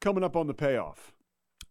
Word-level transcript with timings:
Coming 0.00 0.24
up 0.24 0.34
on 0.34 0.46
the 0.46 0.54
payoff. 0.54 1.12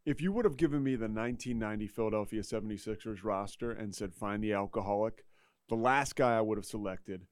If 0.05 0.22
you 0.22 0.31
would 0.31 0.45
have 0.45 0.55
given 0.55 0.84
me 0.84 0.91
the 0.91 1.08
1990 1.08 1.88
Philadelphia 1.88 2.41
76ers 2.44 3.23
roster 3.23 3.72
and 3.72 3.95
said 3.95 4.13
find 4.13 4.44
the 4.44 4.53
alcoholic, 4.53 5.26
the 5.67 5.76
last 5.76 6.16
guy 6.16 6.38
I 6.38 6.41
would 6.41 6.59
have 6.59 6.66
selected 6.66 7.26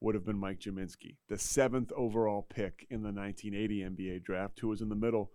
would 0.00 0.14
have 0.14 0.26
been 0.26 0.36
Mike 0.36 0.60
Gminski, 0.60 1.16
the 1.30 1.38
seventh 1.38 1.90
overall 1.96 2.42
pick 2.42 2.86
in 2.90 3.02
the 3.02 3.12
1980 3.12 3.80
NBA 3.80 4.24
draft, 4.24 4.60
who 4.60 4.68
was 4.68 4.82
in 4.82 4.90
the 4.90 4.94
middle 4.94 5.30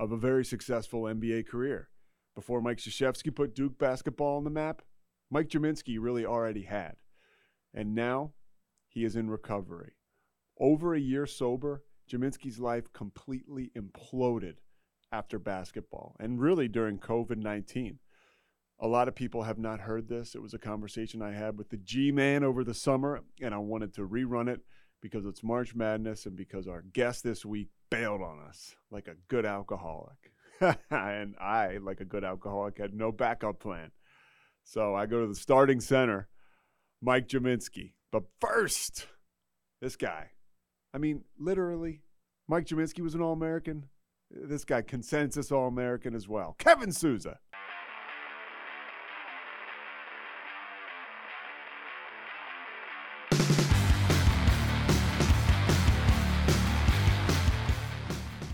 of 0.00 0.10
a 0.10 0.16
very 0.16 0.44
successful 0.44 1.02
NBA 1.02 1.46
career. 1.46 1.88
Before 2.34 2.60
Mike 2.60 2.78
Krzyzewski 2.78 3.32
put 3.32 3.54
Duke 3.54 3.78
basketball 3.78 4.36
on 4.36 4.42
the 4.42 4.50
map, 4.50 4.82
Mike 5.30 5.48
Gminski 5.48 5.98
really 6.00 6.26
already 6.26 6.62
had. 6.62 6.96
And 7.72 7.94
now 7.94 8.32
he 8.88 9.04
is 9.04 9.14
in 9.14 9.30
recovery. 9.30 9.92
Over 10.58 10.92
a 10.92 11.00
year 11.00 11.24
sober, 11.24 11.84
Gminski's 12.10 12.58
life 12.58 12.92
completely 12.92 13.70
imploded 13.76 14.56
after 15.12 15.38
basketball 15.38 16.16
and 16.18 16.40
really 16.40 16.68
during 16.68 16.98
COVID 16.98 17.38
19. 17.38 17.98
A 18.78 18.86
lot 18.86 19.08
of 19.08 19.14
people 19.14 19.44
have 19.44 19.58
not 19.58 19.80
heard 19.80 20.08
this. 20.08 20.34
It 20.34 20.42
was 20.42 20.52
a 20.52 20.58
conversation 20.58 21.22
I 21.22 21.32
had 21.32 21.56
with 21.56 21.70
the 21.70 21.78
G 21.78 22.12
Man 22.12 22.44
over 22.44 22.62
the 22.62 22.74
summer, 22.74 23.22
and 23.40 23.54
I 23.54 23.58
wanted 23.58 23.94
to 23.94 24.06
rerun 24.06 24.48
it 24.48 24.60
because 25.00 25.24
it's 25.24 25.42
March 25.42 25.74
Madness 25.74 26.26
and 26.26 26.36
because 26.36 26.68
our 26.68 26.82
guest 26.82 27.24
this 27.24 27.44
week 27.44 27.68
bailed 27.90 28.20
on 28.20 28.40
us 28.40 28.74
like 28.90 29.08
a 29.08 29.16
good 29.28 29.46
alcoholic. 29.46 30.32
and 30.90 31.36
I, 31.40 31.78
like 31.82 32.00
a 32.00 32.04
good 32.04 32.24
alcoholic, 32.24 32.78
had 32.78 32.94
no 32.94 33.12
backup 33.12 33.60
plan. 33.60 33.90
So 34.64 34.94
I 34.94 35.06
go 35.06 35.20
to 35.20 35.26
the 35.26 35.34
starting 35.34 35.80
center, 35.80 36.28
Mike 37.00 37.28
Gminski. 37.28 37.92
But 38.10 38.24
first, 38.40 39.06
this 39.80 39.96
guy. 39.96 40.30
I 40.92 40.98
mean, 40.98 41.24
literally, 41.38 42.02
Mike 42.48 42.66
Gminski 42.66 43.00
was 43.00 43.14
an 43.14 43.20
All 43.20 43.32
American. 43.32 43.86
This 44.30 44.64
guy, 44.64 44.82
consensus 44.82 45.52
All 45.52 45.68
American 45.68 46.14
as 46.14 46.28
well. 46.28 46.56
Kevin 46.58 46.92
Souza. 46.92 47.38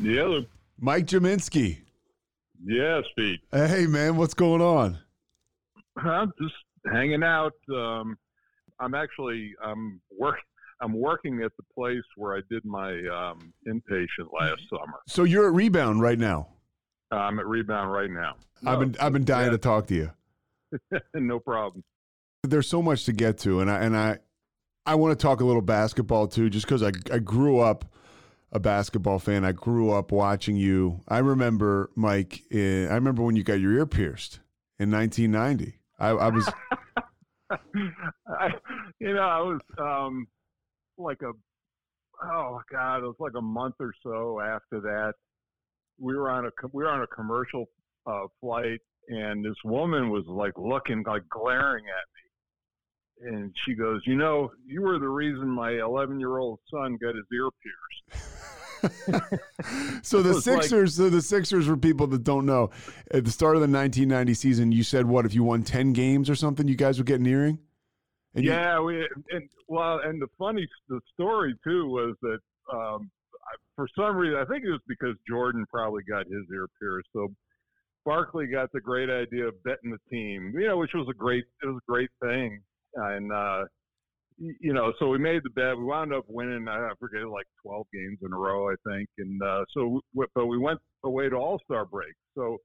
Yeah, 0.00 0.40
Mike 0.80 1.06
Gminski. 1.06 1.78
yeah, 2.64 3.00
Pete. 3.16 3.40
Hey, 3.52 3.86
man, 3.86 4.16
what's 4.16 4.34
going 4.34 4.60
on? 4.60 4.98
I'm 5.96 6.32
just 6.40 6.54
hanging 6.92 7.22
out. 7.22 7.52
Um, 7.72 8.18
I'm 8.80 8.94
actually 8.94 9.52
I'm 9.64 10.00
work 10.18 10.38
I'm 10.82 10.92
working 10.92 11.42
at 11.42 11.52
the 11.56 11.62
place 11.74 12.02
where 12.16 12.36
I 12.36 12.40
did 12.50 12.64
my 12.64 12.90
um, 12.90 13.52
inpatient 13.68 14.28
last 14.38 14.62
summer. 14.68 14.98
So 15.06 15.22
you're 15.22 15.46
at 15.46 15.54
Rebound 15.54 16.00
right 16.00 16.18
now. 16.18 16.48
I'm 17.12 17.38
at 17.38 17.46
Rebound 17.46 17.92
right 17.92 18.10
now. 18.10 18.34
I've 18.66 18.80
been 18.80 18.96
I've 19.00 19.12
been 19.12 19.24
dying 19.24 19.46
yeah. 19.46 19.52
to 19.52 19.58
talk 19.58 19.86
to 19.88 19.94
you. 19.94 20.10
no 21.14 21.38
problem. 21.38 21.84
There's 22.42 22.68
so 22.68 22.82
much 22.82 23.04
to 23.04 23.12
get 23.12 23.38
to, 23.38 23.60
and 23.60 23.70
I 23.70 23.80
and 23.80 23.96
I 23.96 24.18
I 24.84 24.96
want 24.96 25.18
to 25.18 25.22
talk 25.22 25.40
a 25.40 25.44
little 25.44 25.62
basketball 25.62 26.26
too, 26.26 26.50
just 26.50 26.66
because 26.66 26.82
I 26.82 26.90
I 27.12 27.18
grew 27.18 27.60
up 27.60 27.84
a 28.50 28.58
basketball 28.58 29.18
fan. 29.18 29.44
I 29.44 29.52
grew 29.52 29.90
up 29.90 30.10
watching 30.10 30.56
you. 30.56 31.00
I 31.08 31.18
remember 31.18 31.90
Mike. 31.94 32.42
eh, 32.50 32.86
I 32.88 32.94
remember 32.94 33.22
when 33.22 33.36
you 33.36 33.44
got 33.44 33.60
your 33.60 33.72
ear 33.72 33.86
pierced 33.86 34.40
in 34.78 34.90
1990. 34.90 35.78
I, 35.98 36.08
I 36.08 36.28
was 36.28 36.50
I, 37.50 38.48
you 38.98 39.14
know, 39.14 39.22
I 39.22 39.40
was 39.40 39.60
um, 39.78 40.26
like 41.02 41.22
a 41.22 41.32
oh 42.24 42.60
god, 42.70 42.98
it 42.98 43.06
was 43.06 43.16
like 43.18 43.32
a 43.36 43.42
month 43.42 43.74
or 43.80 43.92
so 44.02 44.40
after 44.40 44.80
that. 44.80 45.12
We 45.98 46.14
were 46.14 46.30
on 46.30 46.46
a 46.46 46.50
we 46.72 46.84
were 46.84 46.90
on 46.90 47.02
a 47.02 47.06
commercial 47.08 47.66
uh, 48.06 48.26
flight, 48.40 48.80
and 49.08 49.44
this 49.44 49.56
woman 49.64 50.10
was 50.10 50.24
like 50.26 50.54
looking, 50.56 51.04
like 51.06 51.22
glaring 51.28 51.84
at 51.84 53.28
me, 53.28 53.36
and 53.36 53.54
she 53.64 53.74
goes, 53.74 54.00
"You 54.06 54.16
know, 54.16 54.50
you 54.66 54.82
were 54.82 54.98
the 54.98 55.08
reason 55.08 55.48
my 55.48 55.72
11 55.72 56.18
year 56.18 56.38
old 56.38 56.60
son 56.72 56.96
got 57.00 57.14
his 57.14 57.24
ear 57.32 57.48
pierced." 57.62 58.28
so 60.02 60.22
the 60.22 60.30
was 60.30 60.46
like- 60.46 60.62
Sixers. 60.62 60.96
so 60.96 61.08
the 61.08 61.22
Sixers, 61.22 61.66
for 61.66 61.76
people 61.76 62.06
that 62.08 62.24
don't 62.24 62.46
know, 62.46 62.70
at 63.12 63.24
the 63.24 63.30
start 63.30 63.54
of 63.54 63.60
the 63.60 63.68
1990 63.68 64.34
season, 64.34 64.72
you 64.72 64.82
said 64.82 65.06
what 65.06 65.24
if 65.24 65.34
you 65.34 65.44
won 65.44 65.62
10 65.62 65.92
games 65.92 66.28
or 66.28 66.34
something, 66.34 66.66
you 66.66 66.74
guys 66.74 66.98
would 66.98 67.06
get 67.06 67.20
an 67.20 67.26
earring. 67.26 67.58
And 68.34 68.44
you- 68.44 68.50
yeah, 68.50 68.80
we 68.80 69.06
and 69.30 69.48
well, 69.68 70.00
and 70.04 70.20
the 70.20 70.28
funny 70.38 70.66
the 70.88 71.00
story 71.12 71.54
too 71.64 71.86
was 71.88 72.16
that 72.22 72.38
um, 72.72 73.10
for 73.76 73.86
some 73.96 74.16
reason 74.16 74.38
I 74.38 74.44
think 74.46 74.64
it 74.64 74.70
was 74.70 74.80
because 74.88 75.16
Jordan 75.28 75.66
probably 75.70 76.02
got 76.04 76.26
his 76.26 76.44
ear 76.52 76.66
pierced, 76.80 77.08
so 77.12 77.28
Barkley 78.04 78.46
got 78.46 78.72
the 78.72 78.80
great 78.80 79.10
idea 79.10 79.46
of 79.46 79.62
betting 79.64 79.90
the 79.90 79.98
team, 80.10 80.52
you 80.58 80.66
know, 80.66 80.78
which 80.78 80.92
was 80.94 81.06
a 81.10 81.14
great 81.14 81.44
it 81.62 81.66
was 81.66 81.80
a 81.86 81.90
great 81.90 82.10
thing, 82.22 82.60
and 82.94 83.32
uh, 83.32 83.64
you 84.38 84.72
know, 84.72 84.92
so 84.98 85.08
we 85.08 85.18
made 85.18 85.42
the 85.44 85.50
bet. 85.50 85.76
We 85.76 85.84
wound 85.84 86.12
up 86.14 86.24
winning. 86.28 86.66
I 86.68 86.90
forget 86.98 87.28
like 87.28 87.46
twelve 87.64 87.86
games 87.92 88.18
in 88.22 88.32
a 88.32 88.36
row, 88.36 88.70
I 88.70 88.74
think, 88.88 89.08
and 89.18 89.42
uh, 89.42 89.64
so 89.74 90.00
but 90.34 90.46
we 90.46 90.56
went 90.58 90.80
away 91.04 91.28
to 91.28 91.36
All 91.36 91.60
Star 91.64 91.84
break, 91.84 92.14
so. 92.34 92.58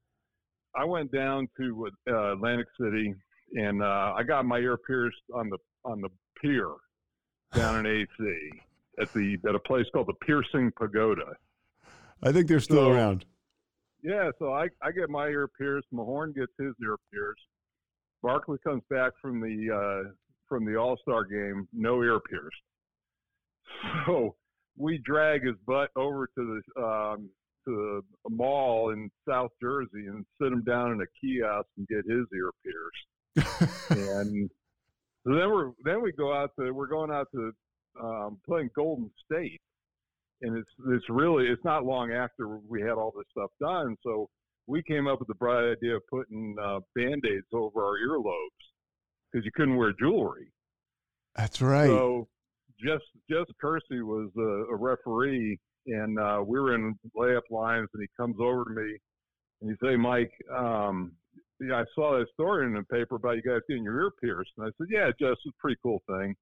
I 0.75 0.83
went 0.83 1.11
down 1.11 1.47
to 1.59 1.89
uh, 2.07 2.33
Atlantic 2.33 2.67
City 2.79 3.15
and 3.55 3.81
uh, 3.81 4.13
I 4.15 4.23
got 4.23 4.45
my 4.45 4.57
ear 4.57 4.77
pierced 4.77 5.17
on 5.33 5.49
the 5.49 5.57
on 5.85 6.01
the 6.01 6.09
pier 6.41 6.69
down 7.53 7.85
in 7.85 7.85
AC 7.85 8.61
at 8.99 9.11
the 9.13 9.37
at 9.47 9.55
a 9.55 9.59
place 9.59 9.85
called 9.93 10.07
the 10.07 10.25
Piercing 10.25 10.71
Pagoda. 10.77 11.33
I 12.23 12.31
think 12.31 12.47
they're 12.47 12.59
still 12.59 12.77
So- 12.85 12.91
around. 12.91 13.25
Yeah, 14.03 14.29
so 14.37 14.53
I, 14.53 14.67
I 14.81 14.91
get 14.91 15.09
my 15.09 15.25
ear 15.27 15.47
pierced. 15.59 15.87
Mahorn 15.91 16.33
gets 16.35 16.51
his 16.59 16.73
ear 16.83 16.97
pierced. 17.11 17.41
Barkley 18.21 18.57
comes 18.63 18.83
back 18.91 19.11
from 19.21 19.41
the 19.41 19.73
uh, 20.07 20.11
from 20.47 20.65
the 20.65 20.75
All 20.77 20.97
Star 21.01 21.25
game, 21.25 21.67
no 21.73 22.03
ear 22.03 22.19
pierced. 22.19 22.55
So 24.05 24.35
we 24.77 24.99
drag 25.03 25.43
his 25.43 25.55
butt 25.65 25.89
over 25.95 26.27
to 26.27 26.61
the 26.75 26.81
um, 26.81 27.29
to 27.65 28.01
the 28.23 28.29
mall 28.29 28.91
in 28.91 29.09
South 29.27 29.51
Jersey 29.61 30.05
and 30.07 30.25
sit 30.41 30.51
him 30.53 30.63
down 30.63 30.91
in 30.91 31.01
a 31.01 31.05
kiosk 31.19 31.67
and 31.77 31.87
get 31.87 31.97
his 32.09 32.25
ear 32.35 32.51
pierced. 32.63 33.07
And 33.89 34.49
so 35.25 35.33
then 35.33 35.49
we're 35.49 35.71
then 35.83 36.01
we 36.01 36.11
go 36.11 36.33
out 36.33 36.51
to 36.59 36.71
we're 36.71 36.87
going 36.87 37.11
out 37.11 37.27
to 37.33 37.51
um, 38.01 38.37
playing 38.45 38.69
Golden 38.75 39.09
State, 39.25 39.61
and 40.41 40.57
it's 40.57 40.69
it's 40.89 41.09
really 41.09 41.47
it's 41.47 41.63
not 41.63 41.85
long 41.85 42.11
after 42.11 42.59
we 42.67 42.81
had 42.81 42.91
all 42.91 43.13
this 43.15 43.25
stuff 43.31 43.51
done. 43.59 43.95
So 44.03 44.29
we 44.67 44.83
came 44.83 45.07
up 45.07 45.19
with 45.19 45.27
the 45.27 45.35
bright 45.35 45.71
idea 45.71 45.95
of 45.95 46.01
putting 46.09 46.55
uh, 46.61 46.79
band 46.95 47.23
aids 47.25 47.47
over 47.53 47.83
our 47.83 47.97
earlobes 47.97 48.63
because 49.31 49.45
you 49.45 49.51
couldn't 49.55 49.75
wear 49.75 49.93
jewelry. 49.99 50.51
That's 51.35 51.61
right. 51.61 51.87
So 51.87 52.27
just 52.79 53.05
Jess 53.29 53.45
Kersey 53.59 54.01
was 54.01 54.29
a, 54.37 54.73
a 54.73 54.75
referee, 54.75 55.59
and 55.87 56.19
uh, 56.19 56.43
we 56.45 56.59
were 56.59 56.75
in 56.75 56.97
layup 57.17 57.49
lines, 57.49 57.89
and 57.93 58.01
he 58.01 58.07
comes 58.17 58.35
over 58.39 58.63
to 58.65 58.71
me 58.71 58.97
and 59.61 59.71
he 59.71 59.85
say, 59.85 59.95
"Mike, 59.95 60.31
um, 60.55 61.13
yeah, 61.59 61.75
I 61.75 61.85
saw 61.95 62.17
that 62.17 62.27
story 62.33 62.65
in 62.65 62.73
the 62.73 62.83
paper 62.83 63.15
about 63.15 63.35
you 63.35 63.41
guys 63.41 63.61
getting 63.67 63.83
your 63.83 63.99
ear 64.01 64.11
pierced." 64.21 64.51
And 64.57 64.67
I 64.67 64.69
said, 64.77 64.87
"Yeah, 64.89 65.07
Jess, 65.19 65.37
it's 65.45 65.47
a 65.47 65.61
pretty 65.61 65.77
cool 65.83 66.01
thing." 66.07 66.35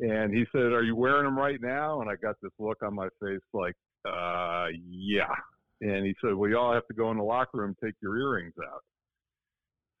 And 0.00 0.34
he 0.34 0.44
said, 0.52 0.72
"Are 0.72 0.82
you 0.82 0.96
wearing 0.96 1.24
them 1.24 1.38
right 1.38 1.60
now?" 1.60 2.00
And 2.00 2.10
I 2.10 2.16
got 2.16 2.36
this 2.42 2.52
look 2.58 2.82
on 2.82 2.94
my 2.94 3.08
face 3.20 3.40
like, 3.52 3.74
uh, 4.04 4.68
"Yeah." 4.88 5.34
And 5.80 6.04
he 6.06 6.14
said, 6.20 6.34
"Well, 6.34 6.50
you 6.50 6.58
all 6.58 6.72
have 6.72 6.86
to 6.88 6.94
go 6.94 7.10
in 7.10 7.18
the 7.18 7.24
locker 7.24 7.58
room 7.58 7.76
take 7.82 7.94
your 8.02 8.16
earrings 8.16 8.54
out." 8.66 8.82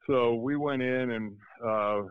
So 0.06 0.34
we 0.34 0.56
went 0.56 0.82
in 0.82 1.10
and. 1.10 1.36
Uh, 1.64 2.02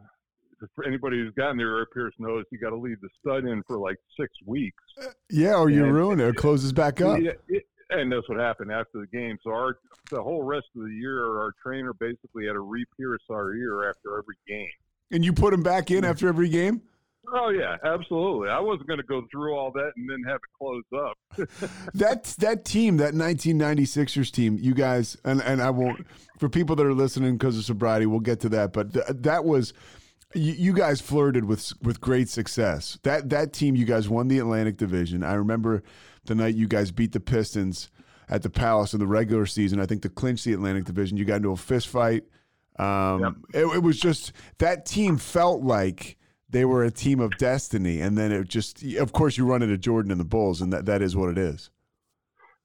for 0.76 0.86
anybody 0.86 1.18
who's 1.18 1.34
gotten 1.34 1.58
their 1.58 1.78
ear 1.78 1.88
pierced 1.94 2.20
knows 2.20 2.46
you 2.52 2.58
got 2.58 2.70
to 2.70 2.78
leave 2.78 3.00
the 3.02 3.10
stud 3.20 3.46
in 3.46 3.62
for 3.68 3.78
like 3.78 3.98
six 4.20 4.32
weeks. 4.46 4.82
yeah, 5.30 5.56
or 5.56 5.70
you 5.70 5.84
and- 5.84 5.94
ruin 5.94 6.20
it. 6.20 6.30
It 6.30 6.36
closes 6.36 6.72
back 6.72 7.02
up. 7.02 7.20
Yeah, 7.20 7.32
it, 7.50 7.66
and 8.00 8.12
that's 8.12 8.28
what 8.30 8.40
happened 8.40 8.72
after 8.72 9.00
the 9.00 9.08
game. 9.08 9.38
So 9.44 9.52
our 9.52 9.78
the 10.10 10.22
whole 10.22 10.44
rest 10.44 10.68
of 10.76 10.84
the 10.84 10.94
year, 10.94 11.26
our 11.26 11.54
trainer 11.62 11.94
basically 11.94 12.46
had 12.46 12.54
to 12.54 12.60
re-pierce 12.60 13.22
our 13.30 13.54
ear 13.54 13.90
after 13.90 14.18
every 14.18 14.36
game. 14.48 14.70
And 15.12 15.24
you 15.24 15.34
put 15.34 15.52
them 15.52 15.64
back 15.64 15.92
in 15.92 16.04
after 16.04 16.28
every 16.28 16.50
game. 16.50 16.82
Oh 17.32 17.50
yeah, 17.50 17.78
absolutely. 17.86 18.50
I 18.50 18.60
wasn't 18.60 18.88
going 18.88 19.00
to 19.00 19.06
go 19.06 19.24
through 19.32 19.56
all 19.56 19.72
that 19.72 19.92
and 19.96 20.10
then 20.10 20.24
have 20.28 20.36
it 20.36 20.52
close 20.58 20.84
up. 20.94 21.18
that 21.94 22.26
that 22.40 22.66
team, 22.66 22.98
that 22.98 23.14
1996ers 23.14 24.30
team, 24.32 24.58
you 24.60 24.74
guys, 24.74 25.16
and 25.24 25.42
and 25.42 25.62
I 25.62 25.70
won't 25.70 26.06
for 26.38 26.50
people 26.50 26.76
that 26.76 26.86
are 26.86 26.94
listening 26.94 27.38
because 27.38 27.58
of 27.58 27.64
sobriety, 27.64 28.06
we'll 28.06 28.20
get 28.20 28.42
to 28.42 28.50
that. 28.50 28.74
But 28.74 28.94
th- 28.94 29.06
that 29.10 29.46
was 29.46 29.74
you, 30.36 30.52
you 30.54 30.74
guys 30.74 31.00
flirted 31.00 31.46
with 31.46 31.72
with 31.82 32.02
great 32.02 32.28
success. 32.28 33.00
That 33.04 33.30
that 33.30 33.54
team, 33.54 33.76
you 33.76 33.86
guys 33.86 34.10
won 34.10 34.28
the 34.28 34.40
Atlantic 34.40 34.76
Division. 34.76 35.24
I 35.24 35.36
remember 35.36 35.82
the 36.26 36.36
night 36.36 36.56
you 36.56 36.68
guys 36.68 36.92
beat 36.92 37.12
the 37.12 37.20
Pistons 37.20 37.90
at 38.30 38.42
the 38.42 38.50
Palace 38.50 38.94
in 38.94 39.00
the 39.00 39.08
regular 39.08 39.46
season. 39.46 39.80
I 39.80 39.86
think 39.86 40.02
to 40.04 40.10
clinch 40.10 40.44
the 40.44 40.54
Atlantic 40.54 40.86
Division, 40.86 41.18
you 41.18 41.26
got 41.26 41.38
into 41.38 41.52
a 41.52 41.58
fist 41.58 41.88
fight. 41.88 42.24
Um, 42.80 43.22
yep. 43.22 43.34
it, 43.54 43.76
it 43.76 43.84
was 43.84 44.00
just 44.00 44.34
that 44.58 44.86
team 44.86 45.18
felt 45.18 45.62
like 45.62 46.18
they 46.50 46.66
were 46.66 46.84
a 46.84 46.92
team 46.92 47.20
of 47.20 47.36
destiny, 47.38 48.02
and 48.02 48.18
then 48.18 48.32
it 48.32 48.48
just, 48.48 48.84
of 48.84 49.12
course, 49.12 49.38
you 49.38 49.46
run 49.46 49.62
into 49.62 49.78
Jordan 49.78 50.12
and 50.12 50.20
the 50.20 50.26
Bulls, 50.26 50.62
and 50.62 50.72
that, 50.72 50.86
that 50.86 51.02
is 51.02 51.16
what 51.16 51.30
it 51.30 51.38
is. 51.38 51.70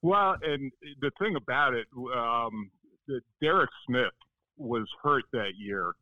Well, 0.03 0.37
and 0.43 0.71
the 1.01 1.11
thing 1.19 1.37
about 1.37 1.75
it, 1.75 1.87
um, 2.15 2.71
Derek 3.41 3.71
Smith 3.87 4.13
was 4.57 4.87
hurt 5.03 5.25
that 5.33 5.53
year, 5.57 5.95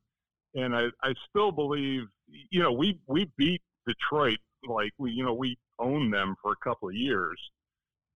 and 0.54 0.74
I, 0.74 0.86
I 1.02 1.14
still 1.30 1.52
believe, 1.52 2.02
you 2.50 2.62
know, 2.62 2.72
we 2.72 2.98
we 3.06 3.30
beat 3.36 3.62
Detroit 3.86 4.38
like 4.68 4.92
we, 4.98 5.12
you 5.12 5.24
know, 5.24 5.34
we 5.34 5.56
owned 5.78 6.12
them 6.12 6.36
for 6.42 6.52
a 6.52 6.64
couple 6.64 6.88
of 6.88 6.94
years, 6.94 7.38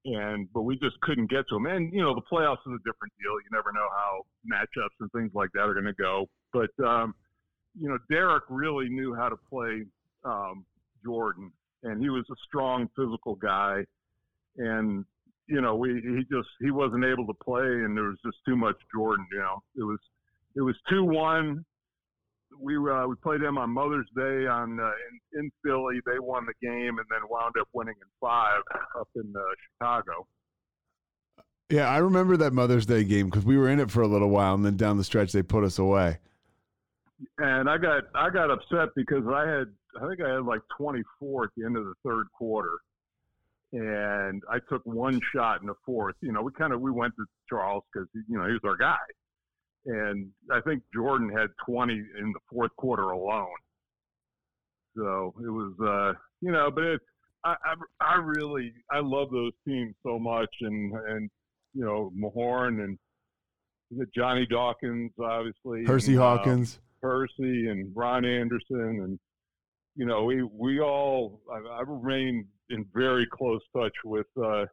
and 0.05 0.49
but 0.53 0.63
we 0.63 0.79
just 0.79 1.01
couldn't 1.01 1.31
get 1.31 1.45
to 1.49 1.57
them. 1.57 1.67
And 1.67 1.93
you 1.93 2.03
know, 2.03 2.15
the 2.15 2.23
playoffs 2.23 2.65
is 2.67 2.75
a 2.75 2.85
different 2.85 3.13
deal. 3.21 3.33
You 3.33 3.51
never 3.53 3.73
know 3.73 3.89
how 3.97 4.23
matchups 4.51 4.97
and 5.01 5.11
things 5.13 5.33
like 5.35 5.51
that 5.55 5.69
are 5.69 5.75
going 5.75 5.85
to 5.87 5.93
go, 5.95 6.27
but. 6.53 6.71
Um, 6.85 7.15
you 7.79 7.89
know, 7.89 7.99
Derek 8.11 8.45
really 8.49 8.89
knew 8.89 9.15
how 9.15 9.29
to 9.29 9.37
play 9.37 9.85
um, 10.25 10.65
Jordan, 11.05 11.53
and 11.83 12.01
he 12.01 12.09
was 12.09 12.25
a 12.31 12.35
strong 12.47 12.89
physical 12.97 13.37
guy. 13.37 13.85
And 14.57 15.05
you 15.47 15.61
know, 15.61 15.75
we 15.77 15.95
he 15.95 16.23
just 16.31 16.49
he 16.61 16.71
wasn't 16.71 17.05
able 17.05 17.27
to 17.27 17.35
play, 17.45 17.63
and 17.63 17.97
there 17.97 18.05
was 18.05 18.19
just 18.25 18.39
too 18.47 18.57
much 18.57 18.77
Jordan. 18.95 19.27
You 19.33 19.39
know, 19.39 19.63
it 19.77 19.83
was 19.83 19.99
it 20.57 20.61
was 20.63 20.77
two 20.89 21.05
one. 21.05 21.65
We 22.61 22.77
uh, 22.77 23.07
we 23.07 23.15
played 23.17 23.41
them 23.41 23.59
on 23.59 23.71
Mother's 23.71 24.09
Day 24.15 24.47
on 24.47 24.79
uh, 24.79 24.91
in, 25.33 25.41
in 25.41 25.51
Philly. 25.65 26.01
They 26.07 26.19
won 26.19 26.47
the 26.47 26.67
game, 26.67 26.99
and 26.99 27.07
then 27.11 27.21
wound 27.29 27.55
up 27.61 27.69
winning 27.73 27.95
in 28.01 28.09
five 28.21 28.63
up 28.99 29.09
in 29.17 29.33
uh, 29.37 29.41
Chicago. 29.79 30.27
Yeah, 31.71 31.89
I 31.89 31.99
remember 31.99 32.37
that 32.37 32.53
Mother's 32.53 32.85
Day 32.85 33.05
game 33.05 33.27
because 33.27 33.45
we 33.45 33.57
were 33.57 33.69
in 33.69 33.81
it 33.81 33.91
for 33.91 34.03
a 34.03 34.09
little 34.09 34.31
while, 34.31 34.55
and 34.55 34.65
then 34.65 34.77
down 34.77 34.97
the 34.97 35.05
stretch 35.05 35.33
they 35.33 35.43
put 35.43 35.65
us 35.65 35.79
away 35.79 36.19
and 37.39 37.69
I 37.69 37.79
got 37.79 38.05
I 38.15 38.31
got 38.31 38.51
upset 38.51 38.89
because 38.97 39.25
I 39.27 39.47
had 39.47 39.67
I 40.01 40.09
think 40.09 40.21
I 40.23 40.35
had 40.35 40.45
like 40.45 40.61
24 40.77 41.45
at 41.45 41.51
the 41.57 41.65
end 41.65 41.77
of 41.77 41.85
the 41.85 41.95
third 42.05 42.27
quarter, 42.33 42.79
and 43.73 44.43
I 44.51 44.59
took 44.69 44.85
one 44.85 45.21
shot 45.35 45.61
in 45.61 45.67
the 45.67 45.75
fourth. 45.85 46.17
You 46.21 46.33
know, 46.33 46.43
we 46.43 46.53
kind 46.53 46.73
of 46.73 46.81
we 46.81 46.91
went 46.91 47.15
to 47.17 47.25
Charles 47.49 47.85
because 47.93 48.09
you 48.15 48.39
know 48.39 48.47
he 48.47 48.53
was 48.53 48.63
our 48.65 48.77
guy, 48.77 48.97
and 49.87 50.29
I 50.51 50.61
think 50.61 50.83
Jordan 50.95 51.31
had 51.31 51.49
20 51.67 51.93
in 51.93 52.33
the 52.33 52.41
fourth 52.51 52.75
quarter 52.77 53.11
alone. 53.11 53.47
So 54.97 55.35
it 55.39 55.51
was 55.51 55.73
uh, 55.81 56.19
you 56.41 56.53
know, 56.53 56.71
but 56.71 56.85
it, 56.85 57.01
I, 57.45 57.55
I 57.65 57.75
I 58.01 58.15
really 58.17 58.73
I 58.91 59.01
love 59.01 59.31
those 59.31 59.53
teams 59.67 59.95
so 60.03 60.19
much, 60.19 60.51
and 60.61 60.93
and 61.09 61.31
you 61.75 61.85
know 61.85 62.13
Mahorn 62.17 62.85
and 62.85 62.99
Johnny 64.15 64.47
Dawkins, 64.47 65.13
obviously. 65.23 65.85
Hersey 65.85 66.13
and, 66.13 66.23
uh, 66.23 66.37
Hawkins. 66.37 66.81
Percy 67.03 67.69
and 67.69 67.91
Ron 67.97 68.25
Anderson, 68.25 69.01
and 69.03 69.19
you 69.97 70.07
know, 70.07 70.25
we 70.25 70.43
we 70.43 70.81
all 70.81 71.41
I, 71.51 71.59
I 71.79 71.83
remain 71.87 72.47
in 72.69 72.85
very 72.95 73.27
close 73.27 73.63
touch 73.75 73.95
with 74.05 74.27
uh, 74.37 74.67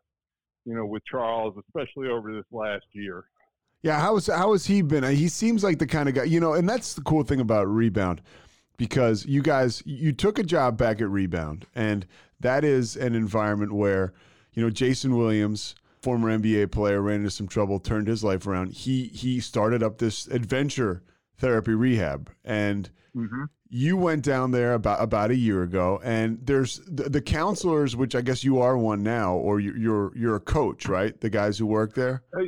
you 0.66 0.76
know 0.76 0.86
with 0.86 1.04
Charles, 1.10 1.56
especially 1.58 2.10
over 2.10 2.34
this 2.34 2.46
last 2.52 2.86
year. 2.94 3.26
Yeah, 3.84 4.00
how 4.00 4.16
has 4.16 4.28
how 4.28 4.54
has 4.54 4.66
he 4.66 4.82
been? 4.82 5.04
Uh, 5.04 5.10
he 5.10 5.28
seems 5.30 5.64
like 5.64 5.80
the 5.80 5.88
kind 5.88 6.10
of 6.10 6.16
guy, 6.16 6.24
you 6.24 6.40
know, 6.40 6.54
and 6.54 6.68
that's 6.68 6.94
the 6.94 7.02
cool 7.02 7.24
thing 7.24 7.40
about 7.40 7.68
Rebound 7.68 8.22
because 8.78 9.26
you 9.26 9.42
guys 9.42 9.84
you 9.86 10.12
took 10.12 10.40
a 10.40 10.44
job 10.44 10.78
back 10.78 11.02
at 11.02 11.10
Rebound, 11.10 11.66
and 11.76 12.06
that 12.40 12.64
is 12.64 12.96
an 12.96 13.16
environment 13.16 13.74
where 13.74 14.14
you 14.54 14.64
know 14.64 14.70
Jayson 14.70 15.18
Williams 15.18 15.76
former 16.02 16.38
NBA 16.38 16.72
player 16.72 17.02
ran 17.02 17.18
into 17.18 17.30
some 17.30 17.48
trouble, 17.48 17.80
turned 17.80 18.08
his 18.08 18.24
life 18.24 18.48
around. 18.48 18.74
He 18.74 19.06
he 19.06 19.40
started 19.40 19.84
up 19.84 19.98
this 19.98 20.28
adventure 20.28 21.04
therapy 21.38 21.74
rehab 21.74 22.32
and 22.44 22.90
mm-hmm. 23.18 23.44
you 23.70 23.98
went 23.98 24.24
down 24.24 24.52
there 24.52 24.74
about 24.74 25.02
about 25.02 25.32
a 25.32 25.36
year 25.36 25.64
ago 25.64 26.00
and 26.04 26.40
there's 26.44 26.80
the, 26.88 27.10
the, 27.10 27.22
counselors 27.22 27.96
which 27.96 28.16
i 28.16 28.22
guess 28.22 28.44
you 28.44 28.62
are 28.62 28.78
one 28.78 29.02
now 29.02 29.34
or 29.34 29.60
you're 29.60 30.16
you're 30.16 30.36
a 30.36 30.40
coach 30.40 30.88
right? 30.88 31.20
The 31.20 31.30
guys 31.30 31.58
who 31.58 31.66
work 31.66 31.94
there? 31.96 32.24
Uh, 32.36 32.42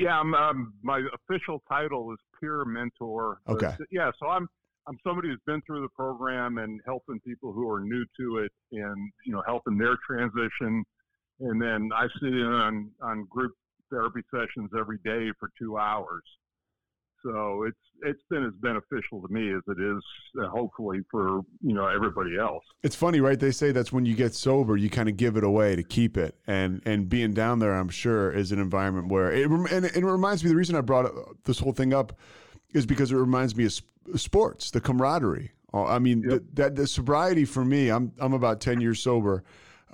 yeah 0.00 0.18
I'm, 0.18 0.34
um, 0.34 0.74
my 0.82 1.06
official 1.14 1.62
title 1.68 2.12
is 2.12 2.18
peer 2.40 2.64
mentor. 2.64 3.38
Okay. 3.48 3.74
yeah 3.90 4.10
so 4.18 4.28
i'm 4.28 4.48
i'm 4.88 4.98
somebody 5.06 5.28
who's 5.28 5.40
been 5.46 5.62
through 5.66 5.82
the 5.82 5.88
program 5.90 6.58
and 6.58 6.80
helping 6.86 7.20
people 7.20 7.52
who 7.52 7.68
are 7.70 7.80
new 7.80 8.04
to 8.18 8.38
it 8.38 8.52
and 8.72 9.12
you 9.24 9.32
know 9.32 9.42
helping 9.46 9.78
their 9.78 9.96
transition. 10.06 10.84
And 11.40 11.60
then 11.60 11.90
i 11.94 12.06
sit 12.20 12.32
in 12.32 12.42
on 12.42 12.90
on 13.02 13.26
group 13.30 13.52
therapy 13.90 14.22
sessions 14.30 14.70
every 14.78 14.98
day 15.04 15.30
for 15.38 15.50
two 15.58 15.78
hours 15.78 16.22
so 17.26 17.64
it's 17.64 17.76
it's 18.02 18.22
been 18.30 18.44
as 18.44 18.52
beneficial 18.60 19.22
to 19.22 19.28
me 19.32 19.52
as 19.52 19.62
it 19.68 19.80
is 19.80 20.02
uh, 20.40 20.48
hopefully 20.48 21.00
for 21.10 21.40
you 21.60 21.74
know 21.74 21.88
everybody 21.88 22.38
else. 22.38 22.64
It's 22.82 22.94
funny, 22.94 23.20
right? 23.20 23.38
They 23.38 23.50
say 23.50 23.72
that's 23.72 23.92
when 23.92 24.06
you 24.06 24.14
get 24.14 24.34
sober, 24.34 24.76
you 24.76 24.90
kind 24.90 25.08
of 25.08 25.16
give 25.16 25.36
it 25.36 25.44
away 25.44 25.76
to 25.76 25.82
keep 25.82 26.16
it, 26.16 26.36
and 26.46 26.82
and 26.84 27.08
being 27.08 27.34
down 27.34 27.58
there, 27.58 27.74
I'm 27.74 27.88
sure, 27.88 28.30
is 28.30 28.52
an 28.52 28.60
environment 28.60 29.08
where 29.08 29.32
it 29.32 29.50
and 29.50 29.84
it 29.86 30.04
reminds 30.04 30.44
me. 30.44 30.50
The 30.50 30.56
reason 30.56 30.76
I 30.76 30.80
brought 30.82 31.10
this 31.44 31.58
whole 31.58 31.72
thing 31.72 31.92
up 31.92 32.18
is 32.72 32.86
because 32.86 33.10
it 33.10 33.16
reminds 33.16 33.56
me 33.56 33.64
of 33.64 33.80
sports, 34.20 34.70
the 34.70 34.80
camaraderie. 34.80 35.52
Uh, 35.72 35.84
I 35.84 35.98
mean, 35.98 36.22
yep. 36.22 36.30
the, 36.30 36.62
that 36.62 36.76
the 36.76 36.86
sobriety 36.86 37.44
for 37.44 37.64
me. 37.64 37.90
I'm 37.90 38.12
I'm 38.18 38.34
about 38.34 38.60
ten 38.60 38.80
years 38.80 39.00
sober. 39.00 39.42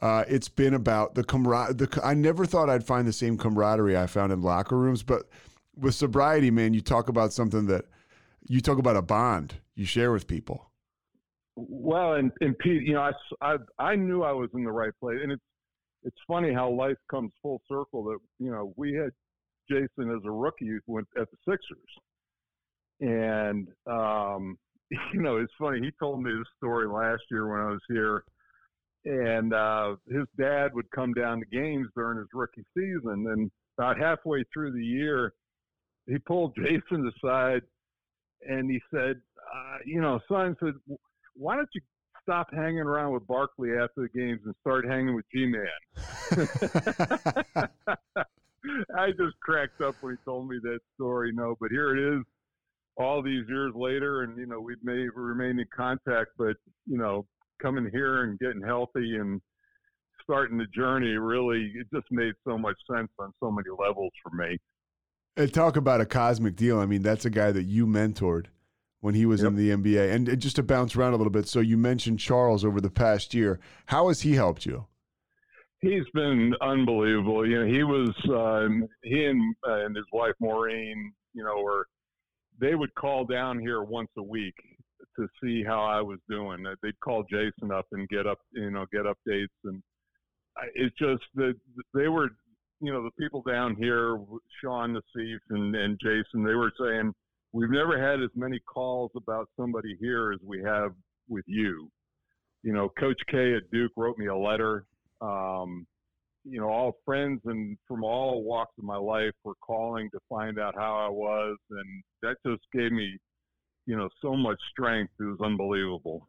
Uh, 0.00 0.24
it's 0.26 0.48
been 0.48 0.74
about 0.74 1.14
the 1.14 1.22
camaraderie. 1.22 1.88
I 2.02 2.14
never 2.14 2.44
thought 2.44 2.68
I'd 2.68 2.84
find 2.84 3.06
the 3.06 3.12
same 3.12 3.38
camaraderie 3.38 3.96
I 3.96 4.08
found 4.08 4.32
in 4.32 4.42
locker 4.42 4.76
rooms, 4.76 5.04
but 5.04 5.28
with 5.76 5.94
sobriety, 5.94 6.50
man, 6.50 6.74
you 6.74 6.80
talk 6.80 7.08
about 7.08 7.32
something 7.32 7.66
that 7.66 7.86
you 8.48 8.60
talk 8.60 8.78
about 8.78 8.96
a 8.96 9.02
bond 9.02 9.54
you 9.74 9.84
share 9.84 10.12
with 10.12 10.26
people. 10.26 10.70
Well, 11.56 12.14
and, 12.14 12.30
and 12.40 12.58
Pete, 12.58 12.82
you 12.82 12.94
know, 12.94 13.10
I, 13.40 13.52
I, 13.52 13.56
I 13.78 13.96
knew 13.96 14.22
I 14.22 14.32
was 14.32 14.50
in 14.54 14.64
the 14.64 14.72
right 14.72 14.92
place. 15.00 15.18
And 15.22 15.32
it's, 15.32 15.42
it's 16.02 16.16
funny 16.26 16.52
how 16.52 16.70
life 16.70 16.96
comes 17.10 17.32
full 17.42 17.60
circle 17.68 18.04
that, 18.04 18.18
you 18.38 18.50
know, 18.50 18.72
we 18.76 18.94
had 18.94 19.10
Jayson 19.70 20.14
as 20.14 20.22
a 20.24 20.30
rookie 20.30 20.78
went 20.86 21.06
at 21.18 21.28
the 21.30 21.36
Sixers. 21.48 21.78
And, 23.00 23.68
um, 23.86 24.58
you 25.14 25.22
know, 25.22 25.36
it's 25.36 25.52
funny. 25.58 25.80
He 25.80 25.90
told 25.98 26.22
me 26.22 26.30
this 26.32 26.48
story 26.56 26.88
last 26.88 27.22
year 27.30 27.50
when 27.50 27.60
I 27.60 27.70
was 27.70 27.82
here. 27.88 28.24
And 29.04 29.52
uh, 29.52 29.96
his 30.08 30.26
dad 30.38 30.74
would 30.74 30.90
come 30.92 31.12
down 31.12 31.40
to 31.40 31.46
games 31.46 31.88
during 31.96 32.18
his 32.18 32.28
rookie 32.32 32.64
season. 32.76 33.26
And 33.28 33.50
about 33.76 33.98
halfway 33.98 34.44
through 34.52 34.72
the 34.72 34.84
year, 34.84 35.32
he 36.06 36.18
pulled 36.18 36.56
Jayson 36.56 37.10
aside 37.16 37.62
and 38.48 38.70
he 38.70 38.80
said, 38.92 39.20
uh, 39.54 39.78
you 39.84 40.00
know, 40.00 40.20
son 40.28 40.56
said, 40.62 40.74
why 41.34 41.56
don't 41.56 41.68
you 41.74 41.80
stop 42.22 42.48
hanging 42.52 42.78
around 42.78 43.12
with 43.12 43.26
Barkley 43.26 43.70
after 43.72 44.02
the 44.02 44.08
games 44.08 44.40
and 44.44 44.54
start 44.60 44.86
hanging 44.86 45.14
with 45.14 45.24
G-Man? 45.32 45.66
I 48.96 49.10
just 49.10 49.38
cracked 49.42 49.80
up 49.80 49.96
when 50.00 50.12
he 50.12 50.18
told 50.24 50.48
me 50.48 50.58
that 50.62 50.78
story. 50.94 51.32
No, 51.32 51.56
but 51.60 51.70
here 51.70 51.96
it 51.96 52.16
is, 52.16 52.24
all 52.96 53.22
these 53.22 53.44
years 53.48 53.72
later, 53.74 54.22
and 54.22 54.38
you 54.38 54.46
know 54.46 54.60
we've 54.60 54.82
made 54.84 55.08
remained 55.16 55.58
in 55.58 55.66
contact. 55.74 56.30
But 56.38 56.56
you 56.86 56.96
know, 56.96 57.26
coming 57.60 57.88
here 57.92 58.22
and 58.22 58.38
getting 58.38 58.62
healthy 58.62 59.16
and 59.16 59.40
starting 60.22 60.58
the 60.58 60.66
journey 60.66 61.16
really 61.16 61.72
it 61.74 61.86
just 61.92 62.06
made 62.12 62.34
so 62.46 62.56
much 62.56 62.76
sense 62.88 63.08
on 63.18 63.32
so 63.40 63.50
many 63.50 63.68
levels 63.76 64.12
for 64.22 64.30
me. 64.36 64.56
And 65.36 65.52
talk 65.52 65.76
about 65.76 66.00
a 66.00 66.06
cosmic 66.06 66.56
deal. 66.56 66.78
I 66.78 66.86
mean, 66.86 67.02
that's 67.02 67.24
a 67.24 67.30
guy 67.30 67.52
that 67.52 67.64
you 67.64 67.86
mentored 67.86 68.46
when 69.00 69.14
he 69.14 69.24
was 69.24 69.42
yep. 69.42 69.48
in 69.48 69.56
the 69.56 69.70
NBA. 69.70 70.12
And 70.12 70.40
just 70.40 70.56
to 70.56 70.62
bounce 70.62 70.94
around 70.94 71.14
a 71.14 71.16
little 71.16 71.30
bit, 71.30 71.48
so 71.48 71.60
you 71.60 71.76
mentioned 71.76 72.20
Charles 72.20 72.64
over 72.64 72.80
the 72.80 72.90
past 72.90 73.32
year. 73.32 73.58
How 73.86 74.08
has 74.08 74.22
he 74.22 74.34
helped 74.34 74.66
you? 74.66 74.86
He's 75.80 76.08
been 76.14 76.54
unbelievable. 76.60 77.46
You 77.46 77.60
know, 77.60 77.66
he 77.66 77.82
was 77.82 78.10
um, 78.28 78.86
he 79.02 79.24
and 79.24 79.54
uh, 79.66 79.84
and 79.84 79.96
his 79.96 80.04
wife 80.12 80.34
Maureen. 80.38 81.12
You 81.34 81.44
know, 81.44 81.60
were 81.60 81.86
they 82.60 82.76
would 82.76 82.94
call 82.94 83.24
down 83.24 83.58
here 83.58 83.82
once 83.82 84.10
a 84.16 84.22
week 84.22 84.54
to 85.16 85.26
see 85.42 85.64
how 85.64 85.82
I 85.82 86.00
was 86.00 86.20
doing. 86.28 86.64
They'd 86.82 87.00
call 87.00 87.24
Jayson 87.24 87.72
up 87.72 87.86
and 87.90 88.08
get 88.08 88.28
up, 88.28 88.38
you 88.52 88.70
know, 88.70 88.86
get 88.92 89.02
updates, 89.06 89.48
and 89.64 89.82
it's 90.74 90.96
just 90.96 91.24
that 91.34 91.54
they 91.94 92.08
were 92.08 92.30
you 92.82 92.92
know, 92.92 93.02
the 93.02 93.12
people 93.12 93.42
down 93.42 93.76
here, 93.76 94.18
Sean 94.60 94.94
Nassif 94.94 95.38
and, 95.50 95.74
and 95.74 95.98
Jayson, 96.04 96.44
they 96.44 96.54
were 96.54 96.72
saying, 96.78 97.14
we've 97.52 97.70
never 97.70 97.96
had 97.96 98.20
as 98.20 98.30
many 98.34 98.58
calls 98.60 99.12
about 99.16 99.48
somebody 99.56 99.96
here 100.00 100.32
as 100.32 100.40
we 100.44 100.60
have 100.62 100.92
with 101.28 101.44
you. 101.46 101.88
you 102.64 102.72
know, 102.72 102.90
Coach 102.98 103.20
K 103.30 103.54
at 103.54 103.70
Duke 103.70 103.92
wrote 103.96 104.18
me 104.18 104.26
a 104.26 104.36
letter. 104.36 104.84
Um, 105.20 105.86
you 106.44 106.60
know, 106.60 106.68
all 106.68 106.96
friends 107.04 107.40
and 107.44 107.78
from 107.86 108.02
all 108.02 108.42
walks 108.42 108.72
of 108.78 108.84
my 108.84 108.96
life 108.96 109.32
were 109.44 109.54
calling 109.64 110.10
to 110.10 110.18
find 110.28 110.58
out 110.58 110.74
how 110.74 110.96
I 110.96 111.08
was, 111.08 111.56
and 111.70 112.02
that 112.22 112.36
just 112.44 112.62
gave 112.72 112.90
me, 112.90 113.16
you 113.86 113.96
know, 113.96 114.08
so 114.20 114.34
much 114.36 114.58
strength. 114.72 115.12
It 115.20 115.24
was 115.24 115.38
unbelievable. 115.40 116.26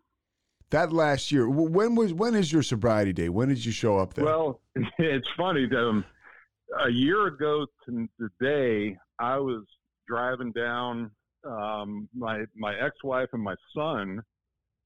That 0.69 0.93
last 0.93 1.31
year, 1.31 1.49
when 1.49 1.95
was 1.95 2.13
when 2.13 2.35
is 2.35 2.51
your 2.51 2.61
sobriety 2.63 3.13
day? 3.13 3.29
When 3.29 3.49
did 3.49 3.65
you 3.65 3.71
show 3.71 3.97
up 3.97 4.13
there? 4.13 4.25
Well, 4.25 4.59
it's 4.99 5.27
funny. 5.35 5.67
Um, 5.75 6.05
a 6.79 6.89
year 6.89 7.27
ago 7.27 7.65
to 7.85 8.09
today, 8.19 8.97
I 9.19 9.37
was 9.37 9.63
driving 10.07 10.51
down. 10.51 11.11
Um, 11.45 12.07
my 12.15 12.45
my 12.55 12.73
ex-wife 12.79 13.29
and 13.33 13.43
my 13.43 13.55
son 13.75 14.21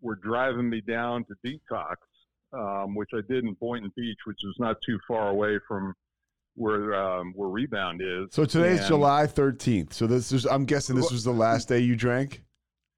were 0.01 0.15
driving 0.15 0.70
me 0.70 0.82
down 0.82 1.25
to 1.25 1.36
detox, 1.46 1.96
um, 2.53 2.96
which 2.96 3.10
I 3.13 3.20
did 3.29 3.44
in 3.44 3.53
Boynton 3.53 3.91
Beach, 3.96 4.17
which 4.25 4.39
is 4.44 4.56
not 4.60 4.77
too 4.86 5.00
far 5.08 5.29
away 5.29 5.60
from 5.67 5.94
where 6.56 6.96
um, 6.96 7.34
where 7.36 7.50
Rebound 7.50 8.01
is. 8.01 8.29
So 8.32 8.46
today's 8.46 8.79
and, 8.79 8.88
July 8.88 9.27
13th. 9.27 9.94
So 9.94 10.08
this 10.08 10.32
is 10.32 10.46
I'm 10.46 10.65
guessing 10.65 10.96
this 10.96 11.12
was 11.12 11.24
the 11.24 11.32
last 11.32 11.67
day 11.67 11.79
you 11.79 11.96
drank. 11.96 12.44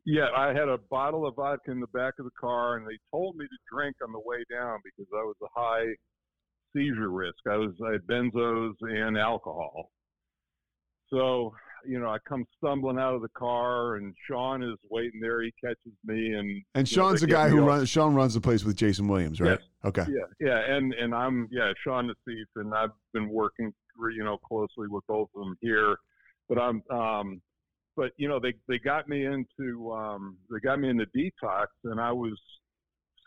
Yeah, 0.06 0.28
I 0.36 0.48
had 0.48 0.70
a 0.70 0.78
bottle 0.90 1.28
of 1.28 1.36
vodka 1.36 1.72
in 1.72 1.80
the 1.80 1.88
back 1.88 2.14
of 2.20 2.26
the 2.26 2.32
car, 2.40 2.78
and 2.78 2.88
they 2.88 2.98
told 3.12 3.36
me 3.36 3.46
to 3.46 3.58
drink 3.72 3.98
on 4.02 4.12
the 4.12 4.20
way 4.20 4.44
down 4.50 4.80
because 4.84 5.12
I 5.14 5.24
was 5.24 5.36
a 5.44 5.48
high 5.54 5.86
seizure 6.76 7.10
risk. 7.10 7.40
I 7.50 7.58
was 7.58 7.74
I 7.86 7.94
had 7.94 8.08
benzos 8.08 8.74
and 8.82 9.18
alcohol. 9.18 9.92
So 11.10 11.54
you 11.86 12.00
know, 12.00 12.10
I 12.10 12.18
come 12.28 12.46
stumbling 12.58 12.98
out 12.98 13.16
of 13.16 13.22
the 13.22 13.30
car, 13.30 13.96
and 13.96 14.14
Sean 14.28 14.64
is 14.64 14.78
waiting 14.90 15.20
there. 15.22 15.42
He 15.42 15.54
catches 15.64 15.94
me, 16.06 16.34
and 16.34 16.62
and 16.76 16.88
Sean's 16.88 17.22
know, 17.22 17.28
the 17.28 17.34
guy 17.34 17.50
who 17.50 17.62
runs. 17.62 17.90
Sean 17.90 18.14
runs 18.14 18.34
the 18.34 18.42
place 18.42 18.64
with 18.64 18.76
Jayson 18.76 19.08
Williams, 19.08 19.40
right? 19.42 19.60
Yes. 19.60 19.62
Okay. 19.86 20.06
Yeah, 20.10 20.26
yeah, 20.40 20.76
and 20.76 20.94
and 20.94 21.14
I'm 21.14 21.48
yeah 21.52 21.72
Sean 21.84 22.08
Nassif, 22.08 22.46
and 22.56 22.74
I've 22.74 22.92
been 23.14 23.30
working 23.30 23.74
you 24.14 24.24
know 24.24 24.38
closely 24.38 24.88
with 24.90 25.06
both 25.08 25.30
of 25.36 25.42
them 25.42 25.58
here, 25.62 25.98
but 26.48 26.60
I'm 26.60 26.84
um, 26.92 27.42
but 27.96 28.12
you 28.18 28.28
know 28.28 28.40
they 28.40 28.54
they 28.68 28.80
got 28.80 29.08
me 29.08 29.26
into 29.26 29.92
um 29.92 30.38
they 30.52 30.60
got 30.60 30.80
me 30.80 30.90
into 30.90 31.06
detox, 31.16 31.68
and 31.86 32.00
I 32.00 32.12
was 32.12 32.40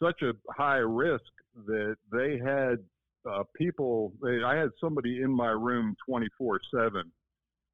such 0.03 0.23
a 0.23 0.33
high 0.51 0.79
risk 0.79 1.23
that 1.67 1.97
they 2.11 2.39
had 2.39 2.79
uh, 3.29 3.45
people. 3.57 4.13
They, 4.23 4.43
I 4.43 4.57
had 4.57 4.71
somebody 4.81 5.23
in 5.23 5.31
my 5.31 5.51
room 5.51 5.97
twenty 6.07 6.29
four 6.39 6.61
seven 6.75 7.11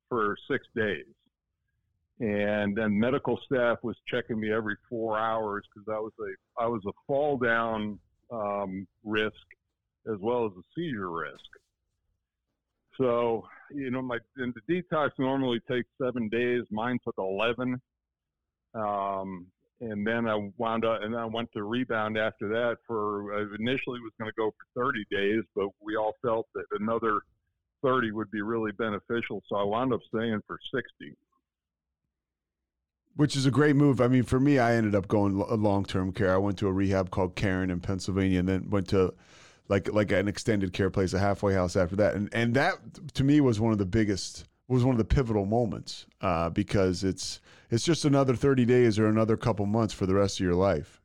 for 0.09 0.37
six 0.51 0.67
days. 0.75 1.05
And 2.21 2.77
then 2.77 2.99
medical 2.99 3.39
staff 3.47 3.79
was 3.83 3.97
checking 4.09 4.41
me 4.41 4.53
every 4.53 4.77
four 4.89 5.17
hours 5.19 5.65
because 5.73 5.89
I 5.89 6.01
was 6.01 6.13
a 6.21 6.63
I 6.63 6.67
was 6.67 6.83
a 6.87 6.93
fall 7.07 7.39
down 7.39 7.99
um, 8.33 8.87
risk 9.05 9.35
as 10.13 10.19
well 10.21 10.47
as 10.47 10.53
a 10.59 10.63
seizure 10.75 11.11
risk. 11.11 11.39
So 12.97 13.47
you 13.73 13.91
know 13.93 14.03
my 14.03 14.19
and 14.37 14.53
the 14.55 14.83
detox 14.83 15.11
normally 15.19 15.61
takes 15.71 15.89
seven 16.03 16.29
days. 16.29 16.65
Mine 16.71 16.99
took 17.05 17.15
eleven. 17.19 17.81
Um, 18.75 19.47
and 19.81 20.07
then 20.07 20.27
I 20.27 20.51
wound 20.57 20.85
up, 20.85 21.03
and 21.03 21.17
I 21.17 21.25
went 21.25 21.51
to 21.53 21.63
rebound 21.63 22.19
after 22.19 22.49
that. 22.49 22.79
For 22.87 23.35
I 23.35 23.41
initially 23.59 24.01
was 24.01 24.13
going 24.19 24.31
to 24.31 24.35
go 24.37 24.51
for 24.75 24.93
30 24.93 25.05
days, 25.11 25.45
but 25.55 25.69
we 25.81 25.97
all 25.97 26.15
felt 26.23 26.47
that 26.55 26.65
another 26.81 27.21
30 27.83 28.11
would 28.13 28.31
be 28.31 28.43
really 28.43 28.73
beneficial. 28.73 29.43
So 29.49 29.57
I 29.57 29.63
wound 29.63 29.93
up 29.93 30.01
staying 30.09 30.41
for 30.47 30.59
60. 30.75 31.15
Which 33.15 33.37
is 33.37 33.47
a 33.47 33.51
great 33.51 33.77
move. 33.77 34.01
I 34.01 34.09
mean, 34.09 34.23
for 34.23 34.39
me, 34.39 34.59
I 34.59 34.75
ended 34.75 34.95
up 34.95 35.09
going 35.09 35.39
long 35.39 35.85
term 35.85 36.13
care. 36.13 36.33
I 36.33 36.39
went 36.39 36.59
to 36.59 36.69
a 36.69 36.73
rehab 36.73 37.11
called 37.11 37.35
Caron 37.35 37.71
in 37.71 37.81
Pennsylvania, 37.81 38.39
and 38.41 38.49
then 38.49 38.71
went 38.71 38.89
to 38.89 39.13
like 39.69 39.93
like 39.93 40.13
an 40.13 40.29
extended 40.29 40.73
care 40.73 40.91
place, 40.91 41.13
a 41.15 41.19
halfway 41.19 41.55
house 41.55 41.75
after 41.75 41.97
that. 41.97 42.15
And 42.15 42.29
and 42.33 42.55
that 42.55 42.77
to 43.15 43.25
me 43.25 43.41
was 43.41 43.59
one 43.59 43.73
of 43.73 43.79
the 43.79 43.87
biggest 43.87 44.45
was 44.69 44.85
one 44.85 44.95
of 44.95 44.99
the 44.99 45.05
pivotal 45.05 45.47
moments 45.47 46.07
uh, 46.21 46.51
because 46.51 47.03
it's 47.03 47.41
it's 47.71 47.85
just 47.85 48.05
another 48.05 48.35
30 48.35 48.65
days 48.65 48.99
or 48.99 49.07
another 49.07 49.37
couple 49.37 49.67
months 49.67 49.95
for 49.95 50.07
the 50.07 50.15
rest 50.15 50.41
of 50.41 50.45
your 50.45 50.55
life. 50.55 51.01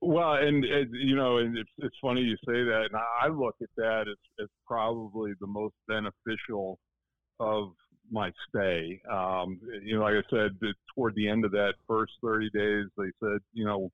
Well, 0.00 0.34
and, 0.34 0.64
and, 0.64 0.88
you 0.92 1.16
know, 1.16 1.38
and 1.38 1.58
it's 1.58 1.70
it's 1.78 1.96
funny 2.00 2.20
you 2.20 2.36
say 2.46 2.62
that, 2.62 2.86
and 2.90 3.00
I 3.20 3.26
look 3.26 3.56
at 3.60 3.68
that 3.76 4.04
as, 4.08 4.16
as 4.40 4.48
probably 4.66 5.32
the 5.40 5.48
most 5.48 5.74
beneficial 5.88 6.78
of 7.40 7.72
my 8.10 8.30
stay. 8.48 9.00
Um, 9.10 9.60
you 9.82 9.96
know, 9.96 10.04
like 10.04 10.14
I 10.14 10.30
said, 10.30 10.56
toward 10.94 11.16
the 11.16 11.28
end 11.28 11.44
of 11.44 11.50
that 11.52 11.74
first 11.88 12.12
thirty 12.22 12.50
days, 12.50 12.86
they 12.96 13.10
said, 13.20 13.38
you 13.52 13.64
know, 13.64 13.90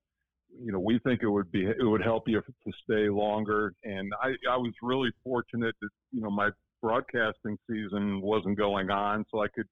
you 0.63 0.71
know, 0.71 0.81
we 0.81 0.99
think 0.99 1.23
it 1.23 1.31
would 1.31 1.51
be 1.51 1.65
it 1.65 1.83
would 1.83 2.03
help 2.03 2.25
you 2.29 2.43
to 2.43 2.73
stay 2.85 3.09
longer, 3.09 3.73
and 3.83 4.13
I 4.23 4.29
I 4.51 4.59
was 4.59 4.75
really 4.83 5.11
fortunate 5.25 5.75
that 5.81 5.91
you 6.13 6.21
know 6.21 6.31
my 6.31 6.51
broadcasting 6.83 7.59
season 7.69 8.21
wasn't 8.21 8.59
going 8.59 8.91
on, 8.91 9.25
so 9.31 9.43
I 9.43 9.49
could 9.49 9.67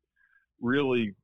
really 0.61 1.14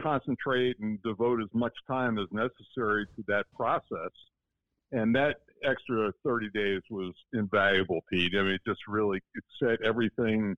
concentrate 0.00 0.78
and 0.80 1.02
devote 1.02 1.40
as 1.42 1.48
much 1.52 1.74
time 1.86 2.18
as 2.18 2.26
necessary 2.30 3.06
to 3.16 3.24
that 3.28 3.46
process. 3.54 4.10
And 4.92 5.14
that 5.14 5.36
extra 5.64 6.12
30 6.24 6.50
days 6.50 6.82
was 6.90 7.14
invaluable, 7.32 8.00
Pete. 8.10 8.32
I 8.36 8.42
mean, 8.42 8.52
it 8.52 8.60
just 8.66 8.80
really 8.86 9.20
it 9.34 9.44
set 9.62 9.82
everything 9.82 10.56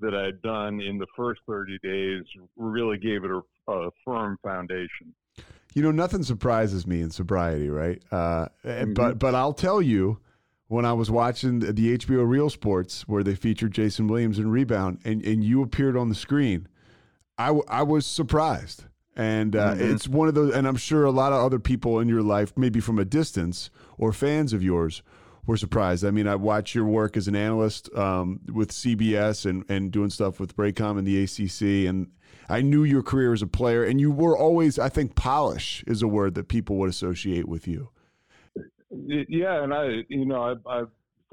that 0.00 0.14
I 0.14 0.26
had 0.26 0.42
done 0.42 0.80
in 0.80 0.98
the 0.98 1.06
first 1.16 1.40
30 1.46 1.78
days, 1.82 2.22
really 2.56 2.98
gave 2.98 3.24
it 3.24 3.30
a, 3.30 3.72
a 3.72 3.90
firm 4.04 4.38
foundation. 4.42 5.14
You 5.74 5.82
know, 5.82 5.90
nothing 5.90 6.22
surprises 6.22 6.86
me 6.86 7.02
in 7.02 7.10
sobriety, 7.10 7.68
right? 7.68 8.02
Uh, 8.10 8.48
mm-hmm. 8.64 8.94
But 8.94 9.18
but 9.18 9.34
I'll 9.34 9.52
tell 9.52 9.82
you, 9.82 10.18
when 10.68 10.84
I 10.84 10.92
was 10.92 11.10
watching 11.10 11.58
the 11.60 11.98
HBO 11.98 12.26
Real 12.26 12.50
Sports 12.50 13.06
where 13.06 13.22
they 13.22 13.34
featured 13.34 13.72
Jayson 13.72 14.06
Williams 14.06 14.38
in 14.38 14.50
Rebound, 14.50 15.00
and, 15.04 15.24
and 15.24 15.42
you 15.42 15.62
appeared 15.62 15.96
on 15.96 16.08
the 16.08 16.14
screen, 16.14 16.68
I, 17.38 17.46
w- 17.46 17.64
I 17.68 17.82
was 17.82 18.04
surprised. 18.06 18.84
And 19.16 19.56
uh, 19.56 19.74
mm-hmm. 19.74 19.94
it's 19.94 20.06
one 20.06 20.28
of 20.28 20.34
those, 20.34 20.54
and 20.54 20.66
I'm 20.66 20.76
sure 20.76 21.04
a 21.04 21.10
lot 21.10 21.32
of 21.32 21.44
other 21.44 21.58
people 21.58 21.98
in 21.98 22.08
your 22.08 22.22
life, 22.22 22.52
maybe 22.56 22.78
from 22.78 22.98
a 22.98 23.04
distance 23.04 23.70
or 23.96 24.12
fans 24.12 24.52
of 24.52 24.62
yours, 24.62 25.02
were 25.44 25.56
surprised. 25.56 26.04
I 26.04 26.12
mean, 26.12 26.28
I 26.28 26.36
watch 26.36 26.74
your 26.74 26.84
work 26.84 27.16
as 27.16 27.26
an 27.26 27.34
analyst 27.34 27.92
um, 27.96 28.40
with 28.52 28.70
CBS 28.70 29.44
and, 29.44 29.64
and 29.68 29.90
doing 29.90 30.10
stuff 30.10 30.38
with 30.38 30.56
Raycom 30.56 30.98
and 30.98 31.06
the 31.06 31.24
ACC. 31.24 31.88
And 31.88 32.12
I 32.48 32.62
knew 32.62 32.84
your 32.84 33.02
career 33.02 33.32
as 33.32 33.42
a 33.42 33.46
player, 33.46 33.82
and 33.82 34.00
you 34.00 34.12
were 34.12 34.36
always, 34.36 34.78
I 34.78 34.88
think, 34.88 35.16
polish 35.16 35.82
is 35.86 36.00
a 36.00 36.08
word 36.08 36.34
that 36.34 36.48
people 36.48 36.76
would 36.76 36.90
associate 36.90 37.48
with 37.48 37.66
you. 37.66 37.90
Yeah, 38.90 39.64
and 39.64 39.74
I, 39.74 40.04
you 40.08 40.26
know, 40.26 40.56
I, 40.66 40.70
I, 40.70 40.84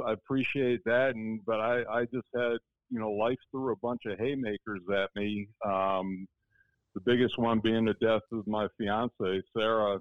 I 0.04 0.14
appreciate 0.14 0.84
that, 0.86 1.16
and 1.16 1.40
but 1.46 1.60
I, 1.60 1.84
I 1.90 2.06
just 2.06 2.28
had 2.36 2.58
you 2.90 3.00
know, 3.00 3.12
life 3.12 3.38
threw 3.52 3.72
a 3.72 3.78
bunch 3.78 4.02
of 4.06 4.20
haymakers 4.20 4.82
at 4.94 5.10
me. 5.16 5.48
Um, 5.66 6.28
the 6.94 7.02
biggest 7.06 7.38
one 7.38 7.60
being 7.60 7.86
the 7.86 7.96
death 7.96 8.22
of 8.32 8.48
my 8.48 8.68
fiance, 8.78 9.42
Sarah, 9.56 10.00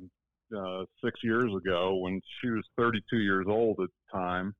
uh, 0.57 0.85
six 1.03 1.21
years 1.23 1.53
ago 1.55 1.97
when 1.97 2.21
she 2.41 2.51
was 2.51 2.65
32 2.79 3.19
years 3.19 3.47
old 3.49 3.81
at 3.81 3.89
the 3.89 4.19
time. 4.19 4.55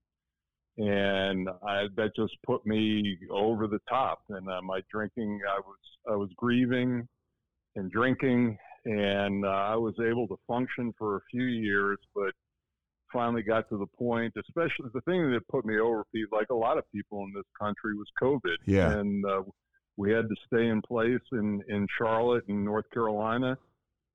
And 0.77 1.49
I, 1.65 1.87
that 1.97 2.17
just 2.17 2.35
put 2.45 2.67
me 2.67 3.17
over 3.31 3.69
the 3.69 3.79
top. 3.89 4.23
And 4.31 4.49
uh, 4.49 4.61
my 4.63 4.81
drinking, 4.91 5.41
I 5.49 5.61
was, 5.61 5.79
I 6.11 6.17
was 6.17 6.31
grieving 6.37 7.07
and 7.77 7.91
drinking, 7.93 8.59
and 8.85 9.45
uh, 9.45 9.49
I 9.49 9.77
was 9.77 9.95
able 10.05 10.27
to 10.29 10.37
function 10.49 10.93
for 10.99 11.17
a 11.17 11.21
few 11.31 11.45
years, 11.45 11.99
but 12.15 12.33
finally 13.15 13.43
got 13.43 13.69
to 13.71 13.79
the 13.79 13.87
point, 13.97 14.35
especially 14.37 14.91
the 14.93 15.01
thing 15.03 15.31
that 15.31 15.41
put 15.49 15.65
me 15.65 15.79
over, 15.79 16.05
like 16.33 16.51
a 16.51 16.55
lot 16.55 16.77
of 16.77 16.85
people 16.93 17.23
in 17.25 17.33
this 17.35 17.47
country, 17.59 17.95
was 17.95 18.09
COVID. 18.21 18.57
Yeah. 18.67 18.91
And 18.91 19.25
uh, 19.25 19.43
we 19.97 20.11
had 20.11 20.29
to 20.29 20.37
stay 20.47 20.67
in 20.67 20.83
place 20.83 21.23
in, 21.33 21.63
in 21.69 21.87
Charlotte 21.97 22.45
and 22.49 22.65
North 22.65 22.85
Carolina. 22.93 23.57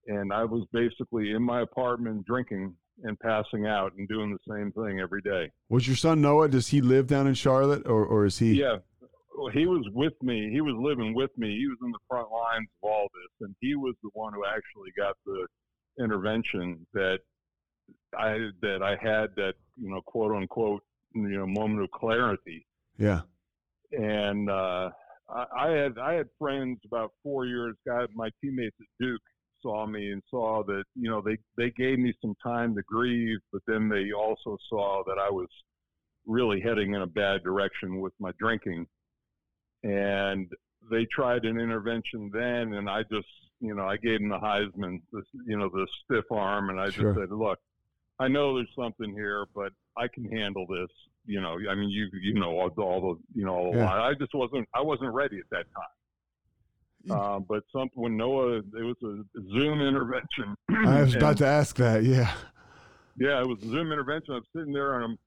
And 0.07 0.31
I 0.33 0.43
was 0.43 0.67
basically 0.73 1.31
in 1.31 1.41
my 1.41 1.61
apartment 1.61 2.25
drinking 2.25 2.75
and 3.03 3.17
passing 3.19 3.65
out 3.65 3.93
and 3.97 4.07
doing 4.09 4.35
the 4.37 4.53
same 4.53 4.71
thing 4.73 4.99
every 4.99 5.21
day. 5.21 5.49
Was 5.69 5.87
your 5.87 5.95
son 5.95 6.21
Noah? 6.21 6.49
Does 6.49 6.67
he 6.67 6.81
live 6.81 7.07
down 7.07 7.27
in 7.27 7.33
Charlotte 7.33 7.87
or, 7.87 8.05
or 8.05 8.25
is 8.25 8.39
he? 8.39 8.59
Yeah. 8.59 8.77
He 9.53 9.65
was 9.65 9.87
with 9.93 10.13
me. 10.21 10.49
He 10.51 10.59
was 10.59 10.75
living 10.77 11.15
with 11.15 11.31
me. 11.37 11.57
He 11.57 11.65
was 11.67 11.77
in 11.81 11.91
the 11.91 11.99
front 12.09 12.29
lines 12.29 12.67
of 12.83 12.89
all 12.89 13.07
this. 13.13 13.47
And 13.47 13.55
he 13.61 13.75
was 13.75 13.95
the 14.03 14.09
one 14.13 14.33
who 14.33 14.43
actually 14.45 14.91
got 14.97 15.15
the 15.25 15.47
intervention 16.03 16.85
that 16.93 17.19
I 18.17 18.49
that 18.61 18.81
I 18.83 18.91
had 18.91 19.35
that 19.35 19.53
you 19.77 19.89
know 19.89 20.01
quote 20.01 20.35
unquote 20.35 20.83
you 21.13 21.37
know 21.37 21.47
moment 21.47 21.83
of 21.83 21.91
clarity. 21.91 22.65
Yeah. 22.97 23.21
And 23.91 24.49
uh, 24.49 24.89
I, 25.29 25.45
I 25.57 25.69
had 25.69 25.97
I 25.97 26.13
had 26.13 26.27
friends 26.37 26.79
about 26.85 27.11
four 27.23 27.45
years. 27.45 27.75
Got 27.87 28.09
my 28.13 28.29
teammates 28.41 28.75
at 28.79 28.87
Duke 28.99 29.21
saw 29.61 29.85
me 29.85 30.11
and 30.11 30.21
saw 30.29 30.63
that 30.63 30.83
you 30.95 31.09
know 31.09 31.21
they 31.21 31.37
they 31.57 31.71
gave 31.71 31.99
me 31.99 32.13
some 32.21 32.35
time 32.41 32.75
to 32.75 32.81
grieve, 32.83 33.39
but 33.51 33.61
then 33.67 33.89
they 33.89 34.11
also 34.11 34.57
saw 34.69 35.03
that 35.05 35.17
I 35.19 35.29
was 35.29 35.47
really 36.25 36.61
heading 36.61 36.93
in 36.93 37.01
a 37.01 37.07
bad 37.07 37.43
direction 37.43 37.99
with 37.99 38.13
my 38.19 38.31
drinking, 38.39 38.87
and 39.83 40.47
they 40.91 41.05
tried 41.13 41.45
an 41.45 41.59
intervention 41.59 42.29
then, 42.33 42.73
and 42.73 42.89
I 42.89 43.03
just 43.03 43.27
you 43.59 43.75
know 43.75 43.87
I 43.87 43.97
gave 43.97 44.19
them 44.19 44.29
the 44.29 44.39
Heisman, 44.39 45.01
this, 45.11 45.25
you 45.45 45.57
know 45.57 45.69
the 45.69 45.87
stiff 46.03 46.25
arm, 46.31 46.69
and 46.69 46.79
I 46.79 46.87
just 46.87 46.97
sure. 46.97 47.15
said, 47.15 47.31
look, 47.31 47.59
I 48.19 48.27
know 48.27 48.55
there's 48.55 48.69
something 48.77 49.13
here, 49.13 49.45
but 49.55 49.71
I 49.97 50.07
can 50.07 50.25
handle 50.25 50.65
this. 50.67 50.89
You 51.25 51.41
know, 51.41 51.57
I 51.69 51.75
mean, 51.75 51.89
you 51.89 52.07
you 52.21 52.33
know 52.33 52.59
all, 52.59 52.69
the, 52.69 52.81
all 52.81 53.01
the 53.01 53.39
you 53.39 53.45
know 53.45 53.55
all 53.55 53.71
the 53.71 53.79
Yeah. 53.79 54.01
I 54.01 54.13
just 54.13 54.33
wasn't 54.33 54.67
I 54.73 54.81
wasn't 54.81 55.13
ready 55.13 55.37
at 55.37 55.49
that 55.51 55.65
time. 55.75 55.85
Uh, 57.09 57.39
but 57.39 57.63
some 57.71 57.89
when 57.93 58.17
Noah, 58.17 58.57
it 58.57 58.65
was 58.73 58.97
a 59.03 59.23
Zoom 59.53 59.81
intervention. 59.81 60.55
I 60.85 61.01
was 61.01 61.15
about 61.15 61.37
to 61.37 61.45
ask 61.45 61.77
that. 61.77 62.03
Yeah. 62.03 62.33
yeah, 63.17 63.39
it 63.39 63.47
was 63.47 63.59
a 63.63 63.69
Zoom 63.69 63.91
intervention. 63.91 64.33
I'm 64.33 64.43
sitting 64.53 64.73
there 64.73 64.95
and 64.95 65.05
I'm 65.05 65.17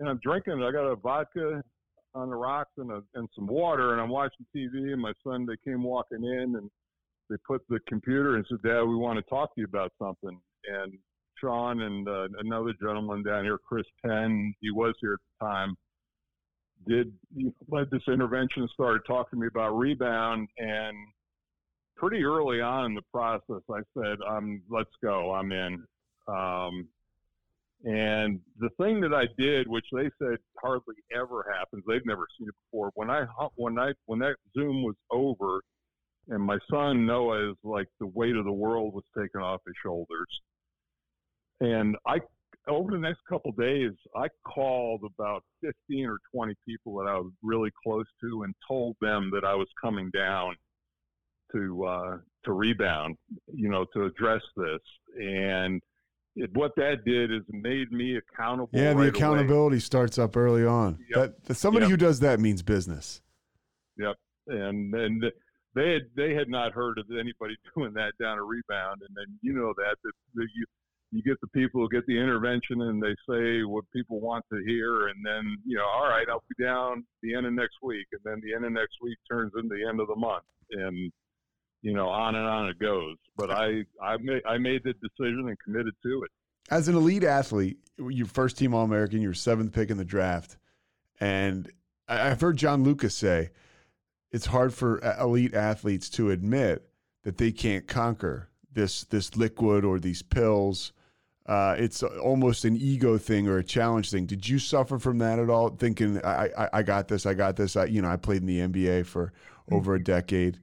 and 0.00 0.08
I'm 0.08 0.18
drinking. 0.22 0.62
I 0.62 0.72
got 0.72 0.84
a 0.84 0.96
vodka 0.96 1.62
on 2.14 2.28
the 2.28 2.36
rocks 2.36 2.72
and 2.76 2.90
a, 2.90 3.02
and 3.14 3.28
some 3.36 3.46
water, 3.46 3.92
and 3.92 4.00
I'm 4.00 4.08
watching 4.08 4.44
TV. 4.54 4.92
And 4.92 5.00
my 5.00 5.12
son, 5.24 5.46
they 5.46 5.56
came 5.64 5.82
walking 5.84 6.24
in 6.24 6.56
and 6.56 6.68
they 7.30 7.36
put 7.46 7.62
the 7.68 7.78
computer 7.86 8.36
and 8.36 8.44
said, 8.48 8.62
"Dad, 8.62 8.82
we 8.82 8.96
want 8.96 9.18
to 9.18 9.22
talk 9.30 9.54
to 9.54 9.60
you 9.60 9.66
about 9.66 9.92
something." 9.98 10.38
And 10.66 10.98
Sean 11.42 11.82
and 11.82 12.08
uh, 12.08 12.28
another 12.38 12.72
gentleman 12.80 13.22
down 13.22 13.44
here, 13.44 13.58
Chris 13.58 13.86
Penn, 14.02 14.54
he 14.60 14.70
was 14.70 14.94
here 15.00 15.14
at 15.14 15.20
the 15.40 15.46
time, 15.46 15.76
did 16.86 17.12
led 17.68 17.90
this 17.90 18.02
intervention. 18.08 18.68
Started 18.72 19.02
talking 19.06 19.38
to 19.38 19.40
me 19.42 19.48
about 19.48 19.76
rebound 19.76 20.48
and. 20.56 20.96
Pretty 21.94 22.24
early 22.24 22.60
on 22.60 22.86
in 22.86 22.94
the 22.94 23.02
process, 23.12 23.62
I 23.70 23.80
said, 23.96 24.16
um, 24.28 24.60
"Let's 24.68 24.90
go. 25.04 25.32
I'm 25.32 25.52
in." 25.52 25.84
Um, 26.26 26.88
and 27.84 28.40
the 28.58 28.70
thing 28.70 29.00
that 29.02 29.14
I 29.14 29.26
did, 29.38 29.68
which 29.68 29.84
they 29.92 30.10
said 30.18 30.38
hardly 30.60 30.96
ever 31.14 31.44
happens, 31.56 31.84
they've 31.86 32.04
never 32.04 32.26
seen 32.36 32.48
it 32.48 32.54
before. 32.64 32.90
When 32.94 33.08
I 33.08 33.26
when 33.54 33.78
I 33.78 33.92
when 34.06 34.18
that 34.20 34.34
Zoom 34.52 34.82
was 34.82 34.96
over, 35.12 35.60
and 36.28 36.42
my 36.42 36.58
son 36.68 37.06
Noah 37.06 37.50
is 37.50 37.56
like 37.62 37.88
the 38.00 38.06
weight 38.06 38.34
of 38.36 38.46
the 38.46 38.52
world 38.52 38.94
was 38.94 39.04
taken 39.16 39.40
off 39.40 39.60
his 39.64 39.76
shoulders, 39.80 40.28
and 41.62 41.96
I 42.06 42.18
over 42.68 42.90
the 42.92 42.98
next 42.98 43.20
couple 43.28 43.50
of 43.50 43.56
days 43.56 43.90
I 44.16 44.26
called 44.46 45.02
about 45.16 45.42
fifteen 45.60 46.06
or 46.06 46.18
twenty 46.34 46.54
people 46.66 46.94
that 46.96 47.08
I 47.08 47.16
was 47.16 47.32
really 47.42 47.70
close 47.84 48.06
to 48.22 48.42
and 48.42 48.54
told 48.68 48.96
them 49.00 49.30
that 49.34 49.44
I 49.44 49.54
was 49.54 49.68
coming 49.82 50.10
down 50.10 50.54
to 51.52 51.84
uh, 51.84 52.16
to 52.44 52.52
rebound, 52.52 53.16
you 53.52 53.68
know, 53.68 53.84
to 53.94 54.04
address 54.04 54.42
this 54.56 54.80
and 55.20 55.80
it, 56.34 56.50
what 56.54 56.72
that 56.76 57.04
did 57.04 57.30
is 57.30 57.42
made 57.50 57.92
me 57.92 58.16
accountable. 58.16 58.70
Yeah, 58.72 58.90
the 58.90 58.96
right 58.96 59.00
away. 59.02 59.08
accountability 59.08 59.80
starts 59.80 60.18
up 60.18 60.34
early 60.36 60.64
on. 60.64 60.98
Yep. 61.14 61.18
That, 61.20 61.44
that 61.44 61.54
somebody 61.56 61.84
Yep. 61.84 61.90
who 61.90 61.96
does 61.98 62.20
that 62.20 62.40
means 62.40 62.62
business. 62.62 63.20
Yep, 63.98 64.16
and 64.46 64.94
and 64.94 65.22
they 65.74 65.92
had 65.92 66.02
they 66.16 66.34
had 66.34 66.48
not 66.48 66.72
heard 66.72 66.98
of 66.98 67.04
anybody 67.10 67.54
doing 67.76 67.92
that 67.94 68.12
down 68.20 68.38
a 68.38 68.42
rebound, 68.42 69.02
and 69.06 69.14
then 69.14 69.26
you 69.42 69.52
know 69.52 69.74
that 69.76 69.96
that, 70.04 70.12
that 70.34 70.48
you 70.54 70.64
you 71.12 71.22
get 71.22 71.40
the 71.42 71.46
people 71.48 71.80
who 71.80 71.88
get 71.88 72.06
the 72.06 72.18
intervention 72.18 72.82
and 72.82 73.00
they 73.00 73.14
say 73.28 73.62
what 73.64 73.84
people 73.92 74.18
want 74.18 74.44
to 74.50 74.62
hear, 74.66 75.08
and 75.08 75.24
then 75.24 75.58
you 75.66 75.76
know, 75.76 75.86
all 75.86 76.08
right, 76.08 76.26
I'll 76.28 76.42
be 76.56 76.64
down 76.64 77.04
the 77.22 77.34
end 77.34 77.46
of 77.46 77.52
next 77.52 77.76
week, 77.82 78.06
and 78.12 78.20
then 78.24 78.40
the 78.42 78.54
end 78.54 78.64
of 78.64 78.72
next 78.72 78.96
week 79.02 79.18
turns 79.30 79.52
into 79.56 79.68
the 79.68 79.86
end 79.86 80.00
of 80.00 80.08
the 80.08 80.16
month, 80.16 80.44
and 80.70 81.12
you 81.82 81.92
know, 81.92 82.08
on 82.08 82.34
and 82.34 82.46
on 82.46 82.68
it 82.68 82.78
goes. 82.78 83.16
But 83.36 83.50
I 83.50 83.84
I 84.02 84.16
made 84.16 84.42
I 84.46 84.56
made 84.56 84.82
the 84.84 84.94
decision 84.94 85.48
and 85.48 85.56
committed 85.62 85.94
to 86.02 86.22
it. 86.24 86.30
As 86.70 86.88
an 86.88 86.94
elite 86.94 87.24
athlete, 87.24 87.78
you're 87.98 88.26
first 88.26 88.56
team 88.56 88.72
All 88.72 88.84
American, 88.84 89.20
you're 89.20 89.34
seventh 89.34 89.72
pick 89.72 89.90
in 89.90 89.98
the 89.98 90.04
draft. 90.04 90.56
And 91.20 91.70
I've 92.08 92.40
heard 92.40 92.56
John 92.56 92.82
Lucas 92.82 93.14
say 93.14 93.50
it's 94.30 94.46
hard 94.46 94.72
for 94.72 95.04
uh, 95.04 95.22
elite 95.22 95.54
athletes 95.54 96.08
to 96.10 96.30
admit 96.30 96.88
that 97.22 97.36
they 97.36 97.52
can't 97.52 97.86
conquer 97.86 98.48
this 98.72 99.04
this 99.04 99.36
liquid 99.36 99.84
or 99.84 99.98
these 99.98 100.22
pills. 100.22 100.92
Uh, 101.46 101.74
it's 101.76 102.02
almost 102.02 102.64
an 102.64 102.76
ego 102.76 103.18
thing 103.18 103.48
or 103.48 103.58
a 103.58 103.64
challenge 103.64 104.10
thing. 104.10 104.26
Did 104.26 104.48
you 104.48 104.60
suffer 104.60 104.98
from 104.98 105.18
that 105.18 105.40
at 105.40 105.50
all? 105.50 105.70
Thinking 105.70 106.24
I, 106.24 106.48
I, 106.56 106.68
I 106.74 106.82
got 106.82 107.08
this, 107.08 107.26
I 107.26 107.34
got 107.34 107.56
this. 107.56 107.74
I, 107.74 107.86
you 107.86 108.00
know, 108.00 108.08
I 108.08 108.16
played 108.16 108.42
in 108.42 108.46
the 108.46 108.60
NBA 108.60 109.06
for 109.06 109.32
over 109.70 109.94
a 109.94 110.02
decade. 110.02 110.60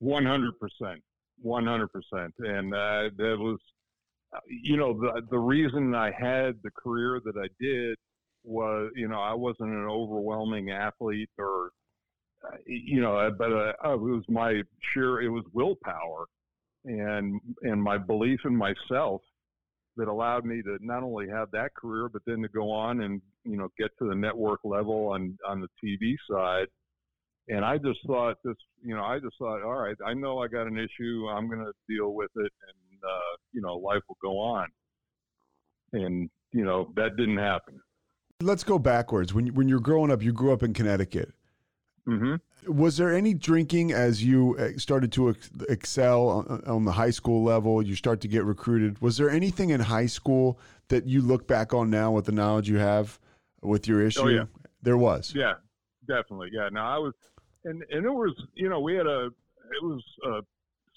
One 0.00 0.26
hundred 0.26 0.58
percent, 0.58 1.02
one 1.40 1.66
hundred 1.66 1.90
percent, 1.92 2.34
and 2.38 2.74
uh, 2.74 3.10
that 3.16 3.36
was, 3.38 3.58
uh, 4.34 4.40
you 4.48 4.76
know, 4.76 4.92
the 4.92 5.22
the 5.30 5.38
reason 5.38 5.94
I 5.94 6.10
had 6.10 6.56
the 6.64 6.70
career 6.76 7.20
that 7.24 7.36
I 7.36 7.46
did 7.60 7.96
was, 8.42 8.90
you 8.96 9.06
know, 9.06 9.20
I 9.20 9.34
wasn't 9.34 9.70
an 9.70 9.86
overwhelming 9.88 10.72
athlete 10.72 11.30
or, 11.38 11.70
uh, 12.44 12.56
you 12.66 13.00
know, 13.00 13.30
but 13.38 13.52
uh, 13.52 13.92
it 13.92 14.00
was 14.00 14.24
my 14.28 14.62
sheer, 14.92 15.22
it 15.22 15.30
was 15.30 15.44
willpower, 15.52 16.26
and 16.84 17.40
and 17.62 17.80
my 17.80 17.98
belief 17.98 18.40
in 18.44 18.56
myself 18.56 19.22
that 19.96 20.08
allowed 20.08 20.44
me 20.44 20.62
to 20.62 20.78
not 20.80 21.02
only 21.02 21.28
have 21.28 21.50
that 21.52 21.74
career, 21.74 22.08
but 22.08 22.22
then 22.26 22.42
to 22.42 22.48
go 22.48 22.70
on 22.70 23.02
and 23.02 23.22
you 23.44 23.56
know 23.56 23.68
get 23.78 23.90
to 23.98 24.08
the 24.08 24.14
network 24.14 24.60
level 24.64 25.08
on 25.08 25.38
on 25.46 25.60
the 25.60 25.68
TV 25.82 26.16
side 26.30 26.68
and 27.48 27.64
I 27.64 27.76
just 27.76 28.00
thought 28.06 28.38
this, 28.44 28.56
you 28.82 28.94
know, 28.96 29.04
I 29.04 29.18
just 29.18 29.36
thought, 29.38 29.62
all 29.62 29.76
right, 29.76 29.96
I 30.04 30.14
know 30.14 30.38
I 30.38 30.48
got 30.48 30.66
an 30.66 30.78
issue. 30.78 31.26
I'm 31.28 31.48
going 31.48 31.64
to 31.64 31.72
deal 31.88 32.14
with 32.14 32.30
it, 32.36 32.40
and 32.40 33.00
uh, 33.04 33.36
you 33.52 33.60
know, 33.60 33.76
life 33.76 34.02
will 34.08 34.16
go 34.22 34.38
on. 34.38 34.68
And 35.92 36.30
you 36.52 36.64
know, 36.64 36.92
that 36.96 37.16
didn't 37.16 37.38
happen. 37.38 37.80
Let's 38.40 38.64
go 38.64 38.78
backwards. 38.78 39.34
When 39.34 39.48
when 39.48 39.68
you're 39.68 39.80
growing 39.80 40.10
up, 40.10 40.22
you 40.22 40.32
grew 40.32 40.52
up 40.52 40.62
in 40.62 40.72
Connecticut. 40.72 41.32
Hmm 42.06 42.36
Was 42.66 42.96
there 42.96 43.12
any 43.14 43.34
drinking 43.34 43.92
as 43.92 44.22
you 44.22 44.56
uh, 44.58 44.78
started 44.78 45.12
to 45.12 45.30
ex- 45.30 45.50
excel 45.68 46.28
on, 46.28 46.62
on 46.66 46.84
the 46.84 46.92
high 46.92 47.10
school 47.10 47.42
level? 47.42 47.82
You 47.82 47.94
start 47.94 48.20
to 48.22 48.28
get 48.28 48.44
recruited. 48.44 49.00
Was 49.00 49.16
there 49.16 49.30
anything 49.30 49.70
in 49.70 49.80
high 49.80 50.06
school 50.06 50.58
that 50.88 51.06
you 51.06 51.22
look 51.22 51.46
back 51.46 51.72
on 51.72 51.90
now 51.90 52.10
with 52.12 52.26
the 52.26 52.32
knowledge 52.32 52.68
you 52.68 52.78
have 52.78 53.18
with 53.62 53.88
your 53.88 54.02
issue? 54.06 54.22
Oh, 54.22 54.28
yeah. 54.28 54.44
There 54.82 54.98
was. 54.98 55.32
Yeah, 55.34 55.54
definitely. 56.06 56.50
Yeah. 56.52 56.68
Now 56.70 56.94
I 56.94 56.98
was, 56.98 57.14
and 57.64 57.82
and 57.90 58.04
it 58.04 58.10
was, 58.10 58.34
you 58.54 58.68
know, 58.68 58.80
we 58.80 58.94
had 58.94 59.06
a, 59.06 59.26
it 59.26 59.82
was 59.82 60.02
a 60.26 60.40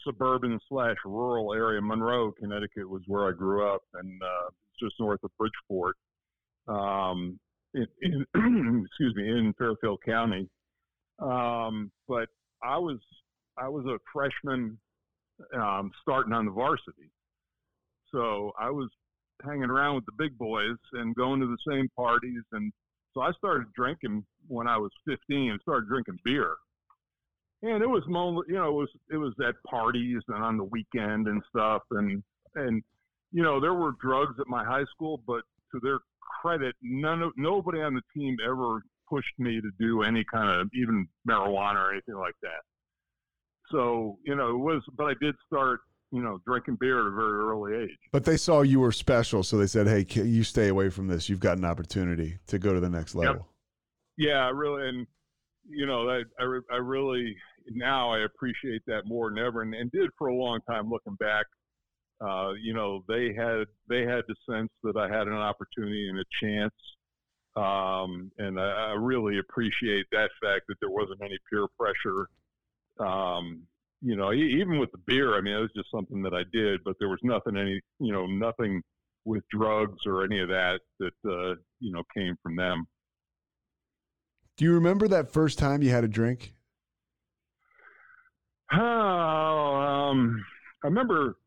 suburban 0.04 0.60
slash 0.68 0.98
rural 1.06 1.54
area. 1.54 1.82
Monroe, 1.82 2.34
Connecticut, 2.34 2.90
was 2.90 3.02
where 3.08 3.28
I 3.28 3.32
grew 3.32 3.66
up, 3.68 3.82
and 3.94 4.22
uh, 4.22 4.50
just 4.80 4.96
north 5.00 5.24
of 5.24 5.32
Bridgeport. 5.38 5.96
Um, 6.68 7.40
in, 7.74 7.88
in 8.02 8.26
excuse 8.88 9.16
me, 9.16 9.30
in 9.30 9.54
Fairfield 9.58 10.00
County. 10.06 10.50
Um, 11.20 11.92
but 12.08 12.30
I 12.64 12.78
was 12.78 13.00
I 13.58 13.70
was 13.70 13.86
a 13.86 13.98
freshman 14.14 14.78
um, 15.56 15.92
starting 16.02 16.34
on 16.34 16.46
the 16.46 16.52
varsity, 16.52 17.12
so 18.12 18.52
I 18.60 18.70
was 18.70 18.90
hanging 19.44 19.70
around 19.70 19.96
with 19.96 20.06
the 20.06 20.12
big 20.18 20.38
boys 20.38 20.78
and 20.94 21.16
going 21.16 21.40
to 21.40 21.48
the 21.48 21.72
same 21.72 21.90
parties, 21.96 22.42
and 22.52 22.72
so 23.14 23.22
I 23.22 23.32
started 23.34 23.68
drinking 23.76 24.26
when 24.48 24.68
I 24.68 24.78
was 24.78 24.92
15 25.08 25.52
and 25.52 25.62
started 25.62 25.90
drinking 25.90 26.20
beer. 26.24 26.56
And 27.64 27.82
it 27.82 27.90
was 27.90 28.04
mo 28.08 28.44
you 28.48 28.54
know, 28.54 28.70
it 28.70 28.74
was 28.74 28.90
it 29.12 29.18
was 29.18 29.34
at 29.46 29.56
parties 29.68 30.22
and 30.28 30.44
on 30.44 30.58
the 30.58 30.64
weekend 30.64 31.28
and 31.28 31.42
stuff, 31.50 31.82
and 31.92 32.22
and 32.56 32.84
you 33.32 33.42
know 33.42 33.60
there 33.60 33.74
were 33.74 33.94
drugs 34.00 34.36
at 34.40 34.48
my 34.48 34.64
high 34.64 34.86
school, 34.94 35.22
but 35.26 35.42
to 35.72 35.80
their 35.82 36.00
credit, 36.42 36.76
none 36.84 37.24
of 37.24 37.32
nobody 37.36 37.82
on 37.82 37.96
the 37.96 38.02
team 38.16 38.38
ever 38.46 38.84
pushed 39.10 39.34
me 39.38 39.62
to 39.62 39.70
do 39.80 40.04
any 40.04 40.24
kind 40.32 40.50
of 40.50 40.70
even 40.74 41.08
marijuana 41.28 41.76
or 41.76 41.92
anything 41.92 42.16
like 42.16 42.36
that. 42.42 42.62
So 43.72 44.18
you 44.26 44.36
know 44.36 44.50
it 44.50 44.58
was, 44.58 44.82
but 44.96 45.06
I 45.06 45.14
did 45.20 45.36
start 45.46 45.82
you 46.12 46.22
know 46.22 46.40
drinking 46.46 46.78
beer 46.80 47.00
at 47.00 47.08
a 47.08 47.16
very 47.16 47.40
early 47.40 47.84
age. 47.84 47.98
But 48.12 48.26
they 48.26 48.38
saw 48.38 48.62
you 48.62 48.80
were 48.80 48.92
special, 48.92 49.44
so 49.44 49.58
they 49.58 49.68
said, 49.68 49.88
"Hey, 49.88 50.06
you 50.22 50.44
stay 50.44 50.70
away 50.70 50.90
from 50.90 51.08
this. 51.08 51.30
You've 51.30 51.40
got 51.40 51.58
an 51.58 51.66
opportunity 51.66 52.40
to 52.48 52.60
go 52.60 52.74
to 52.74 52.80
the 52.80 52.90
next 52.90 53.16
level." 53.16 53.48
Yeah, 54.18 54.46
I 54.46 54.50
really, 54.50 54.88
and 54.88 55.08
you 55.70 55.86
know, 55.86 56.10
I, 56.10 56.24
I, 56.40 56.60
I 56.72 56.78
really 56.78 57.36
now 57.72 58.12
I 58.12 58.20
appreciate 58.20 58.82
that 58.88 59.04
more 59.06 59.30
than 59.30 59.40
ever, 59.40 59.62
and, 59.62 59.74
and 59.74 59.92
did 59.92 60.10
for 60.18 60.28
a 60.28 60.36
long 60.36 60.60
time. 60.68 60.90
Looking 60.90 61.16
back, 61.16 61.46
uh, 62.22 62.54
you 62.62 62.74
know, 62.74 63.04
they 63.08 63.34
had 63.34 63.66
they 63.90 64.02
had 64.02 64.24
the 64.28 64.36
sense 64.50 64.70
that 64.84 64.98
I 64.98 65.08
had 65.08 65.28
an 65.28 65.34
opportunity 65.34 66.10
and 66.10 66.20
a 66.20 66.26
chance, 66.42 66.74
um, 67.58 68.32
and 68.38 68.60
I, 68.60 68.92
I 68.92 68.94
really 68.94 69.40
appreciate 69.40 70.06
that 70.12 70.30
fact 70.42 70.66
that 70.68 70.76
there 70.80 70.90
wasn't 70.90 71.22
any 71.22 71.38
peer 71.50 71.66
pressure. 71.80 72.28
Um, 73.00 73.64
you 74.02 74.16
know, 74.16 74.32
even 74.32 74.78
with 74.78 74.92
the 74.92 75.00
beer, 75.08 75.36
I 75.36 75.42
mean, 75.42 75.56
it 75.56 75.60
was 75.62 75.72
just 75.76 75.90
something 75.90 76.22
that 76.22 76.34
I 76.34 76.44
did, 76.54 76.84
but 76.84 76.96
there 77.00 77.10
was 77.10 77.20
nothing 77.24 77.58
any, 77.58 77.82
you 78.00 78.12
know, 78.12 78.28
nothing 78.28 78.82
with 79.26 79.44
drugs 79.52 79.98
or 80.06 80.24
any 80.24 80.40
of 80.40 80.50
that 80.50 80.80
that 81.00 81.14
uh, 81.26 81.56
you 81.80 81.92
know 81.92 82.04
came 82.16 82.36
from 82.42 82.56
them. 82.56 82.86
Do 84.56 84.66
you 84.66 84.74
remember 84.74 85.08
that 85.08 85.32
first 85.32 85.60
time 85.60 85.82
you 85.82 85.90
had 85.90 86.04
a 86.04 86.08
drink? 86.08 86.54
Oh, 88.72 88.78
um, 88.78 90.44
I 90.84 90.88
remember. 90.88 91.38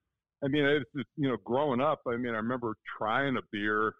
I 0.42 0.48
mean, 0.48 0.64
it's 0.64 0.90
just, 0.96 1.08
you 1.16 1.28
know, 1.28 1.36
growing 1.44 1.82
up. 1.82 2.00
I 2.06 2.16
mean, 2.16 2.32
I 2.32 2.38
remember 2.38 2.74
trying 2.96 3.36
a 3.36 3.42
beer, 3.52 3.94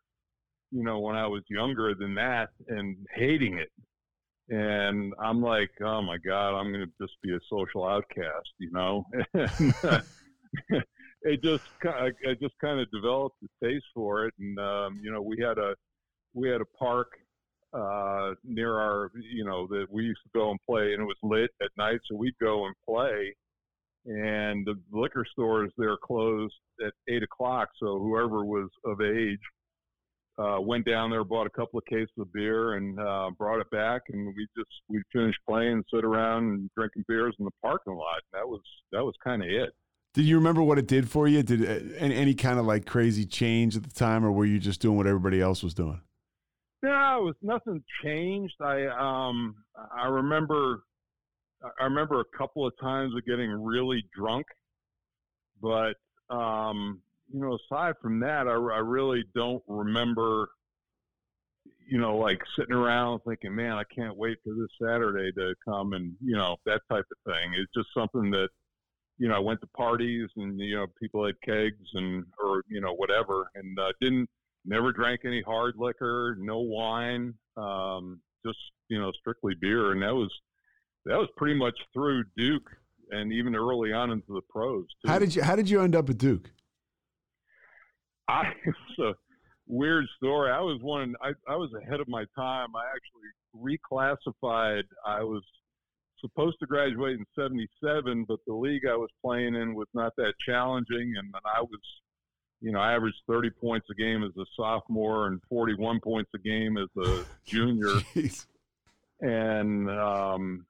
you 0.70 0.84
know, 0.84 1.00
when 1.00 1.16
I 1.16 1.26
was 1.26 1.42
younger 1.48 1.94
than 1.94 2.14
that, 2.14 2.50
and 2.68 2.96
hating 3.14 3.58
it. 3.58 3.70
And 4.48 5.14
I'm 5.22 5.40
like, 5.40 5.70
oh 5.80 6.02
my 6.02 6.18
god, 6.18 6.58
I'm 6.58 6.72
going 6.72 6.84
to 6.84 6.92
just 7.00 7.14
be 7.22 7.32
a 7.32 7.38
social 7.48 7.86
outcast, 7.86 8.50
you 8.58 8.70
know. 8.72 9.04
and, 9.34 9.74
uh, 9.84 10.00
it 11.22 11.42
just 11.42 11.64
I, 11.84 12.10
just 12.40 12.54
kind 12.60 12.80
of 12.80 12.90
developed 12.90 13.36
a 13.44 13.64
taste 13.64 13.86
for 13.94 14.26
it, 14.26 14.34
and 14.38 14.58
um, 14.58 15.00
you 15.02 15.12
know 15.12 15.22
we 15.22 15.36
had 15.38 15.58
a 15.58 15.74
we 16.34 16.48
had 16.48 16.60
a 16.60 16.66
park 16.78 17.08
uh, 17.72 18.32
near 18.44 18.74
our 18.78 19.10
you 19.14 19.44
know 19.44 19.66
that 19.68 19.86
we 19.90 20.04
used 20.04 20.22
to 20.24 20.38
go 20.38 20.50
and 20.50 20.58
play, 20.68 20.92
and 20.92 21.02
it 21.02 21.06
was 21.06 21.16
lit 21.22 21.50
at 21.62 21.70
night, 21.76 22.00
so 22.10 22.16
we'd 22.16 22.38
go 22.40 22.66
and 22.66 22.74
play. 22.88 23.34
And 24.06 24.66
the 24.66 24.76
liquor 24.90 25.26
stores 25.30 25.70
there 25.76 25.96
closed 26.02 26.54
at 26.84 26.92
eight 27.08 27.22
o'clock, 27.22 27.68
so 27.78 27.98
whoever 27.98 28.44
was 28.44 28.70
of 28.84 29.00
age 29.02 29.38
uh, 30.38 30.60
went 30.60 30.86
down 30.86 31.10
there, 31.10 31.24
bought 31.24 31.46
a 31.46 31.50
couple 31.50 31.78
of 31.78 31.84
cases 31.84 32.10
of 32.18 32.32
beer, 32.32 32.74
and 32.74 32.98
uh, 32.98 33.30
brought 33.38 33.60
it 33.60 33.70
back, 33.70 34.02
and 34.08 34.26
we 34.28 34.46
just 34.56 34.70
we 34.88 35.02
finished 35.12 35.38
playing, 35.48 35.82
sit 35.92 36.04
around 36.04 36.44
and 36.44 36.70
drinking 36.76 37.04
beers 37.08 37.34
in 37.38 37.44
the 37.44 37.50
parking 37.62 37.94
lot. 37.94 38.20
And 38.32 38.40
that 38.40 38.48
was 38.48 38.60
that 38.92 39.04
was 39.04 39.14
kind 39.22 39.42
of 39.42 39.48
it. 39.48 39.70
Did 40.12 40.24
you 40.24 40.36
remember 40.36 40.62
what 40.62 40.78
it 40.78 40.88
did 40.88 41.08
for 41.08 41.28
you? 41.28 41.42
Did 41.42 41.62
uh, 41.62 41.94
any, 41.98 42.14
any 42.14 42.34
kind 42.34 42.58
of 42.58 42.66
like 42.66 42.84
crazy 42.84 43.24
change 43.24 43.76
at 43.76 43.84
the 43.84 43.90
time, 43.90 44.24
or 44.24 44.32
were 44.32 44.44
you 44.44 44.58
just 44.58 44.80
doing 44.80 44.96
what 44.96 45.06
everybody 45.06 45.40
else 45.40 45.62
was 45.62 45.74
doing? 45.74 46.00
No, 46.82 47.18
it 47.18 47.24
was 47.24 47.34
nothing 47.42 47.82
changed. 48.02 48.54
I 48.60 48.86
um 48.86 49.54
I 49.94 50.06
remember 50.06 50.84
I 51.78 51.84
remember 51.84 52.20
a 52.20 52.38
couple 52.38 52.66
of 52.66 52.72
times 52.80 53.14
of 53.14 53.24
getting 53.26 53.50
really 53.50 54.02
drunk, 54.16 54.46
but 55.60 55.94
um 56.34 57.00
you 57.32 57.40
know 57.40 57.56
aside 57.56 57.94
from 58.00 58.20
that, 58.20 58.46
I, 58.46 58.52
I 58.52 58.78
really 58.78 59.24
don't 59.34 59.62
remember. 59.66 60.48
You 61.86 61.98
know, 61.98 62.16
like 62.16 62.40
sitting 62.56 62.74
around 62.74 63.20
thinking, 63.26 63.54
"Man, 63.54 63.72
I 63.72 63.82
can't 63.94 64.16
wait 64.16 64.38
for 64.44 64.54
this 64.54 64.70
Saturday 64.80 65.32
to 65.32 65.54
come," 65.64 65.92
and 65.92 66.14
you 66.24 66.36
know 66.36 66.56
that 66.66 66.80
type 66.90 67.04
of 67.10 67.32
thing. 67.32 67.52
It's 67.54 67.72
just 67.74 67.88
something 67.94 68.30
that 68.30 68.48
you 69.20 69.28
know, 69.28 69.36
I 69.36 69.38
went 69.38 69.60
to 69.60 69.66
parties 69.76 70.28
and 70.36 70.58
you 70.58 70.76
know 70.76 70.86
people 70.98 71.24
had 71.26 71.40
kegs 71.42 71.88
and 71.94 72.24
or 72.42 72.64
you 72.68 72.80
know 72.80 72.94
whatever, 72.94 73.50
and 73.54 73.78
uh, 73.78 73.92
didn't 74.00 74.28
never 74.64 74.92
drank 74.92 75.20
any 75.24 75.42
hard 75.42 75.74
liquor, 75.76 76.36
no 76.40 76.60
wine, 76.60 77.34
um, 77.56 78.20
just 78.44 78.58
you 78.88 78.98
know 78.98 79.12
strictly 79.12 79.54
beer, 79.60 79.92
and 79.92 80.02
that 80.02 80.14
was 80.14 80.32
that 81.04 81.18
was 81.18 81.28
pretty 81.36 81.54
much 81.54 81.78
through 81.92 82.24
Duke 82.36 82.70
and 83.10 83.30
even 83.30 83.54
early 83.54 83.92
on 83.92 84.10
into 84.10 84.32
the 84.32 84.40
pros. 84.48 84.86
Too. 85.02 85.10
How 85.10 85.18
did 85.18 85.34
you 85.34 85.42
How 85.42 85.54
did 85.54 85.68
you 85.68 85.82
end 85.82 85.94
up 85.94 86.08
at 86.08 86.16
Duke? 86.16 86.50
I 88.30 88.52
it's 88.64 88.98
a 88.98 89.12
weird 89.66 90.06
story. 90.16 90.50
I 90.50 90.60
was 90.60 90.80
one. 90.80 91.14
I 91.22 91.32
I 91.48 91.56
was 91.56 91.70
ahead 91.74 92.00
of 92.00 92.08
my 92.08 92.24
time. 92.36 92.68
I 92.76 92.84
actually 92.94 93.30
reclassified. 93.56 94.84
I 95.06 95.22
was 95.22 95.42
supposed 96.20 96.58
to 96.60 96.66
graduate 96.66 97.18
in 97.18 97.24
77, 97.34 98.24
but 98.28 98.38
the 98.46 98.54
league 98.54 98.86
I 98.86 98.96
was 98.96 99.08
playing 99.24 99.54
in 99.54 99.74
was 99.74 99.88
not 99.94 100.12
that 100.16 100.34
challenging. 100.46 101.14
And 101.16 101.34
I 101.44 101.62
was, 101.62 101.80
you 102.60 102.72
know, 102.72 102.78
I 102.78 102.92
averaged 102.92 103.16
30 103.26 103.50
points 103.50 103.86
a 103.90 103.94
game 103.94 104.22
as 104.22 104.36
a 104.36 104.44
sophomore 104.56 105.26
and 105.26 105.40
41 105.48 106.00
points 106.00 106.30
a 106.34 106.38
game 106.38 106.76
as 106.76 106.88
a 107.02 107.24
junior. 107.46 107.88
Jeez. 108.14 108.46
And, 109.20 109.90
um, 109.90 110.66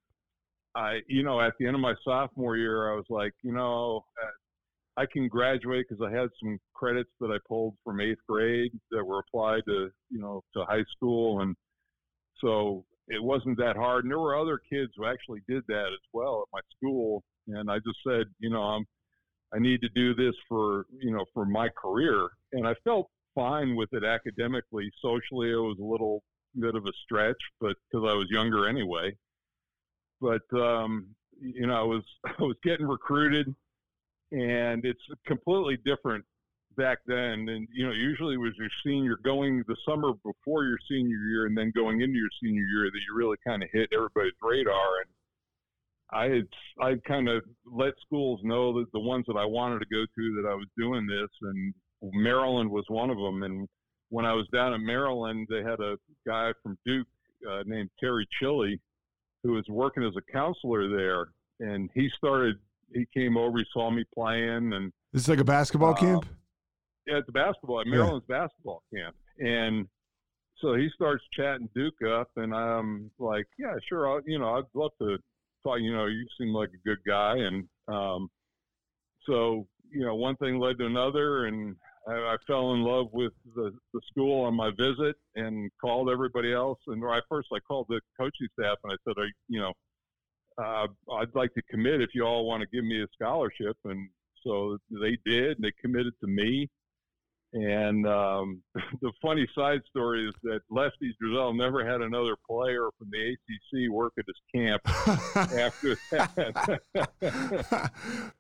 I, 0.75 1.01
you 1.09 1.25
know, 1.25 1.41
at 1.41 1.55
the 1.59 1.67
end 1.67 1.75
of 1.75 1.81
my 1.81 1.95
sophomore 2.05 2.57
year, 2.57 2.93
I 2.93 2.95
was 2.95 3.07
like, 3.09 3.35
you 3.43 3.53
know, 3.53 4.05
I 5.01 5.07
can 5.11 5.29
graduate 5.29 5.87
because 5.89 6.05
I 6.07 6.15
had 6.15 6.29
some 6.43 6.59
credits 6.75 7.09
that 7.21 7.31
I 7.31 7.39
pulled 7.49 7.75
from 7.83 8.03
eighth 8.03 8.21
grade 8.29 8.73
that 8.91 9.03
were 9.03 9.21
applied 9.21 9.63
to, 9.67 9.91
you 10.11 10.21
know, 10.21 10.43
to 10.55 10.65
high 10.67 10.85
school. 10.95 11.41
And 11.41 11.57
so 12.39 12.85
it 13.09 13.23
wasn't 13.23 13.57
that 13.59 13.77
hard. 13.77 14.05
And 14.05 14.13
there 14.13 14.19
were 14.19 14.39
other 14.39 14.61
kids 14.71 14.93
who 14.97 15.07
actually 15.07 15.41
did 15.49 15.63
that 15.69 15.87
as 15.87 16.05
well 16.13 16.43
at 16.43 16.53
my 16.53 16.61
school. 16.77 17.23
And 17.49 17.71
I 17.71 17.77
just 17.77 17.99
said, 18.07 18.27
you 18.41 18.51
know, 18.51 18.61
I'm, 18.61 18.85
I 19.55 19.59
need 19.59 19.81
to 19.81 19.89
do 19.95 20.15
this 20.15 20.35
for, 20.47 20.85
you 20.99 21.13
know, 21.13 21.25
for 21.33 21.47
my 21.47 21.71
career. 21.71 22.29
And 22.53 22.69
I 22.69 22.75
felt 22.85 23.09
fine 23.35 23.77
with 23.77 23.89
it 23.95 24.05
academically. 24.05 24.91
Socially, 25.01 25.51
it 25.51 25.57
was 25.57 25.79
a 25.81 25.85
little 25.85 26.23
bit 26.59 26.75
of 26.75 26.85
a 26.85 26.93
stretch, 27.05 27.41
but 27.59 27.75
because 27.91 28.07
I 28.07 28.13
was 28.13 28.27
younger 28.29 28.69
anyway. 28.69 29.17
But, 30.21 30.43
um, 30.53 31.07
you 31.41 31.67
know, 31.67 31.81
I 31.81 31.85
was, 31.85 32.03
I 32.27 32.43
was 32.43 32.57
getting 32.63 32.87
recruited 32.87 33.55
and 34.33 34.85
it's 34.85 35.01
completely 35.27 35.79
different 35.85 36.25
back 36.77 36.99
then, 37.07 37.49
and 37.49 37.69
you 37.73 37.87
know, 37.87 37.93
usually 37.93 38.35
it 38.35 38.39
was 38.39 38.55
your 38.59 38.71
senior 38.85 39.19
going 39.25 39.63
the 39.67 39.77
summer 39.87 40.13
before 40.25 40.65
your 40.65 40.79
senior 40.91 41.17
year, 41.17 41.47
and 41.47 41.57
then 41.57 41.73
going 41.75 42.01
into 42.01 42.17
your 42.17 42.31
senior 42.43 42.63
year 42.63 42.91
that 42.91 43.01
you 43.09 43.17
really 43.17 43.37
kind 43.47 43.63
of 43.63 43.69
hit 43.73 43.89
everybody's 43.93 44.33
radar. 44.43 45.01
And 45.01 45.11
I 46.13 46.25
had 46.35 46.49
I 46.81 46.95
kind 47.07 47.29
of 47.29 47.43
let 47.67 47.95
schools 48.05 48.41
know 48.43 48.79
that 48.79 48.91
the 48.93 49.01
ones 49.01 49.25
that 49.29 49.37
I 49.37 49.45
wanted 49.45 49.81
to 49.81 49.87
go 49.87 50.05
to 50.05 50.43
that 50.43 50.49
I 50.49 50.55
was 50.55 50.67
doing 50.77 51.07
this, 51.07 51.29
and 51.43 51.75
Maryland 52.03 52.71
was 52.71 52.85
one 52.89 53.11
of 53.11 53.19
them. 53.19 53.43
And 53.43 53.69
when 54.09 54.25
I 54.25 54.33
was 54.33 54.47
down 54.53 54.73
in 54.73 54.85
Maryland, 54.85 55.47
they 55.51 55.63
had 55.63 55.81
a 55.81 55.97
guy 56.27 56.53
from 56.63 56.79
Duke 56.87 57.07
uh, 57.49 57.63
named 57.67 57.91
Terry 57.99 58.27
Chili, 58.41 58.81
who 59.43 59.53
was 59.53 59.65
working 59.69 60.05
as 60.05 60.15
a 60.17 60.33
counselor 60.33 60.89
there, 60.89 61.27
and 61.61 61.91
he 61.95 62.09
started. 62.17 62.57
He 62.93 63.07
came 63.15 63.37
over, 63.37 63.59
he 63.59 63.65
saw 63.73 63.91
me 63.91 64.05
playing, 64.13 64.73
and 64.73 64.93
this 65.13 65.23
is 65.23 65.29
like 65.29 65.39
a 65.39 65.45
basketball 65.45 65.93
uh, 65.93 65.97
camp 65.97 66.27
it's 67.07 67.29
a 67.29 67.33
basketball 67.33 67.83
Maryland's 67.87 68.25
yeah. 68.29 68.41
basketball 68.41 68.83
camp, 68.95 69.15
and 69.39 69.87
so 70.61 70.75
he 70.75 70.89
starts 70.95 71.25
chatting 71.33 71.69
Duke 71.75 72.03
up, 72.09 72.31
and 72.37 72.55
I'm 72.55 73.11
like, 73.19 73.47
yeah, 73.59 73.75
sure, 73.89 74.09
I'll, 74.09 74.21
you 74.27 74.39
know, 74.39 74.57
I'd 74.57 74.65
love 74.75 74.93
to 75.01 75.17
talk. 75.63 75.79
You 75.81 75.95
know, 75.95 76.07
you 76.07 76.27
seem 76.39 76.53
like 76.53 76.71
a 76.71 76.89
good 76.89 76.99
guy, 77.07 77.37
and 77.37 77.67
um, 77.89 78.29
so 79.27 79.67
you 79.91 80.05
know, 80.05 80.15
one 80.15 80.37
thing 80.37 80.59
led 80.59 80.79
to 80.79 80.87
another, 80.87 81.47
and 81.47 81.75
I, 82.07 82.13
I 82.13 82.37
fell 82.47 82.75
in 82.75 82.83
love 82.83 83.07
with 83.13 83.33
the, 83.55 83.73
the 83.93 84.01
school 84.11 84.45
on 84.45 84.55
my 84.55 84.71
visit, 84.71 85.17
and 85.35 85.71
called 85.81 86.11
everybody 86.11 86.53
else. 86.53 86.79
And 86.87 87.03
I 87.05 87.21
first 87.29 87.49
I 87.53 87.59
called 87.61 87.87
the 87.89 88.01
coaching 88.19 88.49
staff, 88.59 88.77
and 88.85 88.93
I 88.93 88.97
said, 89.05 89.15
I, 89.19 89.27
you 89.49 89.61
know, 89.61 89.73
uh, 90.61 90.87
I'd 91.15 91.35
like 91.35 91.55
to 91.55 91.63
commit 91.71 92.01
if 92.01 92.11
you 92.15 92.25
all 92.25 92.47
want 92.47 92.63
to 92.63 92.69
give 92.69 92.85
me 92.85 93.03
a 93.03 93.07
scholarship, 93.15 93.77
and 93.85 94.09
so 94.45 94.79
they 94.91 95.19
did. 95.25 95.57
And 95.57 95.65
they 95.65 95.73
committed 95.81 96.15
to 96.21 96.27
me. 96.27 96.69
And 97.53 98.07
um, 98.07 98.63
the 99.03 99.13
funny 99.21 99.47
side 99.55 99.81
story 99.89 100.29
is 100.29 100.35
that 100.45 100.61
Lefty 100.71 101.15
Driesell 101.23 101.57
never 101.57 101.85
had 101.85 102.01
another 102.01 102.37
player 102.49 102.89
from 102.97 103.09
the 103.11 103.33
ACC 103.33 103.91
work 103.91 104.13
at 104.19 104.25
his 104.27 104.41
camp 104.55 104.83
after 105.37 105.97
that. 106.13 106.81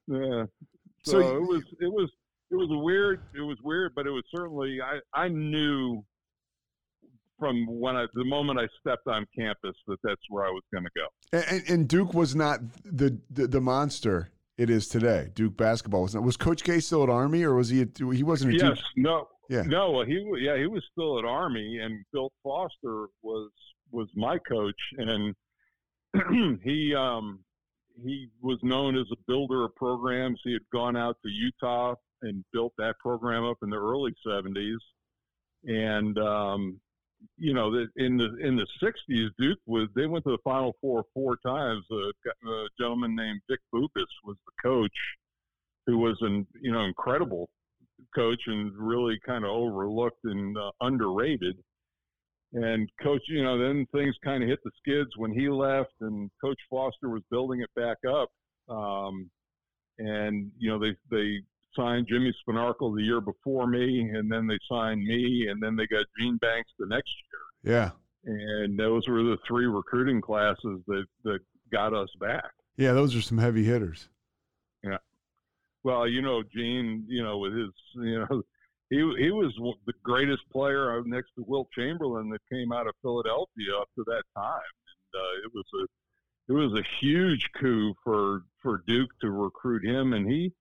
yeah. 0.06 0.44
So, 1.02 1.12
so 1.12 1.37
it 1.37 1.40
was 1.40 1.62
it 1.80 1.92
was 1.92 2.11
it 2.50 2.56
was 2.56 2.68
weird. 2.70 3.22
It 3.35 3.40
was 3.40 3.56
weird, 3.62 3.94
but 3.94 4.06
it 4.06 4.11
was 4.11 4.22
certainly 4.35 4.80
I 4.80 5.00
I 5.14 5.28
knew 5.28 6.04
from 7.40 7.66
when 7.66 7.96
I 7.96 8.07
the 8.14 8.24
moment 8.24 8.61
I 8.61 8.68
stepped 8.79 9.09
on 9.09 9.26
campus 9.37 9.74
that 9.88 9.98
that's 10.05 10.20
where 10.29 10.44
I 10.44 10.50
was 10.50 10.62
going 10.72 10.85
to 10.85 10.90
go. 10.94 11.07
And, 11.33 11.64
and, 11.68 11.88
Duke 11.88 12.14
was 12.14 12.37
not 12.37 12.61
the, 12.85 13.18
the 13.31 13.48
the 13.48 13.61
monster 13.61 14.31
it 14.57 14.70
is 14.70 14.87
today. 14.87 15.31
Duke 15.35 15.57
basketball 15.57 16.03
was 16.03 16.14
not. 16.14 16.22
was 16.22 16.37
Coach 16.37 16.62
K 16.62 16.79
still 16.81 17.03
at 17.03 17.09
Army 17.09 17.42
or 17.42 17.55
was 17.55 17.70
he? 17.70 17.81
At, 17.81 17.98
he 17.98 18.22
wasn't. 18.22 18.53
yes, 18.53 18.61
Duke? 18.61 18.79
no, 18.96 19.29
yeah, 19.48 19.62
no. 19.62 20.05
He 20.05 20.22
yeah 20.38 20.57
he 20.59 20.66
was 20.66 20.85
still 20.92 21.18
at 21.18 21.24
Army, 21.24 21.79
and 21.83 22.05
Bill 22.12 22.31
Foster 22.44 23.07
was 23.22 23.50
was 23.90 24.09
my 24.14 24.38
coach, 24.38 24.81
and 24.98 25.35
he 26.62 26.94
um 26.94 27.40
he 28.05 28.29
was 28.42 28.59
known 28.62 28.96
as 28.96 29.07
a 29.12 29.16
builder 29.26 29.64
of 29.64 29.74
programs. 29.76 30.40
He 30.44 30.53
had 30.53 30.62
gone 30.72 30.96
out 30.96 31.16
to 31.24 31.31
Utah 31.31 31.94
and 32.22 32.44
built 32.53 32.72
that 32.79 32.98
program 33.00 33.44
up 33.44 33.57
in 33.62 33.70
the 33.70 33.76
early 33.76 34.12
'70s, 34.26 34.76
and 35.64 36.18
um, 36.18 36.81
you 37.37 37.54
know, 37.54 37.70
that 37.70 37.88
in 37.96 38.16
the 38.16 38.37
in 38.37 38.56
the 38.56 38.66
'60s, 38.83 39.28
Duke 39.38 39.59
was 39.66 39.88
they 39.94 40.06
went 40.06 40.24
to 40.24 40.33
the 40.33 40.42
Final 40.44 40.74
Four 40.80 41.04
four 41.14 41.37
times. 41.44 41.85
Uh, 41.90 42.11
a 42.48 42.66
gentleman 42.78 43.14
named 43.14 43.40
Vic 43.48 43.61
Bubas 43.74 44.06
was 44.24 44.37
the 44.46 44.52
coach, 44.62 44.92
who 45.87 45.98
was 45.98 46.16
an 46.20 46.46
you 46.61 46.72
know 46.72 46.80
incredible 46.80 47.48
coach 48.14 48.40
and 48.46 48.72
really 48.76 49.18
kind 49.26 49.44
of 49.44 49.50
overlooked 49.50 50.24
and 50.24 50.56
uh, 50.56 50.70
underrated. 50.80 51.56
And 52.52 52.90
coach, 53.00 53.22
you 53.28 53.44
know, 53.44 53.59
then 53.59 53.87
things 53.92 54.16
kind 54.24 54.42
of 54.42 54.48
hit 54.48 54.59
the 54.64 54.72
skids 54.78 55.11
when 55.16 55.33
he 55.33 55.48
left, 55.48 55.92
and 56.00 56.30
Coach 56.42 56.59
Foster 56.68 57.09
was 57.09 57.22
building 57.30 57.61
it 57.61 57.70
back 57.76 57.98
up. 58.09 58.28
Um, 58.68 59.30
and 59.98 60.50
you 60.59 60.70
know, 60.70 60.78
they 60.78 60.96
they 61.11 61.42
signed 61.76 62.06
Jimmy 62.09 62.35
Spanarkel 62.46 62.96
the 62.96 63.02
year 63.02 63.20
before 63.20 63.66
me, 63.66 64.11
and 64.14 64.30
then 64.30 64.46
they 64.46 64.59
signed 64.68 65.04
me, 65.04 65.48
and 65.48 65.62
then 65.62 65.76
they 65.76 65.87
got 65.87 66.06
Gene 66.18 66.37
Banks 66.38 66.70
the 66.78 66.87
next 66.87 67.14
year. 67.64 67.74
Yeah. 67.74 67.90
And 68.24 68.78
those 68.78 69.09
were 69.09 69.22
the 69.22 69.38
three 69.46 69.66
recruiting 69.66 70.20
classes 70.20 70.80
that, 70.87 71.06
that 71.24 71.40
got 71.72 71.94
us 71.94 72.11
back. 72.20 72.50
Yeah, 72.76 72.92
those 72.92 73.14
are 73.14 73.22
some 73.22 73.38
heavy 73.38 73.64
hitters. 73.64 74.09
Yeah. 74.83 74.98
Well, 75.83 76.06
you 76.06 76.22
know, 76.22 76.42
Gene, 76.42 77.04
you 77.09 77.22
know, 77.22 77.38
with 77.38 77.54
his, 77.54 77.70
you 77.94 78.18
know, 78.20 78.42
he 78.90 78.96
he 79.18 79.30
was 79.30 79.54
the 79.87 79.92
greatest 80.02 80.42
player 80.50 81.02
next 81.06 81.30
to 81.37 81.44
Wilt 81.46 81.68
Chamberlain 81.72 82.28
that 82.30 82.40
came 82.52 82.72
out 82.72 82.88
of 82.88 82.94
Philadelphia 83.02 83.76
up 83.80 83.88
to 83.94 84.04
that 84.06 84.24
time, 84.37 84.61
and 85.14 85.22
uh, 85.22 85.46
it 85.46 85.52
was 85.54 85.64
a 85.80 86.52
it 86.52 86.52
was 86.52 86.78
a 86.78 86.85
huge 87.00 87.48
coup 87.54 87.94
for 88.02 88.42
for 88.61 88.83
Duke 88.87 89.11
to 89.20 89.30
recruit 89.30 89.85
him, 89.85 90.12
and 90.12 90.28
he 90.28 90.52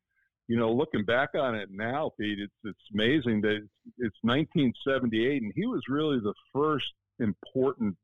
you 0.49 0.57
know, 0.57 0.71
looking 0.71 1.05
back 1.05 1.35
on 1.35 1.53
it 1.53 1.69
now, 1.71 2.11
Pete, 2.19 2.39
it's 2.39 2.51
it's 2.63 2.79
amazing 2.91 3.39
that 3.41 3.57
it's, 3.57 3.69
it's 3.99 4.17
1978, 4.23 5.43
and 5.43 5.53
he 5.55 5.67
was 5.67 5.83
really 5.87 6.19
the 6.19 6.33
first 6.51 6.87
important 7.19 7.95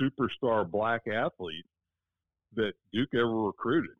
superstar 0.00 0.68
black 0.68 1.02
athlete 1.06 1.66
that 2.54 2.72
Duke 2.90 3.10
ever 3.14 3.42
recruited. 3.42 3.96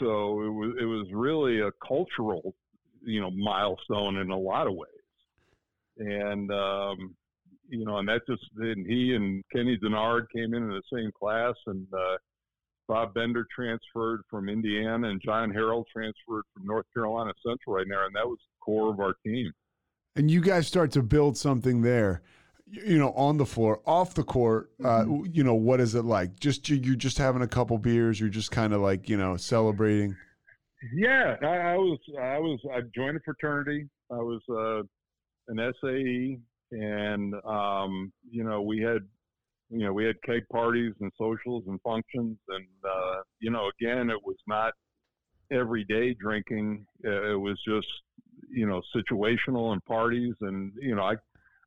So 0.00 0.42
it 0.42 0.50
was 0.50 0.74
it 0.80 0.84
was 0.84 1.06
really 1.12 1.60
a 1.60 1.70
cultural, 1.86 2.56
you 3.06 3.20
know, 3.20 3.30
milestone 3.30 4.16
in 4.16 4.30
a 4.30 4.38
lot 4.38 4.66
of 4.66 4.74
ways. 4.74 4.90
And 5.98 6.50
um, 6.50 7.14
you 7.68 7.84
know, 7.84 7.98
and 7.98 8.08
that 8.08 8.22
just 8.28 8.42
then 8.56 8.84
he 8.84 9.14
and 9.14 9.44
Kenny 9.54 9.78
Dennard 9.78 10.26
came 10.34 10.54
in 10.54 10.64
in 10.64 10.70
the 10.70 10.82
same 10.92 11.12
class, 11.16 11.54
and 11.66 11.86
uh, 11.94 12.16
Bob 12.86 13.14
Bender 13.14 13.46
transferred 13.54 14.22
from 14.30 14.48
Indiana, 14.48 15.08
and 15.08 15.20
John 15.24 15.52
Harrell 15.52 15.84
transferred 15.92 16.42
from 16.52 16.66
North 16.66 16.86
Carolina 16.92 17.32
Central 17.44 17.76
right 17.76 17.86
now, 17.88 18.06
and 18.06 18.14
that 18.14 18.26
was 18.26 18.38
the 18.38 18.64
core 18.64 18.90
of 18.90 19.00
our 19.00 19.14
team. 19.24 19.52
And 20.16 20.30
you 20.30 20.40
guys 20.40 20.66
start 20.66 20.92
to 20.92 21.02
build 21.02 21.36
something 21.36 21.82
there, 21.82 22.22
you 22.70 22.98
know, 22.98 23.12
on 23.12 23.36
the 23.36 23.46
floor, 23.46 23.80
off 23.86 24.14
the 24.14 24.22
court. 24.22 24.70
Uh, 24.82 25.04
mm-hmm. 25.04 25.24
You 25.32 25.44
know, 25.44 25.54
what 25.54 25.80
is 25.80 25.94
it 25.94 26.04
like? 26.04 26.38
Just 26.38 26.68
you're 26.68 26.94
just 26.94 27.18
having 27.18 27.42
a 27.42 27.48
couple 27.48 27.78
beers. 27.78 28.20
You're 28.20 28.28
just 28.28 28.50
kind 28.50 28.72
of 28.72 28.80
like 28.80 29.08
you 29.08 29.16
know 29.16 29.36
celebrating. 29.36 30.16
Yeah, 30.92 31.36
I, 31.42 31.46
I, 31.46 31.76
was. 31.76 31.98
I 32.20 32.38
was. 32.38 32.60
I 32.72 32.80
joined 32.94 33.16
a 33.16 33.20
fraternity. 33.20 33.88
I 34.10 34.16
was 34.16 34.42
uh, 34.50 34.82
an 35.48 35.72
SAE, 35.80 36.38
and 36.72 37.34
um, 37.44 38.12
you 38.30 38.44
know, 38.44 38.62
we 38.62 38.80
had 38.80 38.98
you 39.70 39.84
know, 39.84 39.92
we 39.92 40.04
had 40.04 40.20
cake 40.22 40.48
parties 40.52 40.94
and 41.00 41.10
socials 41.18 41.64
and 41.66 41.80
functions, 41.82 42.36
and 42.48 42.66
uh, 42.84 43.22
you 43.40 43.50
know, 43.50 43.70
again, 43.80 44.10
it 44.10 44.18
was 44.24 44.36
not 44.46 44.72
everyday 45.50 46.14
drinking. 46.14 46.86
It 47.02 47.38
was 47.38 47.58
just 47.66 47.86
you 48.50 48.66
know 48.66 48.82
situational 48.94 49.72
and 49.72 49.84
parties, 49.84 50.34
and 50.40 50.72
you 50.80 50.94
know, 50.94 51.02
I 51.02 51.14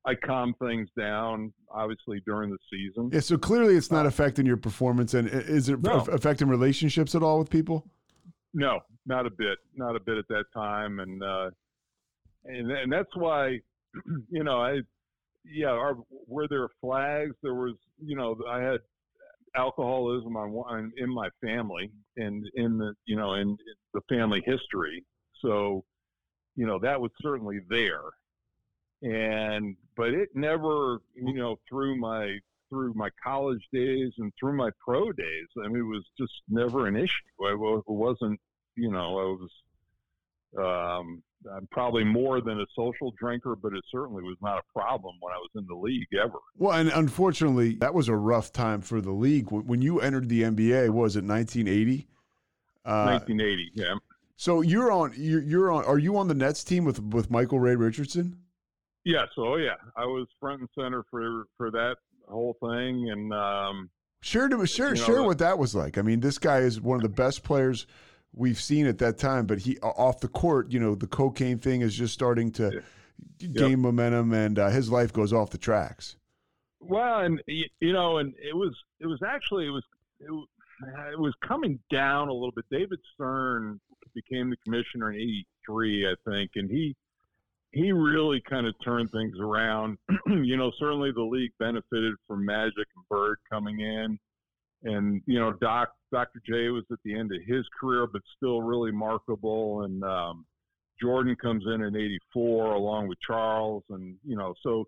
I 0.06 0.16
calm 0.16 0.54
things 0.62 0.90
down 0.98 1.54
obviously 1.70 2.22
during 2.26 2.50
the 2.50 2.58
season. 2.72 3.10
Yeah, 3.12 3.20
so 3.20 3.38
clearly 3.38 3.76
it's 3.76 3.92
not 3.92 4.06
uh, 4.06 4.10
affecting 4.10 4.46
your 4.46 4.58
performance, 4.58 5.14
and 5.14 5.28
is 5.28 5.70
it 5.70 5.82
no. 5.82 6.06
affecting 6.12 6.48
relationships 6.48 7.16
at 7.16 7.24
all 7.24 7.40
with 7.40 7.50
people? 7.50 7.86
No, 8.54 8.80
not 9.06 9.26
a 9.26 9.30
bit, 9.30 9.58
not 9.76 9.96
a 9.96 10.00
bit 10.00 10.18
at 10.18 10.28
that 10.30 10.46
time, 10.54 11.00
and 11.00 11.22
uh, 11.22 11.50
and 12.46 12.72
and 12.72 12.92
that's 12.92 13.16
why 13.16 13.60
you 14.30 14.44
know 14.44 14.62
I 14.62 14.80
yeah, 15.50 15.70
our, 15.70 15.98
were 16.28 16.48
there 16.48 16.68
flags? 16.82 17.36
There 17.42 17.56
was, 17.56 17.76
you 18.04 18.16
know, 18.16 18.38
I 18.50 18.62
had 18.62 18.80
alcoholism 19.56 20.36
on 20.36 20.92
in 20.98 21.10
my 21.10 21.30
family 21.42 21.92
and 22.18 22.46
in 22.56 22.78
the, 22.78 22.94
you 23.06 23.16
know, 23.16 23.34
in, 23.34 23.50
in 23.50 23.58
the 23.94 24.02
family 24.10 24.44
history. 24.46 25.04
So, 25.42 25.84
you 26.56 26.66
know, 26.66 26.80
that 26.80 27.00
was 27.00 27.12
certainly 27.22 27.60
there. 27.70 28.02
And, 29.02 29.76
but 29.96 30.10
it 30.10 30.30
never, 30.36 31.00
you 31.16 31.34
know, 31.34 31.58
through 31.70 31.98
my, 31.98 32.40
through 32.70 32.94
my 32.96 33.10
college 33.24 33.66
days 33.72 34.12
and 34.18 34.34
through 34.40 34.58
my 34.58 34.70
pro 34.84 35.12
days, 35.12 35.48
I 35.64 35.68
mean, 35.68 35.78
it 35.78 35.84
was 35.84 36.04
just 36.18 36.34
never 36.50 36.88
an 36.88 36.96
issue. 36.96 37.12
I, 37.42 37.52
it 37.52 37.84
wasn't, 37.88 38.40
you 38.76 38.92
know, 38.92 39.38
I 40.56 40.60
was, 40.60 41.00
um, 41.00 41.24
I'm 41.54 41.68
probably 41.68 42.04
more 42.04 42.42
than 42.42 42.60
a 42.60 42.66
social 42.76 43.14
drinker, 43.18 43.56
but 43.56 43.74
it 43.74 43.84
certainly 43.92 44.24
was 44.24 44.38
not 44.42 44.58
a 44.58 44.80
problem 44.80 45.16
when 45.20 45.34
I 45.34 45.38
was 45.38 45.50
in 45.56 45.66
the 45.68 45.76
league 45.76 46.08
ever. 46.22 46.40
Well, 46.58 46.74
and 46.74 46.90
unfortunately, 46.90 47.76
that 47.76 47.94
was 47.94 48.10
a 48.10 48.16
rough 48.16 48.52
time 48.52 48.82
for 48.82 49.02
the 49.02 49.12
league. 49.12 49.52
When 49.52 49.82
you 49.82 50.00
entered 50.00 50.30
the 50.30 50.44
NBA, 50.44 50.90
was 50.90 51.16
it 51.16 51.24
1980? 51.24 52.08
Uh, 52.86 53.06
1980, 53.06 53.72
yeah. 53.76 53.96
So 54.36 54.62
you're 54.62 54.92
on. 54.92 55.14
You're, 55.16 55.42
you're 55.42 55.72
on. 55.72 55.84
Are 55.86 55.98
you 55.98 56.18
on 56.18 56.28
the 56.28 56.36
Nets 56.36 56.64
team 56.64 56.86
with 56.86 57.02
with 57.02 57.32
Michael 57.32 57.60
Ray 57.60 57.76
Richardson? 57.76 58.38
Yes. 59.04 59.28
Oh 59.38 59.56
yeah. 59.56 59.76
I 59.96 60.06
was 60.06 60.28
front 60.40 60.62
and 60.62 60.70
center 60.78 61.04
for 61.10 61.46
for 61.58 61.72
that 61.72 61.98
whole 62.28 62.56
thing, 62.62 63.10
and 63.10 63.34
um, 63.34 63.90
share 64.22 64.48
to 64.48 64.66
share 64.68 64.94
you 64.94 65.00
know, 65.00 65.06
share 65.06 65.24
what 65.24 65.40
that 65.40 65.58
was 65.58 65.74
like. 65.74 65.98
I 65.98 66.02
mean, 66.04 66.20
this 66.20 66.38
guy 66.38 66.60
is 66.60 66.80
one 66.80 66.98
of 66.98 67.02
the 67.02 67.10
best 67.10 67.44
players 67.44 67.88
we've 68.34 68.60
seen 68.60 68.88
at 68.88 68.98
that 69.00 69.18
time. 69.18 69.46
But 69.46 69.60
he 69.60 69.78
off 69.80 70.20
the 70.20 70.28
court, 70.28 70.72
you 70.72 70.80
know, 70.80 70.96
the 70.96 71.08
cocaine 71.08 71.60
thing 71.60 71.82
is 71.82 71.96
just 71.96 72.14
starting 72.14 72.52
to 72.54 72.82
gain 73.40 73.72
yep. 73.72 73.80
momentum, 73.80 74.34
and 74.34 74.60
uh, 74.60 74.70
his 74.70 74.92
life 74.92 75.14
goes 75.14 75.34
off 75.34 75.50
the 75.50 75.58
tracks. 75.58 76.16
Well, 76.80 77.20
and 77.20 77.42
you 77.48 77.94
know, 77.94 78.18
and 78.18 78.34
it 78.38 78.56
was 78.56 78.76
it 79.00 79.08
was 79.08 79.20
actually 79.26 79.68
it 79.68 79.72
was 79.72 79.84
it, 80.20 80.32
it 81.12 81.20
was 81.20 81.34
coming 81.46 81.80
down 81.92 82.30
a 82.30 82.34
little 82.34 82.52
bit. 82.52 82.66
David 82.72 83.00
Stern 83.14 83.80
became 84.14 84.50
the 84.50 84.58
commissioner 84.64 85.12
in 85.12 85.20
'83, 85.20 86.08
I 86.08 86.16
think, 86.30 86.52
and 86.56 86.70
he 86.70 86.96
he 87.72 87.92
really 87.92 88.42
kind 88.42 88.66
of 88.68 88.76
turned 88.84 89.12
things 89.12 89.38
around. 89.40 89.98
you 90.28 90.58
know, 90.58 90.72
certainly 90.80 91.12
the 91.12 91.22
league 91.22 91.52
benefited 91.60 92.16
from 92.28 92.46
Magic 92.46 92.88
and 92.96 93.08
Bird 93.10 93.38
coming 93.50 93.80
in, 93.80 94.20
and 94.84 95.22
you 95.26 95.40
know, 95.40 95.54
Doc 95.54 95.90
Dr. 96.12 96.42
J 96.46 96.70
was 96.70 96.84
at 96.92 97.00
the 97.04 97.18
end 97.18 97.32
of 97.32 97.42
his 97.46 97.66
career, 97.80 98.08
but 98.08 98.22
still 98.36 98.62
really 98.62 98.92
marketable. 98.92 99.84
And 99.84 100.04
um, 100.04 100.46
Jordan 101.02 101.36
comes 101.36 101.64
in 101.66 101.82
in 101.82 101.96
'84 101.96 102.72
along 102.74 103.08
with 103.08 103.18
Charles, 103.26 103.84
and 103.90 104.16
you 104.26 104.36
know, 104.36 104.54
so 104.64 104.86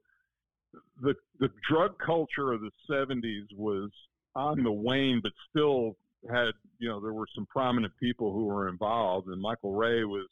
the 1.01 1.15
the 1.39 1.49
drug 1.69 1.95
culture 2.03 2.53
of 2.53 2.61
the 2.61 2.71
'70s 2.89 3.47
was 3.55 3.89
on 4.35 4.63
the 4.63 4.71
wane, 4.71 5.19
but 5.21 5.31
still 5.49 5.95
had 6.29 6.51
you 6.77 6.89
know 6.89 6.99
there 6.99 7.13
were 7.13 7.27
some 7.33 7.47
prominent 7.47 7.93
people 8.01 8.33
who 8.33 8.45
were 8.45 8.69
involved, 8.69 9.27
and 9.27 9.41
Michael 9.41 9.73
Ray 9.73 10.03
was. 10.03 10.27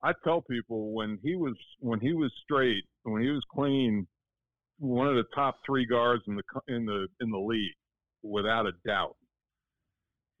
I 0.00 0.12
tell 0.22 0.40
people 0.42 0.92
when 0.92 1.18
he 1.24 1.34
was 1.34 1.56
when 1.80 1.98
he 1.98 2.12
was 2.12 2.32
straight, 2.44 2.84
when 3.02 3.20
he 3.20 3.30
was 3.30 3.42
clean, 3.52 4.06
one 4.78 5.08
of 5.08 5.16
the 5.16 5.24
top 5.34 5.56
three 5.66 5.86
guards 5.86 6.22
in 6.28 6.36
the 6.36 6.42
in 6.68 6.86
the 6.86 7.08
in 7.20 7.30
the 7.30 7.38
league, 7.38 7.74
without 8.22 8.66
a 8.66 8.72
doubt. 8.86 9.16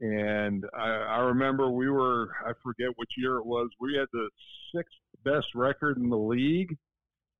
And 0.00 0.64
I, 0.76 0.88
I 0.88 1.18
remember 1.18 1.70
we 1.70 1.90
were, 1.90 2.30
I 2.46 2.52
forget 2.62 2.88
which 2.96 3.10
year 3.16 3.38
it 3.38 3.46
was, 3.46 3.68
we 3.80 3.96
had 3.96 4.06
the 4.12 4.28
sixth 4.74 4.94
best 5.24 5.48
record 5.54 5.98
in 5.98 6.08
the 6.08 6.16
league. 6.16 6.76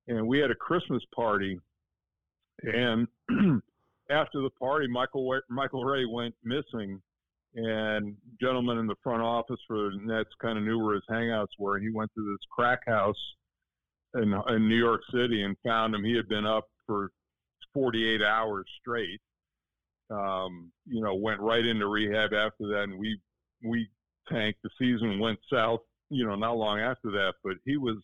And 0.07 0.27
we 0.27 0.39
had 0.39 0.51
a 0.51 0.55
Christmas 0.55 1.03
party. 1.15 1.57
And 2.63 3.07
after 4.09 4.41
the 4.41 4.49
party, 4.59 4.87
Michael, 4.87 5.39
Michael 5.49 5.85
Ray 5.85 6.05
went 6.05 6.35
missing. 6.43 7.01
And 7.55 8.15
gentlemen 8.39 8.77
in 8.77 8.87
the 8.87 8.95
front 9.03 9.23
office 9.23 9.59
for 9.67 9.91
the 9.91 9.99
Nets 10.03 10.29
kind 10.41 10.57
of 10.57 10.63
knew 10.63 10.83
where 10.83 10.95
his 10.95 11.03
hangouts 11.09 11.57
were. 11.57 11.79
He 11.79 11.89
went 11.89 12.11
to 12.15 12.23
this 12.23 12.45
crack 12.51 12.81
house 12.87 13.15
in, 14.15 14.33
in 14.49 14.67
New 14.67 14.77
York 14.77 15.01
City 15.13 15.43
and 15.43 15.55
found 15.65 15.95
him. 15.95 16.03
He 16.03 16.15
had 16.15 16.27
been 16.27 16.45
up 16.45 16.65
for 16.85 17.11
48 17.73 18.21
hours 18.21 18.65
straight 18.81 19.19
um, 20.09 20.71
you 20.87 21.01
know, 21.01 21.15
went 21.15 21.39
right 21.39 21.65
into 21.65 21.87
rehab 21.87 22.33
after 22.33 22.67
that, 22.67 22.83
and 22.83 22.99
we 22.99 23.19
we 23.63 23.89
tanked. 24.29 24.59
The 24.63 24.69
season 24.79 25.19
went 25.19 25.39
south, 25.51 25.81
you 26.09 26.25
know, 26.25 26.35
not 26.35 26.57
long 26.57 26.79
after 26.79 27.11
that. 27.11 27.33
But 27.43 27.57
he 27.65 27.77
was 27.77 27.97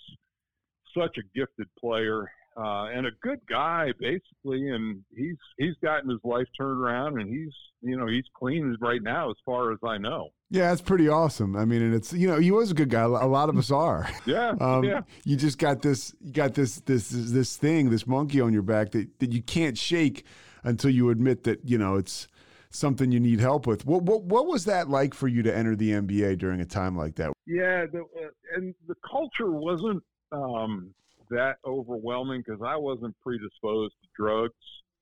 such 0.97 1.17
a 1.17 1.37
gifted 1.37 1.67
player 1.79 2.29
uh, 2.57 2.85
and 2.85 3.05
a 3.05 3.11
good 3.21 3.39
guy, 3.49 3.91
basically. 3.99 4.69
And 4.69 5.03
he's 5.15 5.35
he's 5.57 5.75
gotten 5.83 6.09
his 6.09 6.19
life 6.23 6.47
turned 6.57 6.79
around, 6.81 7.19
and 7.19 7.29
he's 7.29 7.53
you 7.81 7.97
know 7.97 8.07
he's 8.07 8.25
clean 8.37 8.75
right 8.79 9.01
now, 9.01 9.29
as 9.29 9.37
far 9.45 9.71
as 9.71 9.79
I 9.83 9.97
know. 9.97 10.29
Yeah, 10.49 10.69
that's 10.69 10.81
pretty 10.81 11.09
awesome. 11.09 11.55
I 11.55 11.65
mean, 11.65 11.81
and 11.81 11.93
it's 11.93 12.13
you 12.13 12.27
know 12.27 12.39
he 12.39 12.51
was 12.51 12.71
a 12.71 12.75
good 12.75 12.89
guy. 12.89 13.01
A 13.01 13.07
lot 13.07 13.49
of 13.49 13.57
us 13.57 13.71
are. 13.71 14.09
Yeah, 14.25 14.49
um, 14.59 14.83
yeah. 14.83 15.01
You 15.23 15.35
just 15.35 15.59
got 15.59 15.83
this, 15.83 16.15
you 16.19 16.31
got 16.31 16.55
this, 16.55 16.79
this, 16.79 17.09
this 17.09 17.57
thing, 17.57 17.91
this 17.91 18.07
monkey 18.07 18.41
on 18.41 18.53
your 18.53 18.63
back 18.63 18.91
that 18.91 19.19
that 19.19 19.31
you 19.31 19.43
can't 19.43 19.77
shake 19.77 20.25
until 20.65 20.89
you 20.89 21.09
admit 21.09 21.43
that 21.43 21.61
you 21.63 21.77
know 21.77 21.95
it's 21.95 22.27
something 22.69 23.11
you 23.11 23.19
need 23.19 23.39
help 23.39 23.65
with. 23.65 23.85
What 23.85 24.03
what 24.03 24.23
what 24.23 24.47
was 24.47 24.65
that 24.65 24.89
like 24.89 25.13
for 25.13 25.27
you 25.27 25.41
to 25.43 25.55
enter 25.55 25.75
the 25.75 25.91
NBA 25.91 26.37
during 26.37 26.59
a 26.59 26.65
time 26.65 26.97
like 26.97 27.15
that? 27.15 27.31
Yeah, 27.45 27.85
the, 27.85 28.01
uh, 28.01 28.29
and 28.55 28.75
the 28.87 28.95
culture 29.09 29.51
wasn't 29.51 30.03
um, 30.31 30.93
that 31.29 31.57
overwhelming 31.65 32.43
because 32.45 32.61
I 32.65 32.75
wasn't 32.75 33.15
predisposed 33.21 33.93
to 34.01 34.09
drugs. 34.17 34.53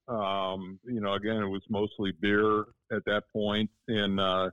Um, 0.07 0.79
you 0.83 0.99
know, 0.99 1.13
again, 1.13 1.37
it 1.37 1.47
was 1.47 1.63
mostly 1.69 2.11
beer 2.21 2.65
at 2.91 3.05
that 3.05 3.23
point, 3.31 3.69
and 3.87 4.19
uh, 4.19 4.49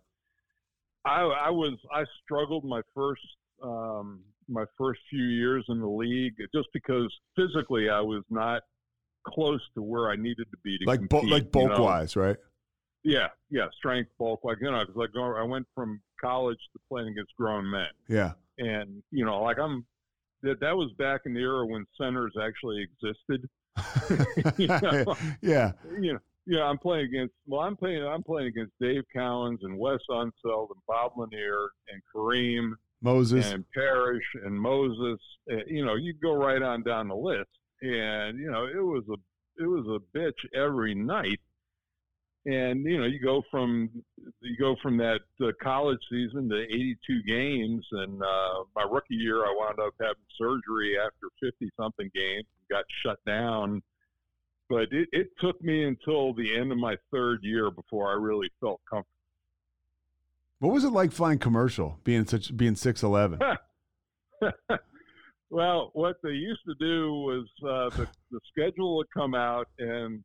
I, 1.04 1.22
I 1.22 1.50
was 1.50 1.74
I 1.92 2.04
struggled 2.22 2.64
my 2.64 2.80
first 2.94 3.22
um, 3.62 4.20
my 4.48 4.64
first 4.78 5.00
few 5.10 5.24
years 5.24 5.64
in 5.68 5.80
the 5.80 5.88
league 5.88 6.34
just 6.54 6.68
because 6.72 7.12
physically 7.36 7.88
I 7.88 8.00
was 8.00 8.22
not 8.30 8.62
close 9.26 9.60
to 9.74 9.82
where 9.82 10.10
I 10.10 10.16
needed 10.16 10.46
to 10.50 10.56
be 10.62 10.78
to 10.78 10.84
like 10.86 11.00
compete, 11.00 11.30
like 11.30 11.52
bulk 11.52 11.70
you 11.70 11.76
know? 11.76 11.82
wise, 11.82 12.16
right? 12.16 12.36
Yeah, 13.02 13.28
yeah, 13.50 13.66
strength, 13.76 14.10
bulk, 14.18 14.40
like 14.44 14.58
you 14.60 14.70
know, 14.70 14.80
because 14.80 14.96
like 14.96 15.10
I 15.16 15.42
went 15.42 15.66
from 15.74 16.00
college 16.20 16.58
to 16.72 16.80
playing 16.88 17.08
against 17.08 17.34
grown 17.36 17.70
men. 17.70 17.88
Yeah, 18.08 18.32
and 18.58 19.02
you 19.10 19.24
know, 19.24 19.42
like 19.42 19.58
I'm 19.58 19.86
that 20.42 20.60
that 20.60 20.76
was 20.76 20.90
back 20.98 21.22
in 21.26 21.34
the 21.34 21.40
era 21.40 21.66
when 21.66 21.86
centers 21.98 22.34
actually 22.40 22.82
existed. 22.82 23.48
you 24.58 24.66
know? 24.66 25.14
yeah, 25.42 25.72
you 26.00 26.12
know, 26.14 26.18
Yeah, 26.46 26.64
I'm 26.64 26.78
playing 26.78 27.06
against. 27.06 27.34
Well, 27.46 27.62
I'm 27.62 27.76
playing. 27.76 28.02
I'm 28.02 28.22
playing 28.22 28.48
against 28.48 28.72
Dave 28.80 29.04
Cowens 29.14 29.58
and 29.62 29.78
Wes 29.78 30.00
Unseld 30.10 30.68
and 30.70 30.80
Bob 30.86 31.12
Lanier 31.16 31.70
and 31.90 32.02
Kareem 32.14 32.72
Moses 33.02 33.50
and 33.50 33.64
Parrish 33.72 34.24
and 34.44 34.54
Moses. 34.58 35.18
Uh, 35.50 35.56
you 35.66 35.84
know, 35.84 35.94
you 35.94 36.14
go 36.14 36.32
right 36.32 36.62
on 36.62 36.82
down 36.82 37.08
the 37.08 37.14
list, 37.14 37.48
and 37.82 38.38
you 38.38 38.50
know, 38.50 38.66
it 38.66 38.84
was 38.84 39.04
a 39.08 39.62
it 39.62 39.66
was 39.66 39.86
a 39.86 40.16
bitch 40.16 40.38
every 40.54 40.94
night. 40.94 41.40
And 42.46 42.84
you 42.84 42.98
know, 42.98 43.04
you 43.04 43.20
go 43.20 43.42
from 43.50 43.90
you 44.40 44.56
go 44.58 44.76
from 44.82 44.96
that 44.98 45.20
uh, 45.42 45.48
college 45.62 46.00
season 46.10 46.48
to 46.48 46.62
82 46.62 47.22
games, 47.24 47.86
and 47.92 48.22
uh, 48.22 48.64
my 48.74 48.86
rookie 48.90 49.14
year, 49.14 49.44
I 49.44 49.54
wound 49.58 49.78
up 49.78 49.94
having 50.00 50.16
surgery 50.38 50.98
after 50.98 51.28
50 51.40 51.70
something 51.78 52.10
games, 52.14 52.46
and 52.58 52.68
got 52.70 52.84
shut 53.02 53.18
down 53.26 53.82
but 54.70 54.86
it, 54.92 55.08
it 55.12 55.30
took 55.40 55.60
me 55.60 55.84
until 55.84 56.32
the 56.32 56.56
end 56.56 56.70
of 56.70 56.78
my 56.78 56.96
third 57.12 57.40
year 57.42 57.70
before 57.72 58.08
I 58.08 58.14
really 58.14 58.50
felt 58.60 58.80
comfortable. 58.88 59.16
What 60.60 60.72
was 60.72 60.84
it 60.84 60.92
like 60.92 61.10
flying 61.10 61.38
commercial, 61.38 61.98
being 62.04 62.24
such 62.24 62.56
being 62.56 62.76
six 62.76 63.02
eleven? 63.02 63.40
well, 65.50 65.90
what 65.94 66.16
they 66.22 66.30
used 66.30 66.62
to 66.66 66.74
do 66.74 67.12
was 67.12 67.46
uh, 67.62 67.96
the 67.96 68.08
the 68.30 68.40
schedule 68.50 68.96
would 68.96 69.10
come 69.12 69.34
out, 69.34 69.68
and 69.78 70.22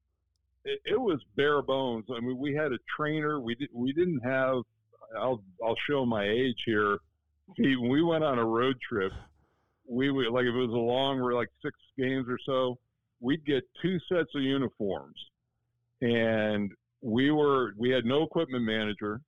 it, 0.63 0.79
it, 0.85 0.99
was 0.99 1.19
bare 1.35 1.61
bones. 1.61 2.05
I 2.15 2.19
mean, 2.19 2.37
we 2.37 2.53
had 2.53 2.71
a 2.71 2.77
trainer. 2.95 3.39
We 3.39 3.55
did 3.55 3.69
we 3.73 3.93
didn't 3.93 4.21
have. 4.21 4.61
I'll 5.17 5.41
I'll 5.63 5.77
show 5.89 6.05
my 6.05 6.27
age 6.27 6.61
here. 6.65 6.99
See, 7.57 7.75
when 7.75 7.89
we 7.89 8.01
went 8.01 8.23
on 8.23 8.39
a 8.39 8.45
road 8.45 8.77
trip, 8.87 9.11
we 9.87 10.09
would 10.11 10.27
like 10.27 10.45
if 10.45 10.53
it 10.53 10.57
was 10.57 10.69
a 10.69 10.73
long, 10.73 11.21
we're 11.21 11.35
like 11.35 11.49
six 11.61 11.75
games 11.97 12.27
or 12.29 12.39
so 12.45 12.77
we'd 13.19 13.45
get 13.45 13.63
two 13.81 13.97
sets 14.07 14.29
of 14.35 14.41
uniforms, 14.41 15.17
and 16.01 16.71
we 17.01 17.31
were 17.31 17.73
we 17.77 17.89
had 17.89 18.05
no 18.05 18.23
equipment 18.23 18.63
manager, 18.63 19.21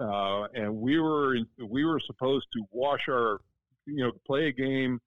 uh, 0.00 0.44
and 0.54 0.74
we 0.74 0.98
were 0.98 1.36
we 1.64 1.84
were 1.84 2.00
supposed 2.06 2.46
to 2.52 2.62
wash 2.72 3.08
our, 3.08 3.38
you 3.86 4.04
know, 4.04 4.12
play 4.26 4.48
a 4.48 4.52
game, 4.52 5.00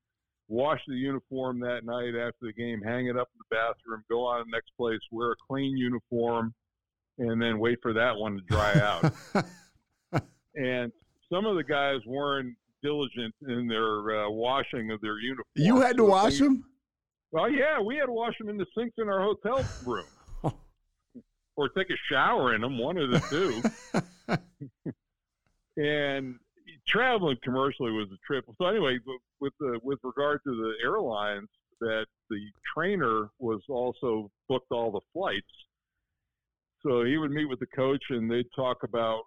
wash 0.48 0.80
the 0.88 0.96
uniform 0.96 1.60
that 1.60 1.84
night 1.84 2.16
after 2.16 2.38
the 2.42 2.54
game, 2.54 2.82
hang 2.82 3.08
it 3.08 3.18
up 3.18 3.30
in 3.34 3.40
the 3.40 3.56
bathroom, 3.56 4.04
go 4.10 4.26
on 4.26 4.40
to 4.40 4.46
the 4.46 4.52
next 4.52 4.72
place, 4.78 5.00
wear 5.12 5.32
a 5.32 5.36
clean 5.48 5.76
uniform, 5.78 6.54
and 7.18 7.42
then 7.42 7.60
wait 7.60 7.80
for 7.82 7.94
that 7.94 8.16
one 8.16 8.36
to 8.36 8.42
dry 8.42 8.74
out. 8.80 9.14
and 10.56 10.92
some 11.32 11.46
of 11.46 11.56
the 11.56 11.64
guys 11.64 12.00
weren't 12.06 12.56
diligent 12.82 13.34
in 13.48 13.68
their 13.68 14.26
uh, 14.26 14.30
washing 14.30 14.92
of 14.92 15.02
their 15.02 15.20
uniform. 15.20 15.46
You 15.56 15.82
had 15.82 15.98
to 15.98 16.06
wash 16.06 16.40
them. 16.40 16.64
Well, 17.32 17.52
yeah, 17.52 17.82
we 17.82 17.98
had 17.98 18.06
to 18.06 18.14
wash 18.14 18.38
them 18.38 18.50
in 18.50 18.58
the 18.58 18.66
sinks 18.78 18.96
in 18.98 19.10
our 19.10 19.22
hotel 19.22 19.66
room, 19.86 20.06
or 21.58 21.70
take 21.70 21.90
a 21.90 21.98
shower 22.10 22.56
in 22.56 22.62
them, 22.62 22.78
one 22.78 22.98
of 22.98 23.12
the 23.12 23.20
two. 24.28 24.38
and 25.82 26.36
traveling 26.88 27.38
commercially 27.44 27.92
was 27.92 28.08
a 28.12 28.18
trip. 28.26 28.46
So 28.60 28.68
anyway, 28.68 29.00
with 29.40 29.54
the 29.60 29.80
with 29.84 30.00
regard 30.04 30.42
to 30.46 30.52
the 30.52 30.74
airlines, 30.84 31.50
that 31.82 32.06
the 32.30 32.40
trainer 32.74 33.30
was 33.40 33.62
also 33.70 34.30
booked 34.50 34.72
all 34.72 34.92
the 34.92 35.02
flights. 35.14 35.46
So 36.86 37.04
he 37.04 37.18
would 37.18 37.32
meet 37.32 37.46
with 37.46 37.60
the 37.60 37.68
coach, 37.68 38.04
and 38.10 38.30
they'd 38.30 38.48
talk 38.56 38.84
about 38.84 39.22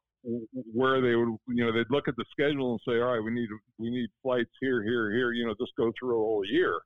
where 0.75 1.01
they 1.01 1.15
would, 1.17 1.37
you 1.49 1.65
know, 1.65 1.73
they'd 1.73 1.91
look 1.91 2.09
at 2.09 2.17
the 2.17 2.25
schedule 2.31 2.73
and 2.73 2.81
say, 2.87 3.01
all 3.01 3.13
right, 3.13 3.25
we 3.25 3.33
need 3.33 3.49
we 3.79 3.91
need 3.91 4.09
flights 4.23 4.51
here, 4.61 4.83
here, 4.83 5.11
here. 5.11 5.33
You 5.33 5.47
know, 5.47 5.55
just 5.61 5.73
go 5.77 5.93
through 5.99 6.17
a 6.17 6.25
whole 6.25 6.45
year 6.45 6.81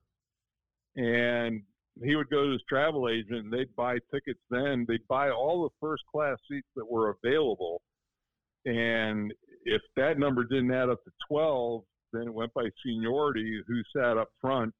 and 0.97 1.63
he 2.03 2.17
would 2.17 2.29
go 2.31 2.45
to 2.45 2.53
his 2.53 2.63
travel 2.69 3.09
agent 3.09 3.45
and 3.45 3.53
they'd 3.53 3.75
buy 3.77 3.99
tickets 4.13 4.41
then 4.51 4.85
they'd 4.89 5.07
buy 5.09 5.31
all 5.31 5.63
the 5.63 5.87
first 5.87 6.03
class 6.11 6.37
seats 6.51 6.69
that 6.77 6.89
were 6.89 7.15
available 7.23 7.81
and 8.65 9.33
if 9.65 9.83
that 9.97 10.19
number 10.19 10.45
didn't 10.45 10.73
add 10.73 10.89
up 10.89 11.03
to 11.05 11.11
12 11.29 11.83
then 12.15 12.29
it 12.29 12.35
went 12.35 12.55
by 12.55 12.69
seniority 12.85 13.63
who 13.67 13.83
sat 13.95 14.17
up 14.17 14.29
front 14.41 14.73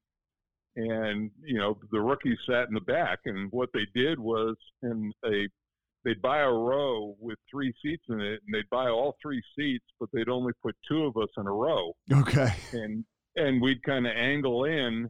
and 0.75 1.29
you 1.43 1.57
know 1.57 1.77
the 1.91 1.99
rookies 1.99 2.37
sat 2.49 2.67
in 2.67 2.73
the 2.73 2.81
back. 2.81 3.19
And 3.25 3.51
what 3.51 3.69
they 3.73 3.85
did 3.93 4.19
was 4.19 4.55
and 4.81 5.13
they 5.23 5.47
they'd 6.03 6.21
buy 6.21 6.41
a 6.41 6.51
row 6.51 7.15
with 7.19 7.37
three 7.49 7.73
seats 7.81 8.03
in 8.09 8.21
it 8.21 8.41
and 8.45 8.53
they'd 8.53 8.69
buy 8.69 8.89
all 8.89 9.15
three 9.21 9.41
seats 9.57 9.85
but 9.99 10.09
they'd 10.13 10.29
only 10.29 10.53
put 10.61 10.75
two 10.87 11.03
of 11.05 11.17
us 11.17 11.29
in 11.37 11.47
a 11.47 11.51
row. 11.51 11.93
Okay. 12.11 12.53
And 12.73 13.05
and 13.35 13.61
we'd 13.61 13.83
kind 13.83 14.07
of 14.07 14.13
angle 14.15 14.65
in 14.65 15.09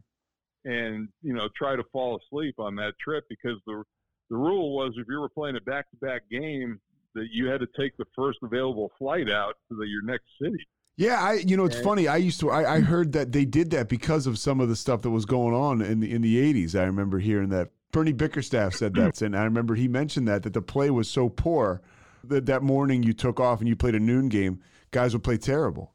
and 0.64 1.08
you 1.22 1.34
know 1.34 1.48
try 1.56 1.76
to 1.76 1.84
fall 1.92 2.18
asleep 2.18 2.56
on 2.58 2.76
that 2.76 2.94
trip 3.02 3.24
because 3.28 3.58
the 3.66 3.82
the 4.30 4.36
rule 4.36 4.74
was 4.74 4.92
if 4.96 5.06
you 5.08 5.20
were 5.20 5.28
playing 5.28 5.56
a 5.56 5.60
back 5.60 5.88
to 5.90 5.96
back 5.96 6.22
game 6.30 6.80
that 7.16 7.28
you 7.32 7.46
had 7.46 7.60
to 7.60 7.66
take 7.78 7.96
the 7.96 8.04
first 8.14 8.38
available 8.42 8.92
flight 8.98 9.28
out 9.28 9.56
to 9.68 9.76
the, 9.76 9.86
your 9.86 10.02
next 10.02 10.26
city. 10.40 10.64
Yeah, 10.96 11.20
I 11.20 11.34
you 11.34 11.56
know 11.56 11.66
it's 11.66 11.80
funny. 11.80 12.08
I 12.08 12.16
used 12.16 12.40
to 12.40 12.50
I, 12.50 12.76
I 12.76 12.80
heard 12.80 13.12
that 13.12 13.32
they 13.32 13.44
did 13.44 13.70
that 13.72 13.88
because 13.88 14.26
of 14.26 14.38
some 14.38 14.60
of 14.60 14.70
the 14.70 14.76
stuff 14.76 15.02
that 15.02 15.10
was 15.10 15.26
going 15.26 15.54
on 15.54 15.82
in 15.82 16.00
the 16.00 16.10
in 16.10 16.22
the 16.22 16.38
eighties. 16.38 16.74
I 16.74 16.84
remember 16.84 17.18
hearing 17.18 17.50
that 17.50 17.68
Bernie 17.92 18.12
Bickerstaff 18.12 18.74
said 18.74 18.94
that, 18.94 19.20
and 19.20 19.36
I 19.36 19.44
remember 19.44 19.74
he 19.74 19.88
mentioned 19.88 20.26
that 20.28 20.42
that 20.44 20.54
the 20.54 20.62
play 20.62 20.88
was 20.88 21.08
so 21.08 21.28
poor 21.28 21.82
that 22.24 22.46
that 22.46 22.62
morning 22.62 23.02
you 23.02 23.12
took 23.12 23.40
off 23.40 23.60
and 23.60 23.68
you 23.68 23.76
played 23.76 23.94
a 23.94 24.00
noon 24.00 24.28
game, 24.28 24.60
guys 24.90 25.12
would 25.12 25.22
play 25.22 25.36
terrible. 25.36 25.92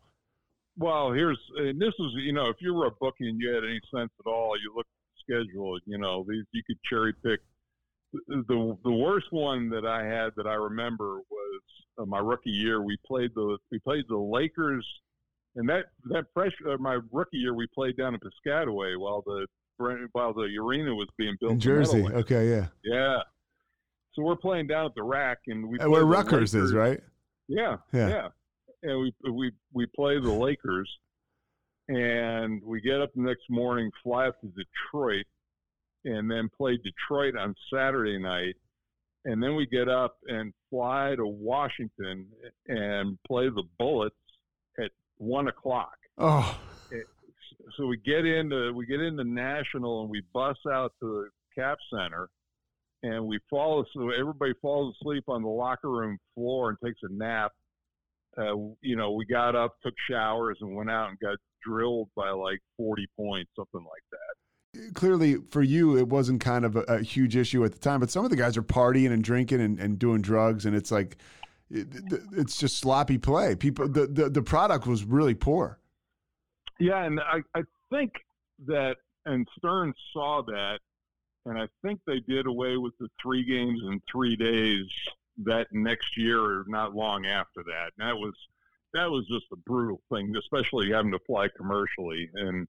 Well, 0.77 1.11
here's 1.11 1.39
and 1.57 1.81
this 1.81 1.93
is 1.99 2.11
you 2.17 2.33
know 2.33 2.47
if 2.49 2.57
you 2.59 2.73
were 2.73 2.85
a 2.85 2.91
bookie 2.99 3.27
and 3.27 3.39
you 3.39 3.49
had 3.49 3.63
any 3.63 3.81
sense 3.93 4.11
at 4.19 4.29
all, 4.29 4.53
you 4.61 4.71
look 4.75 4.85
at 4.85 5.35
the 5.35 5.45
schedule. 5.45 5.79
You 5.85 5.97
know 5.97 6.23
these 6.27 6.45
you 6.51 6.61
could 6.65 6.77
cherry 6.87 7.13
pick. 7.23 7.39
The 8.13 8.77
the 8.83 8.91
worst 8.91 9.27
one 9.31 9.69
that 9.69 9.85
I 9.85 10.03
had 10.03 10.31
that 10.35 10.47
I 10.47 10.53
remember 10.53 11.19
was 11.29 11.61
uh, 11.97 12.05
my 12.05 12.19
rookie 12.19 12.49
year. 12.49 12.81
We 12.81 12.97
played 13.05 13.31
the 13.35 13.57
we 13.71 13.79
played 13.79 14.05
the 14.09 14.17
Lakers, 14.17 14.85
and 15.55 15.67
that 15.69 15.85
that 16.05 16.25
fresh 16.33 16.51
uh, 16.69 16.77
my 16.77 16.99
rookie 17.11 17.37
year 17.37 17.53
we 17.53 17.67
played 17.73 17.97
down 17.97 18.13
in 18.13 18.19
Piscataway 18.19 18.99
while 18.99 19.23
the 19.25 19.47
while 20.11 20.33
the 20.33 20.49
arena 20.59 20.93
was 20.93 21.07
being 21.17 21.37
built 21.39 21.53
in 21.53 21.59
Jersey. 21.59 22.05
Okay, 22.05 22.49
yeah, 22.49 22.67
yeah. 22.83 23.19
So 24.13 24.23
we're 24.23 24.35
playing 24.35 24.67
down 24.67 24.87
at 24.87 24.95
the 24.95 25.03
RAC, 25.03 25.39
and 25.47 25.69
we 25.69 25.77
where 25.77 26.03
Rutgers 26.03 26.53
is, 26.53 26.73
right? 26.73 26.99
Yeah, 27.47 27.77
yeah, 27.93 28.09
yeah 28.09 28.27
and 28.83 28.99
we 28.99 29.13
we 29.31 29.51
we 29.73 29.85
play 29.95 30.19
the 30.19 30.31
Lakers, 30.31 30.89
and 31.87 32.61
we 32.63 32.81
get 32.81 33.01
up 33.01 33.11
the 33.15 33.21
next 33.21 33.49
morning, 33.49 33.91
fly 34.03 34.27
up 34.27 34.39
to 34.41 34.47
Detroit, 34.47 35.25
and 36.05 36.29
then 36.29 36.49
play 36.55 36.77
Detroit 36.77 37.35
on 37.35 37.55
Saturday 37.73 38.17
night, 38.17 38.55
and 39.25 39.41
then 39.41 39.55
we 39.55 39.65
get 39.67 39.87
up 39.87 40.17
and 40.27 40.53
fly 40.69 41.13
to 41.15 41.25
Washington 41.25 42.27
and 42.67 43.17
play 43.27 43.49
the 43.49 43.63
Bullets 43.77 44.15
at 44.79 44.91
one 45.17 45.47
o'clock. 45.47 45.97
Oh. 46.17 46.59
So 47.77 47.85
we 47.85 47.97
get 47.97 48.25
into 48.25 48.73
we 48.73 48.85
get 48.85 48.99
into 48.99 49.23
National 49.23 50.01
and 50.01 50.09
we 50.09 50.23
bus 50.33 50.57
out 50.71 50.93
to 50.99 51.25
the 51.55 51.61
Cap 51.61 51.77
Center, 51.93 52.29
and 53.03 53.25
we 53.25 53.39
fall 53.49 53.85
so 53.93 54.09
everybody 54.09 54.53
falls 54.61 54.95
asleep 54.99 55.25
on 55.27 55.43
the 55.43 55.49
locker 55.49 55.89
room 55.89 56.17
floor 56.35 56.69
and 56.69 56.77
takes 56.83 56.99
a 57.03 57.13
nap 57.13 57.51
uh, 58.37 58.55
you 58.81 58.95
know, 58.95 59.11
we 59.11 59.25
got 59.25 59.55
up, 59.55 59.75
took 59.83 59.93
showers, 60.09 60.57
and 60.61 60.75
went 60.75 60.89
out 60.89 61.09
and 61.09 61.19
got 61.19 61.37
drilled 61.65 62.09
by 62.15 62.29
like 62.29 62.59
40 62.77 63.07
points, 63.17 63.51
something 63.55 63.81
like 63.81 64.03
that. 64.11 64.35
Clearly, 64.93 65.35
for 65.49 65.61
you, 65.61 65.97
it 65.97 66.07
wasn't 66.07 66.41
kind 66.41 66.63
of 66.63 66.75
a, 66.75 66.81
a 66.83 67.01
huge 67.01 67.35
issue 67.35 67.65
at 67.65 67.73
the 67.73 67.79
time, 67.79 67.99
but 67.99 68.09
some 68.09 68.23
of 68.23 68.31
the 68.31 68.37
guys 68.37 68.55
are 68.55 68.63
partying 68.63 69.11
and 69.11 69.23
drinking 69.23 69.59
and, 69.59 69.79
and 69.79 69.99
doing 69.99 70.21
drugs, 70.21 70.65
and 70.65 70.75
it's 70.75 70.91
like, 70.91 71.17
it, 71.69 71.87
it's 72.31 72.57
just 72.57 72.77
sloppy 72.77 73.17
play. 73.17 73.55
People, 73.55 73.89
the, 73.89 74.07
the, 74.07 74.29
the 74.29 74.41
product 74.41 74.87
was 74.87 75.03
really 75.03 75.33
poor. 75.33 75.77
Yeah, 76.79 77.03
and 77.03 77.19
I, 77.19 77.41
I 77.53 77.63
think 77.89 78.13
that, 78.67 78.97
and 79.25 79.47
Stern 79.57 79.93
saw 80.13 80.41
that, 80.43 80.79
and 81.45 81.59
I 81.59 81.67
think 81.81 81.99
they 82.05 82.19
did 82.19 82.45
away 82.45 82.77
with 82.77 82.97
the 82.99 83.09
three 83.21 83.43
games 83.43 83.81
in 83.83 84.01
three 84.11 84.35
days 84.35 84.85
that 85.43 85.67
next 85.71 86.17
year 86.17 86.39
or 86.39 86.65
not 86.67 86.95
long 86.95 87.25
after 87.25 87.63
that. 87.63 87.91
And 87.97 88.07
that 88.07 88.15
was 88.15 88.33
that 88.93 89.09
was 89.09 89.25
just 89.27 89.45
a 89.51 89.55
brutal 89.55 90.01
thing, 90.11 90.35
especially 90.35 90.91
having 90.91 91.11
to 91.11 91.19
fly 91.19 91.47
commercially. 91.57 92.29
And 92.35 92.67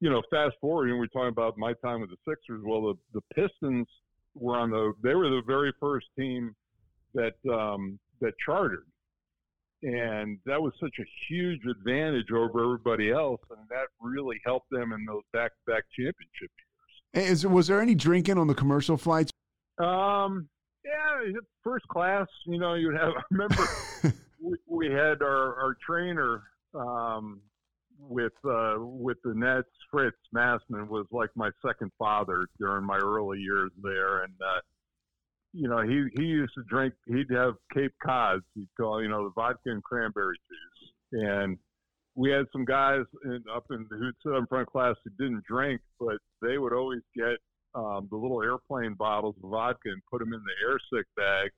you 0.00 0.10
know, 0.10 0.22
fast 0.30 0.56
forward, 0.60 0.90
and 0.90 0.98
we're 0.98 1.06
talking 1.06 1.28
about 1.28 1.56
my 1.56 1.72
time 1.84 2.00
with 2.00 2.10
the 2.10 2.16
Sixers. 2.28 2.62
Well, 2.64 2.82
the 2.82 3.20
the 3.20 3.22
Pistons 3.34 3.86
were 4.34 4.56
on 4.56 4.70
the 4.70 4.92
they 5.02 5.14
were 5.14 5.28
the 5.28 5.42
very 5.46 5.72
first 5.80 6.06
team 6.18 6.54
that 7.14 7.34
um, 7.50 7.98
that 8.20 8.32
chartered, 8.44 8.86
and 9.82 10.38
that 10.44 10.60
was 10.60 10.72
such 10.80 10.94
a 11.00 11.04
huge 11.28 11.60
advantage 11.70 12.30
over 12.30 12.62
everybody 12.62 13.10
else, 13.10 13.40
and 13.50 13.60
that 13.70 13.86
really 14.00 14.40
helped 14.44 14.70
them 14.70 14.92
in 14.92 15.04
those 15.06 15.22
back 15.32 15.52
to 15.52 15.72
back 15.72 15.84
championship 15.96 16.50
years. 17.14 17.30
Is 17.30 17.46
was 17.46 17.66
there 17.66 17.80
any 17.80 17.94
drinking 17.94 18.38
on 18.38 18.46
the 18.46 18.54
commercial 18.54 18.96
flights? 18.96 19.30
Um, 19.78 20.48
yeah, 20.84 21.32
first 21.62 21.86
class. 21.88 22.26
You 22.46 22.58
know, 22.58 22.74
you 22.74 22.88
would 22.88 22.96
have. 22.96 23.12
I 23.16 23.22
remember 23.30 23.64
we, 24.42 24.56
we, 24.66 24.86
had 24.92 25.22
our 25.22 25.54
our 25.60 25.76
trainer 25.84 26.42
um, 26.74 27.40
with 27.98 28.32
uh, 28.44 28.76
with 28.78 29.18
the 29.24 29.34
Nets. 29.34 29.68
Fritz 29.90 30.16
Massman 30.32 30.88
was 30.88 31.06
like 31.10 31.30
my 31.34 31.50
second 31.64 31.90
father 31.98 32.46
during 32.58 32.84
my 32.84 32.98
early 32.98 33.38
years 33.38 33.70
there, 33.82 34.22
and 34.22 34.34
uh, 34.40 34.60
you 35.56 35.68
know, 35.68 35.80
he 35.80 36.04
he 36.14 36.26
used 36.26 36.52
to 36.54 36.62
drink. 36.68 36.94
He'd 37.06 37.30
have 37.30 37.54
Cape 37.72 37.94
Cods. 38.04 38.44
He'd 38.54 38.68
call 38.78 39.02
you 39.02 39.08
know 39.08 39.24
the 39.24 39.32
vodka 39.34 39.70
and 39.70 39.82
cranberry 39.82 40.36
juice. 40.36 41.22
And 41.24 41.58
we 42.14 42.30
had 42.30 42.46
some 42.52 42.64
guys 42.64 43.04
in, 43.24 43.42
up 43.54 43.64
in 43.70 43.86
who'd 43.90 44.14
sit 44.22 44.32
up 44.32 44.40
in 44.40 44.46
front 44.46 44.62
of 44.66 44.72
class 44.72 44.96
who 45.04 45.10
didn't 45.18 45.44
drink, 45.44 45.80
but 45.98 46.18
they 46.42 46.58
would 46.58 46.74
always 46.74 47.00
get 47.14 47.38
um, 47.74 48.08
the 48.10 48.16
little 48.16 48.42
airplane 48.42 48.94
bottles 48.94 49.34
of 49.42 49.50
vodka 49.50 49.88
and 49.90 50.02
put 50.10 50.18
them 50.18 50.34
in 50.34 50.40
the 50.40 50.68
air 50.68 50.78
sick 50.92 51.06
bags. 51.16 51.54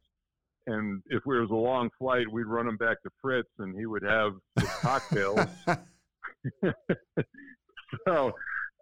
And 0.69 1.03
if 1.07 1.23
it 1.25 1.27
was 1.27 1.51
a 1.51 1.55
long 1.55 1.89
flight, 1.99 2.31
we'd 2.31 2.47
run 2.47 2.67
them 2.67 2.77
back 2.77 3.03
to 3.03 3.11
Fritz, 3.23 3.49
and 3.59 3.77
he 3.77 3.87
would 3.87 4.03
have 4.03 4.33
cocktails. 4.81 5.41
so 8.07 8.33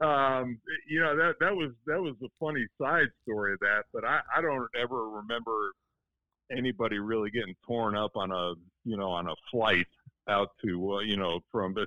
um, 0.05 0.59
you 0.89 1.01
know 1.01 1.17
that 1.17 1.35
that 1.41 1.55
was 1.55 1.73
that 1.87 2.01
was 2.01 2.15
a 2.23 2.29
funny 2.39 2.67
side 2.81 3.09
story 3.23 3.55
of 3.55 3.59
that, 3.61 3.85
but 3.93 4.05
I, 4.05 4.21
I 4.37 4.41
don't 4.41 4.69
ever 4.81 5.09
remember 5.09 5.73
anybody 6.57 6.99
really 6.99 7.31
getting 7.31 7.55
torn 7.67 7.97
up 7.97 8.13
on 8.15 8.31
a 8.31 8.55
you 8.85 8.97
know 8.97 9.11
on 9.11 9.29
a 9.29 9.35
flight 9.51 9.87
out 10.29 10.51
to 10.65 10.97
uh, 10.97 10.99
you 11.01 11.17
know 11.17 11.41
from 11.51 11.75
this. 11.75 11.87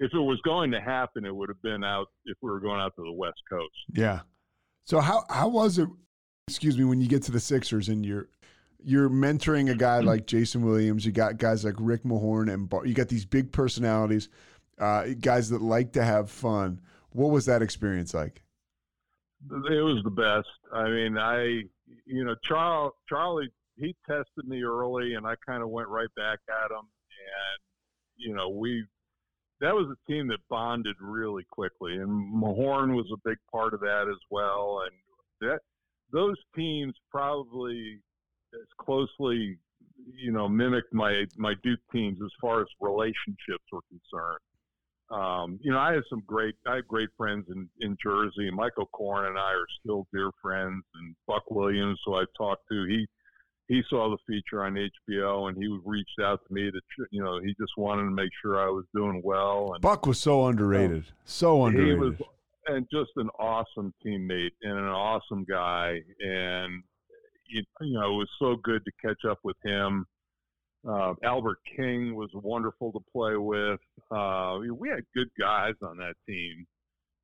If 0.00 0.14
it 0.14 0.20
was 0.20 0.40
going 0.44 0.70
to 0.70 0.80
happen, 0.80 1.24
it 1.24 1.34
would 1.34 1.48
have 1.48 1.60
been 1.62 1.82
out 1.82 2.06
if 2.26 2.36
we 2.40 2.50
were 2.50 2.60
going 2.60 2.80
out 2.80 2.94
to 2.94 3.02
the 3.02 3.12
West 3.12 3.40
Coast. 3.50 3.74
Yeah. 3.92 4.20
So 4.84 5.00
how 5.00 5.24
how 5.28 5.48
was 5.48 5.78
it? 5.78 5.88
Excuse 6.46 6.78
me, 6.78 6.84
when 6.84 7.00
you 7.00 7.08
get 7.08 7.24
to 7.24 7.32
the 7.32 7.40
Sixers 7.40 7.88
and 7.88 8.06
you're 8.06 8.28
you're 8.82 9.10
mentoring 9.10 9.70
a 9.70 9.74
guy 9.74 9.98
like 9.98 10.26
Jayson 10.26 10.62
Williams, 10.62 11.04
you 11.04 11.10
got 11.10 11.38
guys 11.38 11.64
like 11.64 11.74
Rick 11.78 12.04
Mahorn 12.04 12.52
and 12.52 12.68
Bar- 12.68 12.86
you 12.86 12.94
got 12.94 13.08
these 13.08 13.24
big 13.24 13.50
personalities, 13.50 14.28
uh, 14.78 15.06
guys 15.20 15.50
that 15.50 15.62
like 15.62 15.92
to 15.92 16.04
have 16.04 16.30
fun. 16.30 16.80
What 17.10 17.30
was 17.30 17.46
that 17.46 17.62
experience 17.62 18.14
like? 18.14 18.42
It 19.50 19.82
was 19.82 20.02
the 20.04 20.10
best. 20.10 20.48
I 20.72 20.88
mean, 20.88 21.16
I, 21.16 21.62
you 22.06 22.24
know, 22.24 22.34
Charlie, 22.42 22.90
Charlie, 23.08 23.52
he 23.76 23.94
tested 24.06 24.46
me 24.46 24.62
early, 24.62 25.14
and 25.14 25.26
I 25.26 25.34
kind 25.46 25.62
of 25.62 25.70
went 25.70 25.88
right 25.88 26.12
back 26.16 26.40
at 26.48 26.70
him, 26.70 26.78
and 26.78 27.58
you 28.16 28.34
know, 28.34 28.48
we, 28.48 28.84
that 29.60 29.74
was 29.74 29.86
a 29.86 30.10
team 30.10 30.26
that 30.28 30.40
bonded 30.50 30.96
really 31.00 31.44
quickly, 31.50 31.94
and 31.94 32.10
Mahorn 32.34 32.96
was 32.96 33.06
a 33.12 33.28
big 33.28 33.38
part 33.50 33.74
of 33.74 33.80
that 33.80 34.06
as 34.08 34.20
well, 34.30 34.82
and 34.84 35.48
that 35.48 35.60
those 36.12 36.36
teams 36.56 36.94
probably 37.10 38.00
as 38.54 38.66
closely, 38.80 39.56
you 40.16 40.32
know, 40.32 40.48
mimicked 40.48 40.92
my 40.92 41.26
my 41.36 41.54
Duke 41.62 41.80
teams 41.92 42.18
as 42.24 42.30
far 42.40 42.60
as 42.60 42.66
relationships 42.80 43.64
were 43.70 43.82
concerned 43.88 44.40
um, 45.10 45.58
you 45.62 45.72
know, 45.72 45.78
I 45.78 45.94
have 45.94 46.04
some 46.10 46.22
great, 46.26 46.54
I 46.66 46.76
have 46.76 46.88
great 46.88 47.08
friends 47.16 47.46
in, 47.48 47.68
in 47.80 47.96
Jersey. 48.02 48.48
And 48.48 48.56
Mike 48.56 48.78
O'Koren 48.78 49.28
and 49.28 49.38
I 49.38 49.52
are 49.52 49.66
still 49.80 50.06
dear 50.12 50.30
friends. 50.42 50.82
And 50.94 51.14
Buck 51.26 51.50
Williams, 51.50 52.00
who 52.04 52.14
I 52.14 52.24
talked 52.36 52.64
to, 52.70 52.84
he 52.84 53.06
he 53.68 53.82
saw 53.90 54.08
the 54.08 54.16
feature 54.26 54.64
on 54.64 54.74
HBO 54.74 55.48
and 55.48 55.56
he 55.56 55.68
reached 55.84 56.18
out 56.22 56.40
to 56.48 56.54
me 56.54 56.70
to, 56.70 56.80
you 57.10 57.22
know, 57.22 57.38
he 57.38 57.54
just 57.60 57.72
wanted 57.76 58.04
to 58.04 58.10
make 58.10 58.30
sure 58.40 58.58
I 58.58 58.70
was 58.70 58.86
doing 58.94 59.20
well. 59.22 59.72
And 59.74 59.82
Buck 59.82 60.06
was 60.06 60.18
so 60.18 60.46
underrated, 60.46 61.04
so 61.26 61.66
underrated. 61.66 61.94
He 61.94 62.00
was, 62.00 62.14
and 62.66 62.86
just 62.90 63.10
an 63.16 63.28
awesome 63.38 63.92
teammate 64.04 64.52
and 64.62 64.78
an 64.78 64.88
awesome 64.88 65.44
guy. 65.44 66.00
And 66.20 66.82
you, 67.48 67.62
you 67.82 67.92
know, 67.92 68.14
it 68.14 68.16
was 68.16 68.30
so 68.38 68.56
good 68.56 68.82
to 68.84 68.92
catch 69.06 69.30
up 69.30 69.38
with 69.44 69.56
him. 69.62 70.06
Uh, 70.86 71.14
Albert 71.24 71.58
King 71.76 72.14
was 72.14 72.30
wonderful 72.34 72.92
to 72.92 73.00
play 73.12 73.36
with. 73.36 73.80
Uh, 74.10 74.58
we 74.76 74.88
had 74.88 75.00
good 75.14 75.28
guys 75.38 75.74
on 75.82 75.96
that 75.98 76.14
team. 76.26 76.66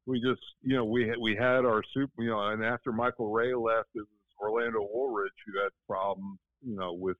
We 0.06 0.20
just, 0.20 0.42
you 0.62 0.76
know, 0.76 0.84
we 0.84 1.08
had, 1.08 1.18
we 1.18 1.34
had 1.34 1.64
our 1.64 1.82
super, 1.94 2.22
you 2.22 2.30
know, 2.30 2.40
and 2.50 2.64
after 2.64 2.92
Michael 2.92 3.32
Ray 3.32 3.54
left, 3.54 3.88
it 3.94 4.00
was 4.00 4.08
Orlando 4.40 4.86
Woolridge 4.92 5.32
who 5.46 5.62
had 5.62 5.70
problems, 5.88 6.38
you 6.62 6.76
know, 6.76 6.92
with 6.92 7.16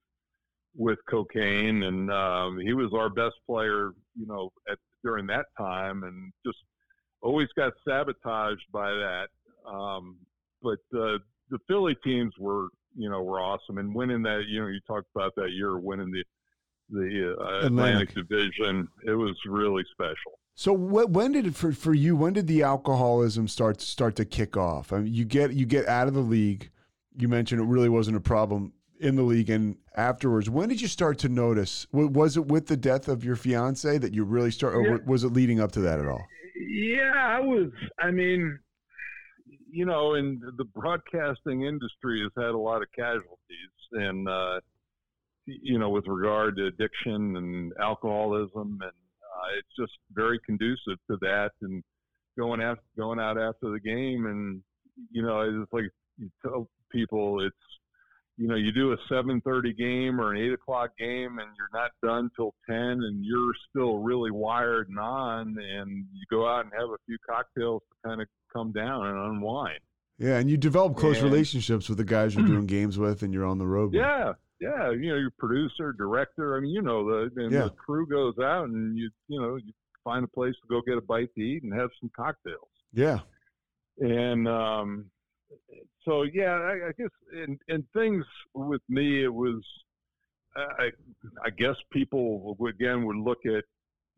with 0.77 0.99
cocaine, 1.09 1.85
and 1.85 2.11
um, 2.11 2.59
he 2.59 2.73
was 2.73 2.93
our 2.95 3.09
best 3.09 3.37
player, 3.47 3.93
you 4.19 4.27
know, 4.27 4.51
at 4.69 4.77
during 5.05 5.27
that 5.29 5.47
time, 5.57 6.03
and 6.03 6.33
just 6.45 6.59
always 7.23 7.49
got 7.57 7.73
sabotaged 7.87 8.67
by 8.73 8.91
that. 8.91 9.29
Um, 9.67 10.17
but 10.63 10.81
uh, 10.99 11.19
the 11.51 11.59
Philly 11.69 11.97
teams 12.03 12.33
were 12.39 12.69
you 12.95 13.11
know, 13.11 13.23
were 13.23 13.41
awesome. 13.41 13.79
And 13.79 13.95
winning 13.95 14.23
that, 14.23 14.45
you 14.49 14.61
know, 14.61 14.69
you 14.69 14.81
talked 14.87 15.09
about 15.15 15.35
that 15.37 15.51
year 15.53 15.79
winning 15.79 16.11
the 16.11 16.25
the 16.91 17.37
uh, 17.39 17.67
Atlantic. 17.67 18.11
Atlantic. 18.11 18.15
Division, 18.15 18.89
it 19.07 19.15
was 19.15 19.37
really 19.47 19.85
special. 19.93 20.39
So 20.55 20.73
when 20.73 21.33
did 21.33 21.47
it 21.47 21.57
for 21.57 21.73
for 21.73 21.95
you? 21.95 22.15
When 22.15 22.33
did 22.33 22.47
the 22.47 22.63
alcoholism 22.63 23.49
start 23.49 23.81
start 23.81 24.15
to 24.17 24.25
kick 24.25 24.57
off? 24.57 24.93
I 24.93 24.99
mean, 24.99 25.13
you 25.13 25.25
get 25.25 25.53
you 25.53 25.67
get 25.67 25.89
out 25.89 26.07
of 26.07 26.15
the 26.15 26.21
league. 26.21 26.71
You 27.17 27.29
mentioned 27.29 27.61
it 27.61 27.65
really 27.65 27.89
wasn't 27.89 28.17
a 28.17 28.21
problem 28.21 28.73
in 29.01 29.17
the 29.17 29.23
league 29.23 29.51
and 29.51 29.77
afterwards. 29.97 30.49
When 30.49 30.69
did 30.69 30.81
you 30.81 30.89
start 30.89 31.19
to 31.21 31.29
notice? 31.29 31.87
Was 31.93 32.37
it 32.37 32.47
with 32.47 32.67
the 32.67 32.77
death 32.77 33.09
of 33.09 33.25
your 33.25 33.37
fiance 33.37 33.99
that 33.99 34.15
you 34.15 34.25
really 34.25 34.51
start, 34.51 34.75
or 34.75 34.83
yeah. 34.87 34.97
was 35.05 35.25
it 35.25 35.33
leading 35.33 35.61
up 35.61 35.73
to 35.73 35.81
that 35.81 35.99
at 35.99 36.07
all? 36.07 36.25
Yeah, 36.69 37.13
I 37.15 37.41
was. 37.41 37.71
I 37.99 38.11
mean, 38.11 38.59
you 39.75 39.85
know, 39.85 40.15
and 40.15 40.41
the 40.57 40.65
broadcasting 40.65 41.63
industry 41.65 42.23
has 42.23 42.31
had 42.37 42.55
a 42.55 42.59
lot 42.59 42.81
of 42.81 42.89
casualties, 42.97 43.75
and 43.93 44.29
uh, 44.29 44.61
you 45.47 45.81
know, 45.81 45.91
with 45.91 46.05
regard 46.07 46.57
to 46.57 46.67
addiction 46.67 47.37
and 47.37 47.73
alcoholism, 47.83 48.79
and 48.81 48.83
uh, 48.83 49.59
it's 49.59 49.77
just 49.77 49.93
very 50.13 50.39
conducive 50.47 50.99
to 51.11 51.17
that. 51.23 51.51
And 51.63 51.83
going 52.39 52.63
after 52.63 52.85
going 52.97 53.19
out 53.19 53.37
after 53.37 53.73
the 53.73 53.81
game, 53.81 54.27
and 54.27 54.63
you 55.11 55.23
know, 55.23 55.41
it's 55.41 55.73
like 55.73 55.91
you 56.19 56.31
tell 56.41 56.69
people 56.93 57.45
it's 57.45 57.57
you 58.37 58.49
know, 58.49 58.57
you 58.57 58.73
do 58.73 58.93
a 58.93 58.97
7:30 59.09 59.77
game 59.77 60.21
or 60.21 60.35
an 60.35 60.41
8 60.41 60.53
o'clock 60.53 60.91
game, 60.99 61.39
and 61.39 61.49
you're 61.57 61.69
not 61.73 61.93
done 62.03 62.31
till 62.35 62.55
10, 62.69 62.77
and 62.77 63.25
you're 63.25 63.53
still 63.71 63.99
really 63.99 64.31
wired 64.31 64.89
and 64.89 64.99
on, 64.99 65.57
and 65.59 66.05
you 66.13 66.25
go 66.31 66.49
out 66.49 66.65
and 66.65 66.73
have 66.75 66.91
a 66.91 66.97
few 67.07 67.17
cocktails 67.29 67.83
to 67.83 68.09
kind 68.09 68.21
of 68.21 68.29
come 68.53 68.73
down 68.73 69.07
and 69.07 69.19
unwind. 69.19 69.79
Yeah, 70.19 70.39
and 70.39 70.49
you 70.49 70.57
develop 70.57 70.97
close 70.97 71.17
and, 71.17 71.25
relationships 71.25 71.89
with 71.89 71.99
the 71.99 72.05
guys 72.05 72.35
you're 72.35 72.47
doing 72.47 72.67
games 72.67 72.99
with, 72.99 73.23
and 73.23 73.33
you're 73.33 73.47
on 73.47 73.59
the 73.59 73.67
road. 73.67 73.93
Yeah, 73.95 74.29
with. 74.29 74.37
yeah. 74.61 74.91
You 74.91 75.11
know, 75.11 75.17
your 75.17 75.33
producer, 75.39 75.93
director. 75.93 76.57
I 76.57 76.61
mean, 76.61 76.73
you 76.73 76.83
know, 76.83 77.05
the 77.05 77.43
and 77.43 77.53
yeah. 77.53 77.65
the 77.65 77.71
crew 77.71 78.07
goes 78.07 78.35
out, 78.43 78.69
and 78.69 78.99
you 78.99 79.11
you 79.29 79.41
know 79.41 79.57
you 79.57 79.73
find 80.03 80.25
a 80.25 80.29
place 80.29 80.55
to 80.63 80.69
go 80.69 80.83
get 80.87 80.99
a 80.99 81.03
bite 81.03 81.33
to 81.35 81.41
eat 81.41 81.63
and 81.63 81.73
have 81.73 81.91
some 82.01 82.11
cocktails. 82.17 82.69
Yeah, 82.93 83.21
and 83.99 84.49
um, 84.49 85.07
so 86.05 86.23
yeah, 86.23 86.53
I, 86.53 86.89
I 86.89 86.93
guess 86.99 87.11
in 87.33 87.59
in 87.69 87.87
things 87.95 88.25
with 88.55 88.83
me, 88.89 89.25
it 89.25 89.33
was. 89.33 89.63
I, 90.57 90.91
I 91.45 91.51
guess 91.51 91.75
people 91.91 92.57
again 92.69 93.05
would 93.07 93.17
look 93.17 93.45
at 93.45 93.65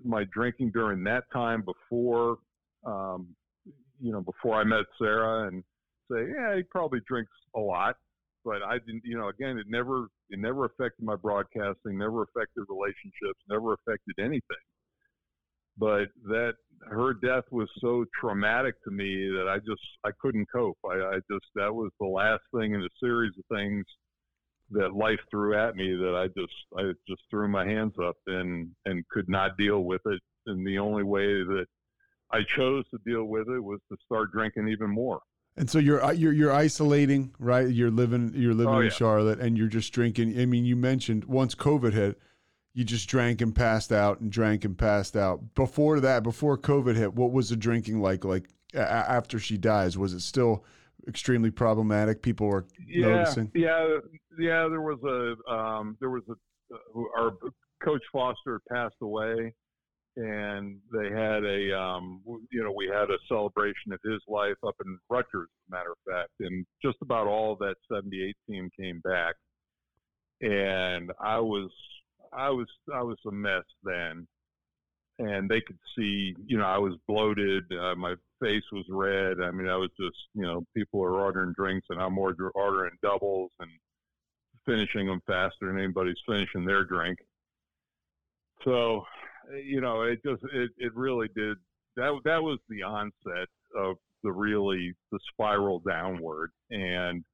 my 0.05 0.25
drinking 0.25 0.71
during 0.73 1.03
that 1.05 1.25
time 1.33 1.65
before 1.65 2.37
um, 2.87 3.29
you 4.01 4.13
know, 4.13 4.21
before 4.21 4.55
I 4.55 4.65
met 4.65 4.85
Sarah 4.99 5.49
and 5.49 5.63
say, 6.11 6.29
yeah, 6.35 6.57
he 6.57 6.63
probably 6.63 7.01
drinks 7.07 7.33
a 7.55 7.61
lot, 7.61 7.97
but 8.45 8.63
I 8.63 8.79
didn't, 8.79 9.03
you 9.05 9.19
know, 9.19 9.29
again, 9.29 9.59
it 9.59 9.67
never, 9.69 10.07
it 10.31 10.39
never 10.39 10.67
affected 10.67 11.05
my 11.05 11.17
broadcasting, 11.17 11.99
never 11.99 12.23
affected 12.23 12.65
relationships, 12.69 13.41
never 13.49 13.75
affected 13.75 14.15
anything. 14.19 14.65
But 15.79 16.09
that 16.25 16.55
her 16.89 17.15
death 17.15 17.45
was 17.51 17.69
so 17.81 18.05
traumatic 18.21 18.75
to 18.85 18.91
me 18.91 19.29
that 19.31 19.49
I 19.49 19.59
just, 19.59 19.83
I 20.05 20.11
couldn't 20.21 20.47
cope. 20.55 20.79
I, 20.85 20.95
I 20.95 21.15
just, 21.31 21.47
that 21.55 21.75
was 21.75 21.91
the 22.01 22.07
last 22.07 22.43
thing 22.55 22.75
in 22.75 22.83
a 22.83 22.89
series 23.01 23.33
of 23.39 23.57
things 23.57 23.85
that 24.71 24.95
life 24.95 25.21
threw 25.31 25.57
at 25.57 25.77
me 25.77 25.95
that 25.95 26.15
I 26.17 26.27
just, 26.39 26.55
I 26.77 26.93
just 27.09 27.23
threw 27.31 27.49
my 27.49 27.67
hands 27.67 27.95
up 28.03 28.17
and, 28.27 28.69
and 28.85 29.07
could 29.09 29.29
not 29.29 29.57
deal 29.57 29.85
with 29.85 30.03
it. 30.07 30.21
And 30.47 30.67
the 30.67 30.79
only 30.79 31.03
way 31.03 31.27
that 31.27 31.67
I 32.33 32.41
chose 32.57 32.85
to 32.91 32.99
deal 33.05 33.25
with 33.25 33.49
it 33.49 33.63
was 33.63 33.81
to 33.91 33.97
start 34.05 34.33
drinking 34.33 34.69
even 34.69 34.91
more. 34.91 35.21
And 35.57 35.71
so 35.71 35.79
you're 35.79 36.13
you're 36.13 36.33
you're 36.33 36.53
isolating, 36.53 37.33
right? 37.39 37.67
You're 37.69 37.91
living 37.91 38.33
you're 38.35 38.53
living 38.53 38.75
oh, 38.75 38.81
in 38.81 38.87
yeah. 38.87 38.93
Charlotte, 38.93 39.41
and 39.41 39.57
you're 39.57 39.69
just 39.69 39.93
drinking. 39.93 40.39
I 40.39 40.45
mean, 40.45 40.67
you 40.67 40.77
mentioned 40.77 41.25
once 41.25 41.55
COVID 41.55 41.95
hit, 41.95 42.19
you 42.77 42.85
just 42.85 43.09
drank 43.09 43.41
and 43.41 43.57
passed 43.57 43.91
out 43.91 44.21
and 44.21 44.31
drank 44.31 44.67
and 44.67 44.77
passed 44.77 45.17
out. 45.17 45.55
Before 45.55 45.99
that, 46.01 46.23
before 46.23 46.59
COVID 46.59 46.95
hit, 46.95 47.15
what 47.15 47.33
was 47.33 47.49
the 47.49 47.57
drinking 47.57 48.03
like? 48.03 48.23
Like 48.23 48.51
a- 48.75 48.81
after 48.81 49.39
she 49.39 49.57
dies, 49.57 49.97
was 49.97 50.13
it 50.13 50.21
still 50.21 50.63
extremely 51.09 51.51
problematic? 51.51 52.21
People 52.21 52.49
were 52.49 52.67
yeah, 52.87 53.07
noticing. 53.07 53.51
Yeah, 53.55 53.97
yeah. 54.39 54.69
There 54.69 54.83
was 54.83 54.99
a 55.03 55.51
um, 55.51 55.97
there 56.01 56.11
was 56.11 56.23
a 56.29 56.75
uh, 56.75 57.03
our 57.19 57.33
coach 57.83 58.03
Foster 58.13 58.61
passed 58.71 58.97
away 59.01 59.55
and 60.17 60.79
they 60.93 61.09
had 61.11 61.45
a 61.45 61.79
um, 61.79 62.21
you 62.53 62.63
know 62.63 62.73
we 62.77 62.91
had 62.93 63.09
a 63.09 63.17
celebration 63.27 63.91
of 63.93 64.01
his 64.05 64.21
life 64.29 64.57
up 64.67 64.77
in 64.85 64.99
Rutgers, 65.09 65.49
as 65.49 65.73
a 65.73 65.77
matter 65.77 65.93
of 65.93 65.99
fact, 66.07 66.31
and 66.41 66.67
just 66.85 66.99
about 67.01 67.27
all 67.27 67.57
that 67.57 67.77
'78 67.91 68.37
team 68.47 68.69
came 68.79 69.01
back, 69.01 69.35
and 70.43 71.11
I 71.19 71.39
was 71.39 71.71
I 72.33 72.51
was 72.51 72.69
I 72.93 73.03
was 73.03 73.19
a 73.27 73.31
mess 73.31 73.65
then, 73.83 74.27
and 75.19 75.49
they 75.49 75.61
could 75.61 75.79
see 75.97 76.35
you 76.47 76.59
know 76.59 76.67
I 76.67 76.79
was 76.79 76.95
bloated, 77.09 77.65
uh, 77.73 77.95
my 77.95 78.15
face 78.43 78.65
was 78.73 78.85
red. 78.89 79.41
I 79.41 79.51
mean 79.51 79.69
I 79.69 79.77
was 79.77 79.91
just 79.99 80.19
you 80.35 80.43
know 80.43 80.65
people 80.77 81.03
are 81.03 81.21
ordering 81.21 81.55
drinks 81.57 81.87
and 81.91 82.01
I'm 82.01 82.19
ordering 82.19 82.97
doubles 83.03 83.51
and 83.61 83.71
finishing 84.67 85.07
them 85.07 85.23
faster 85.27 85.67
than 85.69 85.79
anybody's 85.79 86.17
finishing 86.27 86.65
their 86.65 86.85
drink. 86.85 87.19
So, 88.65 89.05
you 89.65 89.81
know, 89.81 90.03
it 90.03 90.19
just 90.25 90.43
it, 90.53 90.71
it 90.79 90.95
really 90.95 91.29
did 91.37 91.57
that 91.97 92.19
that 92.25 92.43
was 92.43 92.59
the 92.69 92.83
onset 92.83 93.49
of 93.77 93.97
the 94.23 94.33
really 94.33 94.95
the 95.13 95.19
spiral 95.33 95.81
downward 95.81 96.51
and 96.71 97.25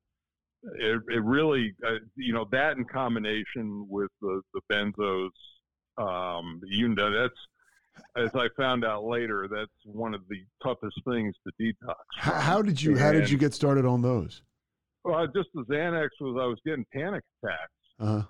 it, 0.78 1.00
it 1.08 1.22
really 1.24 1.74
uh, 1.86 1.96
you 2.16 2.32
know 2.32 2.46
that 2.52 2.76
in 2.76 2.84
combination 2.84 3.86
with 3.88 4.10
the 4.20 4.40
the 4.54 4.60
benzos 4.70 5.30
um 5.98 6.60
you 6.64 6.88
know 6.88 7.10
that's 7.10 7.38
as 8.16 8.30
I 8.34 8.48
found 8.56 8.84
out 8.84 9.04
later, 9.04 9.48
that's 9.50 9.70
one 9.84 10.14
of 10.14 10.22
the 10.28 10.38
toughest 10.62 10.98
things 11.06 11.34
to 11.46 11.52
detox. 11.62 11.94
How, 12.16 12.32
how 12.32 12.62
did 12.62 12.80
you? 12.80 12.92
And, 12.92 13.00
how 13.00 13.12
did 13.12 13.30
you 13.30 13.38
get 13.38 13.54
started 13.54 13.84
on 13.84 14.02
those? 14.02 14.42
Well, 15.04 15.26
just 15.26 15.48
the 15.54 15.64
Xanax 15.64 16.08
was 16.20 16.38
I 16.40 16.46
was 16.46 16.58
getting 16.64 16.84
panic 16.92 17.24
attacks, 17.42 17.72
uh-huh. 17.98 18.22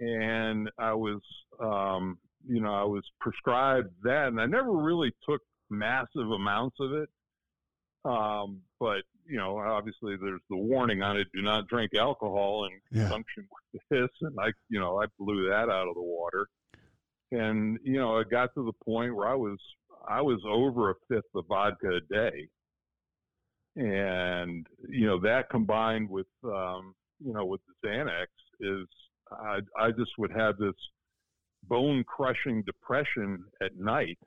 and 0.00 0.70
I 0.78 0.92
was, 0.92 1.20
um, 1.60 2.18
you 2.46 2.60
know, 2.60 2.74
I 2.74 2.84
was 2.84 3.02
prescribed 3.20 3.88
that, 4.02 4.28
and 4.28 4.40
I 4.40 4.46
never 4.46 4.72
really 4.72 5.10
took 5.28 5.40
massive 5.70 6.30
amounts 6.30 6.76
of 6.80 6.92
it. 6.92 7.08
Um, 8.04 8.60
but 8.78 9.02
you 9.28 9.36
know, 9.36 9.58
obviously 9.58 10.16
there's 10.16 10.40
the 10.48 10.56
warning 10.56 11.02
on 11.02 11.18
it: 11.18 11.28
do 11.34 11.42
not 11.42 11.68
drink 11.68 11.92
alcohol 11.94 12.64
in 12.64 12.80
yeah. 12.90 13.04
conjunction 13.04 13.46
with 13.72 13.82
this. 13.90 14.10
And 14.22 14.34
I, 14.40 14.52
you 14.68 14.80
know, 14.80 15.00
I 15.00 15.06
blew 15.18 15.48
that 15.48 15.68
out 15.68 15.88
of 15.88 15.94
the 15.94 16.02
water. 16.02 16.46
And 17.30 17.78
you 17.84 17.98
know, 17.98 18.18
it 18.18 18.30
got 18.30 18.54
to 18.54 18.64
the 18.64 18.72
point 18.84 19.14
where 19.14 19.28
I 19.28 19.34
was 19.34 19.58
I 20.08 20.22
was 20.22 20.40
over 20.48 20.90
a 20.90 20.94
fifth 21.08 21.24
of 21.34 21.44
vodka 21.46 21.88
a 21.88 22.00
day, 22.12 22.48
and 23.76 24.66
you 24.88 25.06
know 25.06 25.20
that 25.20 25.50
combined 25.50 26.08
with 26.08 26.26
um, 26.44 26.94
you 27.24 27.34
know 27.34 27.44
with 27.44 27.60
the 27.82 27.88
Xanax 27.88 28.26
is 28.60 28.86
I 29.30 29.58
I 29.78 29.90
just 29.90 30.12
would 30.16 30.32
have 30.32 30.56
this 30.56 30.74
bone 31.64 32.02
crushing 32.04 32.62
depression 32.62 33.44
at 33.60 33.76
night 33.76 34.18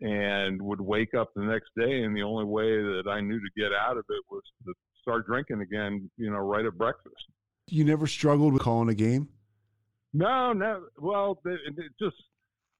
and 0.00 0.60
would 0.60 0.80
wake 0.80 1.14
up 1.14 1.30
the 1.34 1.42
next 1.42 1.70
day 1.76 2.02
and 2.02 2.16
the 2.16 2.22
only 2.22 2.44
way 2.44 2.82
that 2.82 3.04
I 3.08 3.20
knew 3.20 3.38
to 3.38 3.50
get 3.56 3.72
out 3.72 3.96
of 3.96 4.04
it 4.08 4.22
was 4.30 4.42
to 4.66 4.74
start 5.00 5.26
drinking 5.26 5.60
again, 5.62 6.10
you 6.16 6.30
know, 6.30 6.38
right 6.38 6.64
at 6.64 6.76
breakfast. 6.76 7.14
You 7.68 7.84
never 7.84 8.06
struggled 8.06 8.52
with 8.52 8.62
calling 8.62 8.88
a 8.88 8.94
game? 8.94 9.28
No, 10.12 10.52
no. 10.52 10.84
Well, 10.98 11.38
it, 11.44 11.60
it 11.76 11.92
just 12.00 12.16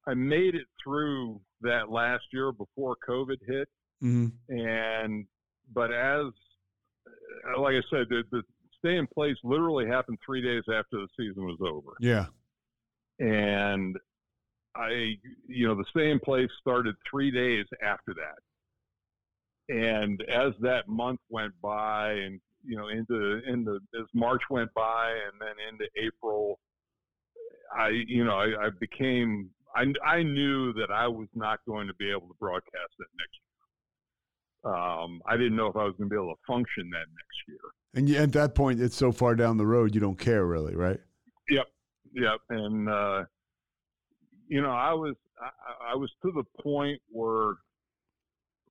I 0.06 0.14
made 0.14 0.54
it 0.54 0.66
through 0.82 1.40
that 1.62 1.90
last 1.90 2.24
year 2.32 2.52
before 2.52 2.96
COVID 3.08 3.38
hit, 3.46 3.68
mm-hmm. 4.02 4.28
and 4.48 5.26
but 5.74 5.92
as 5.92 6.26
like 7.58 7.74
I 7.74 7.82
said, 7.90 8.06
the, 8.08 8.22
the 8.30 8.42
stay 8.78 8.96
in 8.96 9.06
place 9.06 9.36
literally 9.42 9.86
happened 9.86 10.18
three 10.24 10.42
days 10.42 10.62
after 10.68 10.98
the 10.98 11.08
season 11.16 11.44
was 11.44 11.58
over. 11.60 11.96
Yeah, 12.00 12.26
and 13.18 13.96
I, 14.76 15.16
you 15.48 15.66
know, 15.66 15.74
the 15.74 15.84
stay 15.90 16.10
in 16.10 16.20
place 16.20 16.50
started 16.60 16.94
three 17.10 17.30
days 17.30 17.66
after 17.82 18.14
that. 18.14 18.38
And 19.68 20.22
as 20.22 20.52
that 20.60 20.86
month 20.86 21.20
went 21.28 21.52
by 21.60 22.12
and, 22.12 22.40
you 22.64 22.76
know, 22.76 22.88
into, 22.88 23.40
into, 23.48 23.80
as 23.98 24.06
March 24.14 24.42
went 24.50 24.72
by 24.74 25.10
and 25.10 25.40
then 25.40 25.54
into 25.72 25.86
April, 25.96 26.60
I, 27.76 27.88
you 28.06 28.24
know, 28.24 28.36
I, 28.36 28.66
I 28.66 28.70
became, 28.78 29.50
I, 29.74 29.92
I 30.04 30.22
knew 30.22 30.72
that 30.74 30.90
I 30.92 31.08
was 31.08 31.28
not 31.34 31.58
going 31.66 31.88
to 31.88 31.94
be 31.94 32.10
able 32.10 32.28
to 32.28 32.34
broadcast 32.38 32.92
that 32.98 33.06
next 33.18 33.38
year. 34.64 34.72
Um, 34.72 35.20
I 35.26 35.36
didn't 35.36 35.56
know 35.56 35.66
if 35.66 35.76
I 35.76 35.84
was 35.84 35.94
going 35.98 36.10
to 36.10 36.14
be 36.14 36.20
able 36.20 36.34
to 36.34 36.40
function 36.46 36.90
that 36.90 37.06
next 37.08 37.48
year. 37.48 37.58
And 37.94 38.08
you, 38.08 38.16
at 38.16 38.32
that 38.32 38.54
point, 38.54 38.80
it's 38.80 38.96
so 38.96 39.10
far 39.10 39.34
down 39.34 39.56
the 39.56 39.66
road, 39.66 39.94
you 39.94 40.00
don't 40.00 40.18
care 40.18 40.46
really, 40.46 40.74
right? 40.76 41.00
Yep. 41.48 41.66
Yep. 42.14 42.38
And, 42.50 42.88
uh, 42.88 43.24
you 44.48 44.62
know, 44.62 44.70
I 44.70 44.92
was 44.92 45.14
I, 45.40 45.92
I 45.92 45.94
was 45.94 46.10
to 46.22 46.32
the 46.32 46.44
point 46.62 47.00
where, 47.10 47.54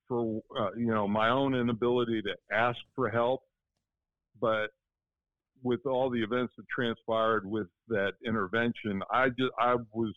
for 0.08 0.42
uh, 0.60 0.74
you 0.78 0.88
know, 0.88 1.08
my 1.08 1.30
own 1.30 1.56
inability 1.56 2.22
to 2.24 2.36
ask 2.52 2.78
for 2.96 3.10
help, 3.10 3.42
but 4.40 4.68
with 5.64 5.86
all 5.86 6.10
the 6.10 6.22
events 6.22 6.54
that 6.58 6.66
transpired 6.74 7.50
with 7.50 7.68
that 7.88 8.14
intervention, 8.26 9.02
I 9.12 9.30
just 9.30 9.52
I 9.60 9.76
was 9.94 10.14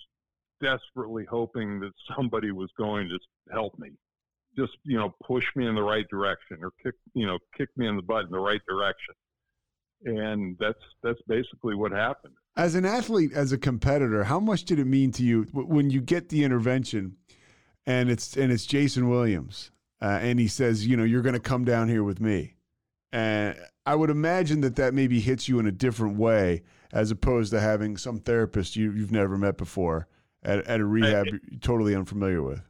desperately 0.60 1.24
hoping 1.28 1.80
that 1.80 1.92
somebody 2.16 2.50
was 2.52 2.70
going 2.76 3.08
to 3.08 3.18
help 3.52 3.78
me, 3.78 3.90
just 4.56 4.72
you 4.84 4.98
know, 4.98 5.14
push 5.24 5.44
me 5.56 5.66
in 5.66 5.74
the 5.74 5.82
right 5.82 6.06
direction 6.08 6.58
or 6.62 6.72
kick 6.82 6.94
you 7.14 7.26
know 7.26 7.38
kick 7.56 7.68
me 7.76 7.86
in 7.86 7.96
the 7.96 8.02
butt 8.02 8.24
in 8.24 8.30
the 8.30 8.38
right 8.38 8.62
direction, 8.68 9.14
and 10.04 10.56
that's 10.58 10.78
that's 11.02 11.20
basically 11.26 11.74
what 11.74 11.92
happened. 11.92 12.34
As 12.58 12.74
an 12.74 12.84
athlete, 12.84 13.32
as 13.32 13.52
a 13.52 13.58
competitor, 13.58 14.24
how 14.24 14.40
much 14.40 14.64
did 14.64 14.78
it 14.80 14.86
mean 14.86 15.12
to 15.12 15.22
you 15.22 15.44
when 15.52 15.90
you 15.90 16.00
get 16.00 16.28
the 16.28 16.42
intervention, 16.42 17.16
and 17.86 18.10
it's 18.10 18.36
and 18.36 18.52
it's 18.52 18.66
Jayson 18.66 19.08
Williams, 19.08 19.70
uh, 20.02 20.18
and 20.20 20.40
he 20.40 20.48
says, 20.48 20.84
you 20.84 20.96
know, 20.96 21.04
you're 21.04 21.22
going 21.22 21.34
to 21.34 21.40
come 21.40 21.64
down 21.64 21.88
here 21.88 22.02
with 22.02 22.20
me, 22.20 22.56
and 23.12 23.56
I 23.86 23.94
would 23.94 24.10
imagine 24.10 24.60
that 24.62 24.76
that 24.76 24.92
maybe 24.92 25.20
hits 25.20 25.48
you 25.48 25.60
in 25.60 25.66
a 25.66 25.72
different 25.72 26.18
way 26.18 26.62
as 26.92 27.10
opposed 27.10 27.52
to 27.52 27.60
having 27.60 27.96
some 27.96 28.18
therapist 28.18 28.76
you, 28.76 28.92
you've 28.92 29.12
never 29.12 29.36
met 29.36 29.56
before 29.56 30.08
at, 30.42 30.66
at 30.66 30.80
a 30.80 30.84
rehab 30.84 31.26
I, 31.26 31.30
you're 31.30 31.60
totally 31.60 31.94
unfamiliar 31.94 32.42
with. 32.42 32.60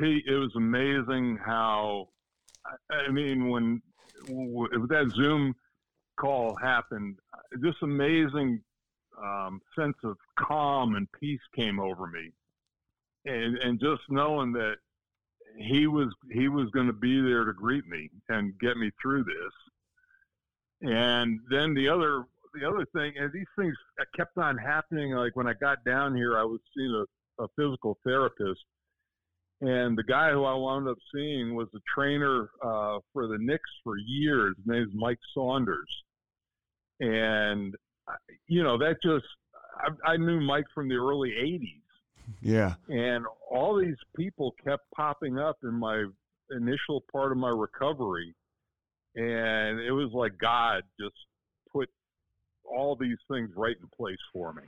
Pete, 0.00 0.24
it 0.26 0.34
was 0.34 0.52
amazing 0.56 1.38
how, 1.44 2.08
I 2.90 3.10
mean, 3.10 3.48
when, 3.48 3.80
when 4.28 4.86
that 4.88 5.12
Zoom 5.14 5.54
call 6.16 6.56
happened, 6.56 7.18
just 7.62 7.82
amazing 7.82 8.60
um, 9.22 9.60
sense 9.78 9.96
of 10.04 10.16
calm 10.38 10.94
and 10.94 11.08
peace 11.20 11.40
came 11.54 11.78
over 11.78 12.06
me, 12.06 12.30
and 13.24 13.56
and 13.58 13.80
just 13.80 14.02
knowing 14.08 14.52
that 14.52 14.76
he 15.56 15.86
was 15.86 16.08
he 16.32 16.48
was 16.48 16.70
going 16.70 16.86
to 16.86 16.92
be 16.92 17.20
there 17.20 17.44
to 17.44 17.52
greet 17.52 17.86
me 17.86 18.10
and 18.28 18.58
get 18.58 18.76
me 18.76 18.90
through 19.00 19.24
this. 19.24 20.90
And 20.90 21.40
then 21.50 21.74
the 21.74 21.88
other 21.88 22.24
the 22.54 22.68
other 22.68 22.86
thing, 22.94 23.12
and 23.18 23.32
these 23.32 23.46
things 23.58 23.74
kept 24.16 24.38
on 24.38 24.56
happening. 24.56 25.12
Like 25.12 25.36
when 25.36 25.46
I 25.46 25.54
got 25.54 25.84
down 25.84 26.14
here, 26.14 26.38
I 26.38 26.44
was 26.44 26.60
seeing 26.76 27.04
a, 27.38 27.44
a 27.44 27.48
physical 27.56 27.98
therapist, 28.04 28.64
and 29.60 29.96
the 29.96 30.04
guy 30.04 30.30
who 30.30 30.44
I 30.44 30.54
wound 30.54 30.88
up 30.88 30.98
seeing 31.14 31.54
was 31.54 31.68
a 31.74 31.80
trainer 31.94 32.48
uh, 32.62 32.98
for 33.12 33.26
the 33.26 33.38
Knicks 33.38 33.70
for 33.82 33.96
years. 33.96 34.54
His 34.56 34.66
name 34.66 34.82
is 34.82 34.94
Mike 34.94 35.18
Saunders, 35.34 35.88
and 37.00 37.74
you 38.46 38.62
know, 38.62 38.78
that 38.78 38.96
just, 39.02 39.26
I, 39.76 40.12
I 40.12 40.16
knew 40.16 40.40
Mike 40.40 40.66
from 40.74 40.88
the 40.88 40.94
early 40.94 41.30
80s. 41.30 41.80
Yeah. 42.40 42.74
And 42.88 43.24
all 43.50 43.78
these 43.78 43.96
people 44.16 44.54
kept 44.64 44.84
popping 44.94 45.38
up 45.38 45.58
in 45.62 45.74
my 45.74 46.04
initial 46.50 47.04
part 47.12 47.32
of 47.32 47.38
my 47.38 47.50
recovery. 47.50 48.34
And 49.16 49.80
it 49.80 49.92
was 49.92 50.10
like 50.12 50.38
God 50.38 50.82
just 51.00 51.14
put 51.72 51.88
all 52.64 52.96
these 52.96 53.18
things 53.30 53.50
right 53.56 53.76
in 53.80 53.88
place 53.96 54.18
for 54.32 54.52
me. 54.52 54.62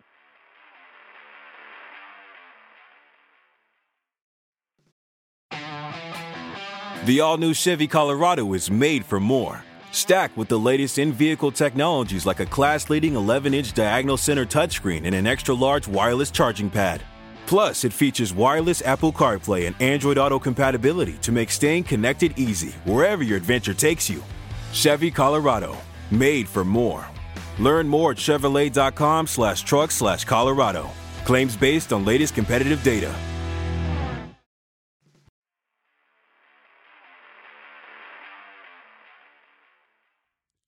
The 7.06 7.20
all 7.20 7.36
new 7.38 7.54
Chevy 7.54 7.86
Colorado 7.86 8.52
is 8.52 8.70
made 8.70 9.04
for 9.04 9.20
more 9.20 9.62
Stacked 9.96 10.36
with 10.36 10.48
the 10.48 10.58
latest 10.58 10.98
in 10.98 11.10
vehicle 11.10 11.50
technologies 11.50 12.26
like 12.26 12.40
a 12.40 12.44
class 12.44 12.90
leading 12.90 13.14
11 13.14 13.54
inch 13.54 13.72
diagonal 13.72 14.18
center 14.18 14.44
touchscreen 14.44 15.06
and 15.06 15.14
an 15.14 15.26
extra 15.26 15.54
large 15.54 15.88
wireless 15.88 16.30
charging 16.30 16.68
pad. 16.68 17.00
Plus, 17.46 17.82
it 17.82 17.94
features 17.94 18.34
wireless 18.34 18.82
Apple 18.82 19.10
CarPlay 19.10 19.66
and 19.66 19.74
Android 19.80 20.18
Auto 20.18 20.38
compatibility 20.38 21.14
to 21.22 21.32
make 21.32 21.50
staying 21.50 21.82
connected 21.82 22.38
easy 22.38 22.72
wherever 22.84 23.22
your 23.22 23.38
adventure 23.38 23.72
takes 23.72 24.10
you. 24.10 24.22
Chevy 24.70 25.10
Colorado, 25.10 25.74
made 26.10 26.46
for 26.46 26.62
more. 26.62 27.08
Learn 27.58 27.88
more 27.88 28.10
at 28.10 28.18
Chevrolet.com 28.18 29.26
slash 29.26 29.62
truck 29.62 29.90
slash 29.90 30.26
Colorado. 30.26 30.90
Claims 31.24 31.56
based 31.56 31.94
on 31.94 32.04
latest 32.04 32.34
competitive 32.34 32.82
data. 32.82 33.14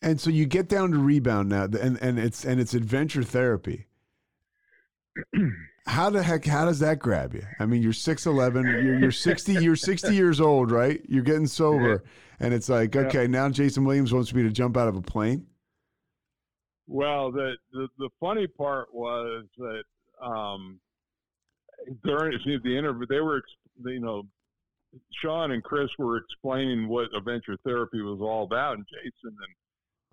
And 0.08 0.18
so 0.18 0.30
you 0.30 0.46
get 0.46 0.68
down 0.70 0.92
to 0.92 0.98
rebound 0.98 1.50
now, 1.50 1.64
and 1.64 1.98
and 2.00 2.18
it's 2.18 2.42
and 2.42 2.58
it's 2.58 2.72
adventure 2.72 3.22
therapy. 3.22 3.88
how 5.86 6.08
the 6.08 6.22
heck? 6.22 6.46
How 6.46 6.64
does 6.64 6.78
that 6.78 6.98
grab 6.98 7.34
you? 7.34 7.42
I 7.60 7.66
mean, 7.66 7.82
you're 7.82 7.92
six 7.92 8.24
eleven. 8.24 8.64
You're 8.64 8.98
you're 8.98 9.12
sixty. 9.12 9.52
You're 9.52 9.76
sixty 9.76 10.14
years 10.14 10.40
old, 10.40 10.70
right? 10.70 11.02
You're 11.06 11.22
getting 11.22 11.46
sober, 11.46 12.04
and 12.40 12.54
it's 12.54 12.70
like, 12.70 12.96
okay, 12.96 13.26
now 13.26 13.50
Jayson 13.50 13.84
Williams 13.84 14.10
wants 14.10 14.32
me 14.32 14.42
to 14.44 14.50
jump 14.50 14.78
out 14.78 14.88
of 14.88 14.96
a 14.96 15.02
plane. 15.02 15.46
Well, 16.86 17.30
the 17.30 17.56
the, 17.72 17.88
the 17.98 18.08
funny 18.18 18.46
part 18.46 18.88
was 18.94 19.44
that 19.58 19.82
um, 20.24 20.80
during 22.02 22.38
the 22.64 22.78
interview, 22.78 23.06
they 23.10 23.20
were, 23.20 23.42
you 23.84 24.00
know, 24.00 24.22
Sean 25.22 25.50
and 25.50 25.62
Chris 25.62 25.90
were 25.98 26.16
explaining 26.16 26.88
what 26.88 27.08
adventure 27.14 27.58
therapy 27.62 28.00
was 28.00 28.20
all 28.22 28.44
about, 28.44 28.78
and 28.78 28.86
Jayson 28.86 29.36
and 29.36 29.54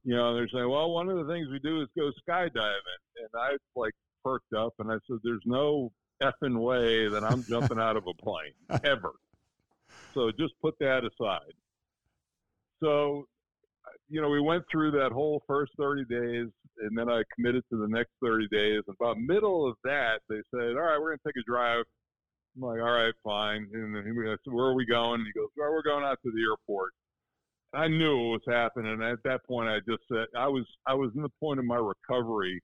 you 0.05 0.15
know, 0.15 0.35
they're 0.35 0.47
saying, 0.47 0.69
well, 0.69 0.91
one 0.91 1.09
of 1.09 1.17
the 1.17 1.33
things 1.33 1.47
we 1.51 1.59
do 1.59 1.81
is 1.81 1.87
go 1.97 2.11
skydiving. 2.29 3.01
And 3.17 3.29
I 3.35 3.57
like 3.75 3.93
perked 4.23 4.53
up 4.53 4.73
and 4.77 4.91
I 4.91 4.95
said, 5.07 5.17
there's 5.23 5.41
no 5.45 5.91
effing 6.21 6.59
way 6.59 7.07
that 7.09 7.23
I'm 7.23 7.43
jumping 7.43 7.79
out 7.79 7.97
of 7.97 8.05
a 8.07 8.13
plane 8.13 8.53
ever. 8.83 9.13
So 10.13 10.31
just 10.31 10.53
put 10.61 10.75
that 10.79 11.01
aside. 11.03 11.53
So, 12.83 13.25
you 14.07 14.21
know, 14.21 14.29
we 14.29 14.39
went 14.39 14.63
through 14.71 14.91
that 14.91 15.11
whole 15.11 15.41
first 15.47 15.71
30 15.79 16.05
days 16.05 16.49
and 16.79 16.95
then 16.95 17.09
I 17.09 17.23
committed 17.33 17.63
to 17.71 17.77
the 17.77 17.87
next 17.87 18.11
30 18.23 18.47
days. 18.49 18.83
About 18.87 19.17
middle 19.17 19.67
of 19.67 19.75
that, 19.85 20.19
they 20.29 20.41
said, 20.51 20.75
all 20.77 20.83
right, 20.83 20.99
we're 20.99 21.15
going 21.15 21.19
to 21.25 21.29
take 21.33 21.41
a 21.41 21.51
drive. 21.51 21.83
I'm 22.55 22.61
like, 22.61 22.79
all 22.79 22.91
right, 22.91 23.13
fine. 23.23 23.67
And 23.73 23.95
then 23.95 24.03
he 24.05 24.11
said, 24.11 24.53
where 24.53 24.67
are 24.67 24.75
we 24.75 24.85
going? 24.85 25.21
And 25.21 25.27
he 25.27 25.33
goes, 25.33 25.49
well, 25.57 25.71
we're 25.71 25.81
going 25.81 26.03
out 26.03 26.19
to 26.23 26.31
the 26.31 26.43
airport. 26.43 26.91
I 27.73 27.87
knew 27.87 28.27
it 28.27 28.31
was 28.31 28.41
happening. 28.47 29.01
At 29.01 29.23
that 29.23 29.45
point, 29.45 29.69
I 29.69 29.79
just 29.79 30.03
said 30.11 30.25
I 30.37 30.47
was 30.47 30.65
I 30.87 30.93
was 30.93 31.11
in 31.15 31.21
the 31.21 31.31
point 31.39 31.59
of 31.59 31.65
my 31.65 31.77
recovery 31.77 32.61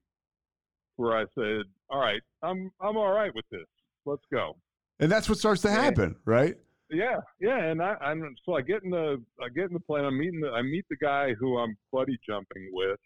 where 0.96 1.18
I 1.18 1.26
said, 1.38 1.64
"All 1.90 2.00
right, 2.00 2.22
I'm 2.44 2.72
I'm 2.80 2.98
all 2.98 3.12
right 3.12 3.34
with 3.34 3.46
this. 3.52 3.66
Let's 4.06 4.24
go." 4.32 4.56
And 5.00 5.12
that's 5.12 5.28
what 5.28 5.38
starts 5.38 5.62
to 5.64 5.72
happen, 5.72 6.04
and, 6.04 6.16
right? 6.26 6.56
Yeah, 6.90 7.20
yeah. 7.40 7.58
And 7.58 7.82
I 7.82 7.96
I'm, 8.02 8.36
so 8.46 8.56
I 8.56 8.62
get 8.62 8.84
in 8.84 8.92
the 8.92 9.22
I 9.42 9.50
get 9.50 9.66
in 9.66 9.74
the 9.74 9.80
plane. 9.80 10.06
I'm 10.06 10.18
meeting 10.18 10.42
the 10.42 10.50
I 10.50 10.62
meet 10.62 10.86
the 10.90 10.98
guy 10.98 11.34
who 11.34 11.58
I'm 11.58 11.76
buddy 11.92 12.18
jumping 12.28 12.70
with, 12.72 13.00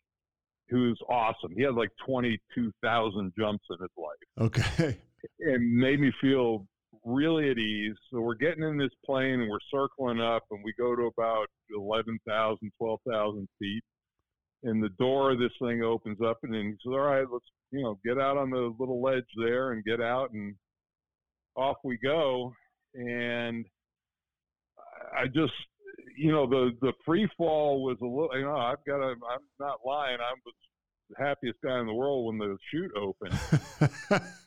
who's 0.70 1.00
awesome. 1.10 1.54
He 1.56 1.64
had 1.64 1.76
like 1.76 1.91
twenty 2.06 2.39
two 2.54 2.72
thousand 2.84 3.34
jumps 3.38 3.66
in 3.70 3.78
his 3.82 3.91
life. 3.98 4.52
Okay. 4.54 4.98
And 5.39 5.76
made 5.76 6.00
me 6.00 6.12
feel 6.22 6.68
really 7.06 7.51
at 7.51 7.58
ease. 7.58 7.95
So 8.12 8.20
we're 8.20 8.36
getting 8.36 8.64
in 8.64 8.78
this 8.78 8.89
plane 9.06 9.39
and 9.41 9.49
we're 9.49 9.60
circling 9.72 10.20
up 10.20 10.43
and 10.51 10.62
we 10.64 10.74
go 10.78 10.95
to 10.95 11.03
about 11.03 11.47
11,000, 11.74 12.72
12,000 12.78 13.47
feet. 13.60 13.84
And 14.64 14.84
the 14.84 14.89
door 14.97 15.32
of 15.32 15.39
this 15.39 15.51
thing 15.62 15.84
opens 15.84 16.18
up 16.26 16.39
and 16.43 16.53
then 16.53 16.64
he 16.64 16.72
says, 16.72 16.93
all 16.93 16.99
right, 16.99 17.26
let's, 17.32 17.45
you 17.72 17.84
know, 17.84 17.99
get 18.03 18.20
out 18.20 18.38
on 18.38 18.49
the 18.49 18.74
little 18.80 19.01
ledge 19.01 19.24
there 19.38 19.72
and 19.72 19.84
get 19.84 20.01
out 20.01 20.32
and 20.32 20.56
off 21.56 21.78
we 21.84 21.99
go. 22.03 22.51
And 22.95 23.66
I 25.16 25.28
just, 25.28 25.53
you 26.18 26.32
know, 26.32 26.49
the, 26.49 26.72
the 26.82 26.93
free 27.06 27.30
fall 27.38 27.84
was 27.84 27.97
a 28.01 28.06
little, 28.06 28.30
you 28.34 28.45
know, 28.45 28.58
I've 28.58 28.84
got 28.88 29.01
a, 29.01 29.10
I'm 29.12 29.45
not 29.60 29.80
lying. 29.86 30.18
I 30.20 30.34
was 30.43 30.56
the 31.12 31.24
happiest 31.24 31.60
guy 31.64 31.80
in 31.80 31.86
the 31.86 31.93
world 31.93 32.26
when 32.26 32.39
the 32.39 32.58
chute 32.72 32.91
opened. 32.97 33.39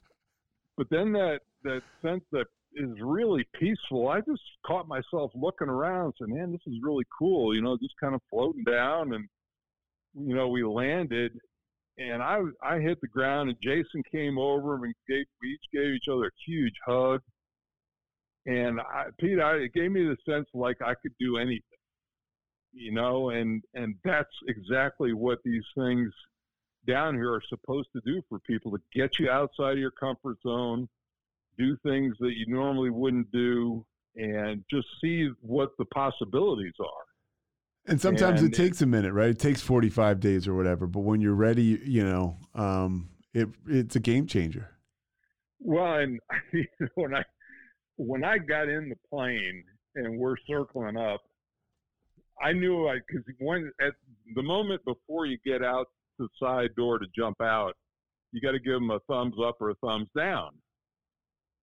but 0.78 0.86
then 0.90 1.12
that 1.12 1.40
that 1.64 1.82
sense 2.00 2.22
that 2.30 2.46
is 2.74 2.90
really 3.02 3.44
peaceful. 3.58 4.08
I 4.08 4.20
just 4.20 4.40
caught 4.64 4.86
myself 4.86 5.32
looking 5.34 5.68
around, 5.68 6.04
and 6.04 6.14
saying, 6.20 6.38
"Man, 6.38 6.52
this 6.52 6.72
is 6.72 6.80
really 6.82 7.04
cool." 7.18 7.54
You 7.54 7.60
know, 7.60 7.76
just 7.76 7.96
kind 8.00 8.14
of 8.14 8.22
floating 8.30 8.62
down, 8.62 9.12
and 9.12 9.28
you 10.14 10.34
know, 10.34 10.48
we 10.48 10.62
landed, 10.62 11.32
and 11.98 12.22
I 12.22 12.40
I 12.62 12.78
hit 12.78 13.00
the 13.00 13.08
ground, 13.08 13.50
and 13.50 13.58
Jayson 13.60 14.02
came 14.10 14.38
over 14.38 14.76
and 14.76 14.94
gave 15.08 15.26
we 15.42 15.48
each 15.48 15.64
gave 15.72 15.92
each 15.94 16.08
other 16.10 16.26
a 16.26 16.30
huge 16.46 16.76
hug, 16.86 17.20
and 18.46 18.80
I, 18.80 19.06
Pete, 19.18 19.40
I, 19.40 19.56
it 19.56 19.74
gave 19.74 19.90
me 19.90 20.04
the 20.04 20.16
sense 20.30 20.46
like 20.54 20.80
I 20.80 20.94
could 21.02 21.12
do 21.18 21.38
anything, 21.38 21.60
you 22.72 22.92
know, 22.92 23.30
and 23.30 23.64
and 23.74 23.96
that's 24.04 24.30
exactly 24.46 25.12
what 25.12 25.40
these 25.44 25.64
things 25.76 26.12
down 26.88 27.14
here 27.14 27.34
are 27.34 27.42
supposed 27.48 27.88
to 27.94 28.00
do 28.04 28.22
for 28.28 28.38
people 28.40 28.72
to 28.72 28.78
get 28.94 29.18
you 29.18 29.30
outside 29.30 29.72
of 29.72 29.78
your 29.78 29.92
comfort 29.92 30.38
zone 30.42 30.88
do 31.58 31.76
things 31.82 32.14
that 32.20 32.32
you 32.36 32.46
normally 32.46 32.90
wouldn't 32.90 33.30
do 33.32 33.84
and 34.16 34.64
just 34.70 34.86
see 35.02 35.28
what 35.40 35.70
the 35.78 35.84
possibilities 35.86 36.74
are. 36.80 37.90
And 37.90 38.00
sometimes 38.00 38.42
and 38.42 38.52
it 38.52 38.56
takes 38.56 38.80
a 38.82 38.86
minute, 38.86 39.12
right? 39.12 39.30
It 39.30 39.38
takes 39.38 39.60
45 39.60 40.20
days 40.20 40.46
or 40.46 40.54
whatever, 40.54 40.86
but 40.86 41.00
when 41.00 41.20
you're 41.20 41.34
ready, 41.34 41.80
you 41.84 42.04
know, 42.04 42.36
um, 42.54 43.10
it 43.32 43.48
it's 43.66 43.96
a 43.96 44.00
game 44.00 44.26
changer. 44.26 44.70
Well, 45.58 45.94
and 45.94 46.20
when 46.94 47.14
I 47.14 47.24
when 47.96 48.24
I 48.24 48.38
got 48.38 48.68
in 48.68 48.90
the 48.90 48.96
plane 49.10 49.64
and 49.94 50.18
we're 50.18 50.36
circling 50.46 50.96
up, 50.96 51.22
I 52.42 52.52
knew 52.52 52.88
I 52.88 52.98
because 53.06 53.24
when 53.38 53.72
at 53.80 53.94
the 54.34 54.42
moment 54.42 54.84
before 54.84 55.26
you 55.26 55.38
get 55.44 55.64
out 55.64 55.86
the 56.18 56.28
side 56.40 56.74
door 56.76 56.98
to 56.98 57.06
jump 57.16 57.40
out, 57.40 57.74
you 58.32 58.40
got 58.40 58.52
to 58.52 58.58
give 58.58 58.74
them 58.74 58.90
a 58.90 59.00
thumbs 59.08 59.36
up 59.44 59.56
or 59.60 59.70
a 59.70 59.74
thumbs 59.76 60.08
down 60.16 60.50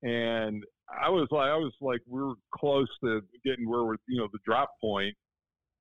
and 0.05 0.63
I 0.89 1.09
was 1.09 1.27
like, 1.31 1.49
I 1.49 1.57
was 1.57 1.73
like, 1.81 2.01
we 2.07 2.21
were 2.21 2.35
close 2.53 2.87
to 3.03 3.21
getting 3.43 3.67
where 3.67 3.83
we're, 3.83 3.95
you 4.07 4.19
know, 4.19 4.27
the 4.31 4.39
drop 4.45 4.69
point, 4.79 5.15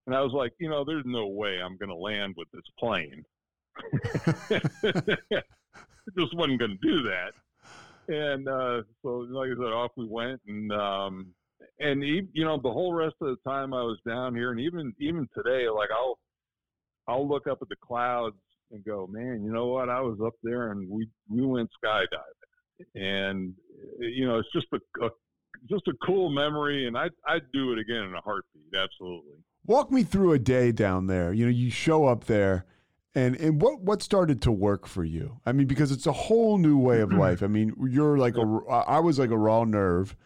and 0.07 0.17
I 0.17 0.23
was 0.23 0.33
like, 0.33 0.53
you 0.59 0.69
know, 0.69 0.85
there's 0.85 1.05
no 1.07 1.27
way 1.27 1.59
I'm 1.63 1.77
going 1.77 1.91
to 1.91 1.95
land 1.95 2.35
with 2.37 2.49
this 2.53 2.63
plane. 2.79 3.23
just 6.19 6.37
wasn't 6.37 6.59
going 6.59 6.79
to 6.79 6.89
do 6.89 7.03
that. 7.03 7.33
And 8.09 8.49
uh, 8.49 8.83
so, 9.03 9.27
like 9.31 9.51
I 9.51 9.55
said, 9.57 9.73
off 9.73 9.91
we 9.97 10.07
went, 10.07 10.41
and 10.47 10.73
um, 10.73 11.27
and 11.81 12.03
you 12.03 12.45
know, 12.45 12.59
the 12.63 12.71
whole 12.71 12.93
rest 12.93 13.17
of 13.21 13.29
the 13.29 13.51
time 13.51 13.73
I 13.73 13.83
was 13.83 13.99
down 14.07 14.35
here, 14.35 14.53
and 14.53 14.61
even 14.61 14.93
even 15.01 15.27
today, 15.35 15.69
like 15.69 15.89
I'll 15.91 16.19
I'll 17.09 17.27
look 17.27 17.47
up 17.47 17.59
at 17.63 17.69
the 17.69 17.77
clouds 17.83 18.37
and 18.71 18.85
go, 18.85 19.07
man, 19.11 19.43
you 19.45 19.53
know 19.53 19.67
what? 19.67 19.89
I 19.89 20.01
was 20.01 20.19
up 20.25 20.35
there, 20.43 20.73
and 20.73 20.89
we 20.89 21.09
we 21.29 21.45
went 21.45 21.71
skydiving 21.83 22.45
and 22.95 23.55
you 23.99 24.27
know, 24.27 24.39
it's 24.39 24.53
just 24.53 24.67
a, 24.73 25.05
a 25.05 25.11
just 25.69 25.87
a 25.89 25.93
cool 26.05 26.31
memory, 26.31 26.87
and 26.87 26.97
I 26.97 27.09
I'd 27.27 27.51
do 27.53 27.73
it 27.73 27.79
again 27.79 28.05
in 28.05 28.15
a 28.15 28.21
heartbeat. 28.21 28.75
Absolutely. 28.75 29.39
Walk 29.67 29.91
me 29.91 30.03
through 30.03 30.33
a 30.33 30.39
day 30.39 30.73
down 30.73 31.07
there. 31.07 31.33
You 31.33 31.47
know, 31.47 31.51
you 31.51 31.71
show 31.71 32.07
up 32.07 32.25
there. 32.25 32.67
And 33.17 33.37
and 33.37 33.63
what 33.63 33.81
what 33.81 34.03
started 34.03 34.43
to 34.43 34.53
work 34.53 34.89
for 34.89 35.05
you? 35.05 35.41
I 35.47 35.53
mean, 35.53 35.69
because 35.69 35.93
it's 35.93 36.07
a 36.07 36.13
whole 36.13 36.59
new 36.59 36.77
way 36.77 37.01
of 37.01 37.13
life. 37.13 37.45
I 37.45 37.47
mean, 37.47 37.73
you're 37.89 38.19
like 38.19 38.37
a 38.37 38.43
I 38.69 38.99
was 38.99 39.21
like 39.21 39.31
a 39.31 39.39
raw 39.39 39.63
nerve, 39.63 40.17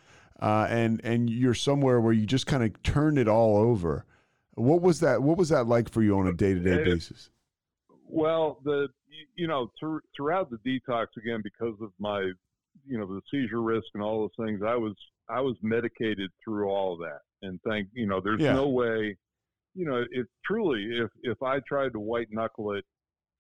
uh, 0.40 0.66
and 0.70 0.98
and 1.04 1.28
you're 1.28 1.52
somewhere 1.52 2.00
where 2.00 2.14
you 2.14 2.24
just 2.24 2.46
kind 2.46 2.64
of 2.64 2.82
turn 2.82 3.18
it 3.18 3.28
all 3.28 3.58
over. 3.58 4.06
What 4.54 4.80
was 4.80 5.00
that? 5.00 5.22
What 5.22 5.36
was 5.36 5.50
that 5.50 5.66
like 5.66 5.90
for 5.90 6.02
you 6.02 6.18
on 6.18 6.28
a 6.28 6.32
day 6.32 6.54
to 6.54 6.60
day 6.60 6.82
basis? 6.82 7.28
Well, 8.08 8.58
the 8.64 8.88
you 9.36 9.46
know 9.46 9.70
th- 9.80 10.02
throughout 10.16 10.50
the 10.50 10.58
detox 10.58 11.06
again 11.16 11.40
because 11.42 11.74
of 11.80 11.90
my 11.98 12.20
you 12.86 12.98
know 12.98 13.06
the 13.06 13.20
seizure 13.30 13.62
risk 13.62 13.86
and 13.94 14.02
all 14.02 14.20
those 14.20 14.46
things 14.46 14.60
i 14.64 14.74
was 14.74 14.94
i 15.28 15.40
was 15.40 15.56
medicated 15.62 16.30
through 16.42 16.68
all 16.68 16.94
of 16.94 17.00
that 17.00 17.20
and 17.42 17.60
thank 17.66 17.88
you 17.92 18.06
know 18.06 18.20
there's 18.20 18.40
yeah. 18.40 18.52
no 18.52 18.68
way 18.68 19.16
you 19.74 19.84
know 19.84 20.04
it 20.10 20.26
truly 20.44 20.84
if 20.92 21.10
if 21.22 21.42
i 21.42 21.58
tried 21.68 21.92
to 21.92 21.98
white 21.98 22.28
knuckle 22.30 22.72
it 22.72 22.84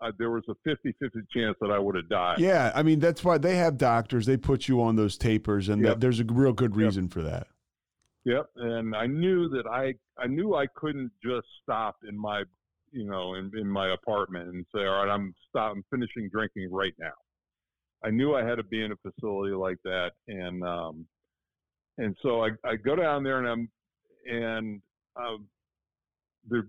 uh, 0.00 0.12
there 0.18 0.30
was 0.30 0.44
a 0.48 0.54
50 0.64 0.94
50 1.00 1.18
chance 1.34 1.56
that 1.60 1.72
I 1.72 1.78
would 1.80 1.96
have 1.96 2.08
died. 2.08 2.38
Yeah. 2.38 2.70
I 2.72 2.84
mean, 2.84 3.00
that's 3.00 3.24
why 3.24 3.36
they 3.36 3.56
have 3.56 3.76
doctors, 3.76 4.26
they 4.26 4.36
put 4.36 4.68
you 4.68 4.80
on 4.80 4.94
those 4.94 5.18
tapers, 5.18 5.68
and 5.68 5.82
yep. 5.82 5.94
that, 5.94 6.00
there's 6.00 6.20
a 6.20 6.24
real 6.24 6.52
good 6.52 6.76
reason 6.76 7.06
yep. 7.06 7.12
for 7.12 7.22
that. 7.22 7.48
Yep. 8.24 8.46
And 8.56 8.94
I 8.94 9.06
knew 9.06 9.48
that 9.48 9.66
I, 9.66 9.94
I 10.16 10.28
knew 10.28 10.54
I 10.54 10.66
couldn't 10.76 11.10
just 11.20 11.48
stop 11.64 11.96
in 12.08 12.16
my, 12.16 12.44
you 12.92 13.04
know, 13.04 13.34
in, 13.34 13.50
in 13.56 13.66
my 13.66 13.92
apartment 13.92 14.48
and 14.48 14.64
say, 14.74 14.80
all 14.80 15.04
right, 15.04 15.12
I'm 15.12 15.34
stop, 15.48 15.72
I'm 15.74 15.84
finishing 15.90 16.28
drinking 16.30 16.68
right 16.70 16.94
now. 16.98 17.12
I 18.04 18.10
knew 18.10 18.34
I 18.34 18.44
had 18.44 18.56
to 18.56 18.62
be 18.62 18.84
in 18.84 18.92
a 18.92 18.96
facility 18.96 19.54
like 19.54 19.78
that, 19.84 20.10
and 20.28 20.62
um, 20.62 21.06
and 21.98 22.16
so 22.22 22.44
I, 22.44 22.50
I 22.64 22.76
go 22.76 22.94
down 22.94 23.24
there 23.24 23.38
and 23.38 23.48
I'm 23.48 23.68
and 24.30 24.80
um, 25.16 25.46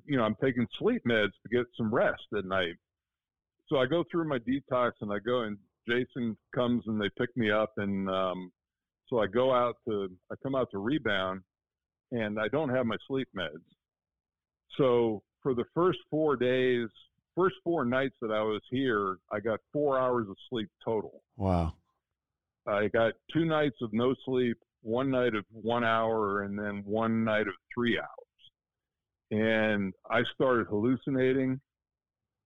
you 0.06 0.18
know 0.18 0.24
I'm 0.24 0.36
taking 0.42 0.66
sleep 0.78 1.04
meds 1.08 1.32
to 1.44 1.50
get 1.52 1.66
some 1.78 1.94
rest 1.94 2.24
at 2.38 2.46
night. 2.46 2.76
So 3.68 3.78
I 3.78 3.86
go 3.86 4.04
through 4.10 4.28
my 4.28 4.40
detox 4.40 4.94
and 5.02 5.14
I 5.14 5.20
go 5.20 5.42
and 5.42 5.58
Jayson 5.88 6.36
comes 6.54 6.84
and 6.88 7.00
they 7.00 7.10
pick 7.18 7.36
me 7.38 7.52
up 7.52 7.74
and 7.78 8.10
um, 8.10 8.52
so 9.08 9.20
I 9.20 9.28
go 9.28 9.54
out 9.54 9.76
to 9.88 10.10
I 10.32 10.36
come 10.42 10.56
out 10.56 10.70
to 10.72 10.80
rebound 10.80 11.42
and 12.12 12.40
I 12.40 12.48
don't 12.48 12.70
have 12.70 12.88
my 12.88 12.98
sleep 13.08 13.28
meds. 13.38 13.62
So 14.78 15.22
for 15.42 15.54
the 15.54 15.66
first 15.74 16.00
four 16.10 16.36
days 16.36 16.90
first 17.40 17.56
four 17.64 17.86
nights 17.86 18.16
that 18.22 18.32
I 18.32 18.42
was 18.42 18.62
here, 18.70 19.18
I 19.32 19.40
got 19.40 19.60
four 19.72 19.98
hours 19.98 20.28
of 20.30 20.36
sleep 20.50 20.70
total. 20.84 21.24
Wow. 21.38 21.74
I 22.68 22.88
got 22.90 23.14
two 23.34 23.46
nights 23.46 23.78
of 23.82 23.94
no 23.94 24.14
sleep, 24.26 24.58
one 24.82 25.10
night 25.10 25.36
of 25.36 25.46
one 25.52 25.84
hour, 25.84 26.44
and 26.44 26.60
then 26.60 26.84
one 26.86 27.24
night 27.24 27.48
of 27.48 27.54
three 27.74 27.98
hours. 27.98 28.08
And 29.32 29.94
I 30.10 30.22
started 30.34 30.68
hallucinating. 30.68 31.62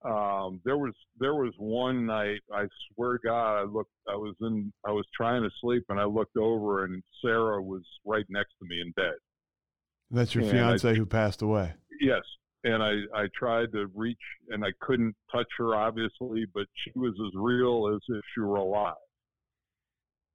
Um, 0.06 0.60
there 0.66 0.78
was 0.78 0.94
there 1.18 1.34
was 1.34 1.54
one 1.58 2.06
night 2.06 2.42
I 2.54 2.66
swear 2.94 3.14
to 3.14 3.20
God 3.24 3.60
I 3.60 3.64
looked 3.64 3.92
I 4.10 4.16
was 4.16 4.36
in 4.42 4.74
I 4.86 4.92
was 4.92 5.06
trying 5.16 5.44
to 5.44 5.50
sleep 5.62 5.86
and 5.88 5.98
I 5.98 6.04
looked 6.04 6.36
over 6.36 6.84
and 6.84 7.02
Sarah 7.24 7.64
was 7.64 7.84
right 8.06 8.26
next 8.30 8.52
to 8.60 8.68
me 8.68 8.82
in 8.82 8.92
bed. 8.92 9.14
That's 10.12 10.36
your 10.36 10.44
and 10.44 10.52
fiance 10.52 10.90
I, 10.90 10.94
who 10.94 11.06
passed 11.06 11.42
away. 11.42 11.74
Yes, 12.02 12.22
and 12.64 12.82
I, 12.82 12.94
I 13.14 13.28
tried 13.38 13.72
to 13.74 13.88
reach 13.94 14.18
and 14.50 14.64
I 14.64 14.70
couldn't 14.82 15.16
touch 15.32 15.48
her 15.58 15.76
obviously, 15.76 16.46
but 16.54 16.66
she 16.84 16.92
was 16.96 17.14
as 17.26 17.34
real 17.36 17.94
as 17.94 18.02
if 18.10 18.24
she 18.34 18.42
were 18.42 18.56
alive. 18.56 18.96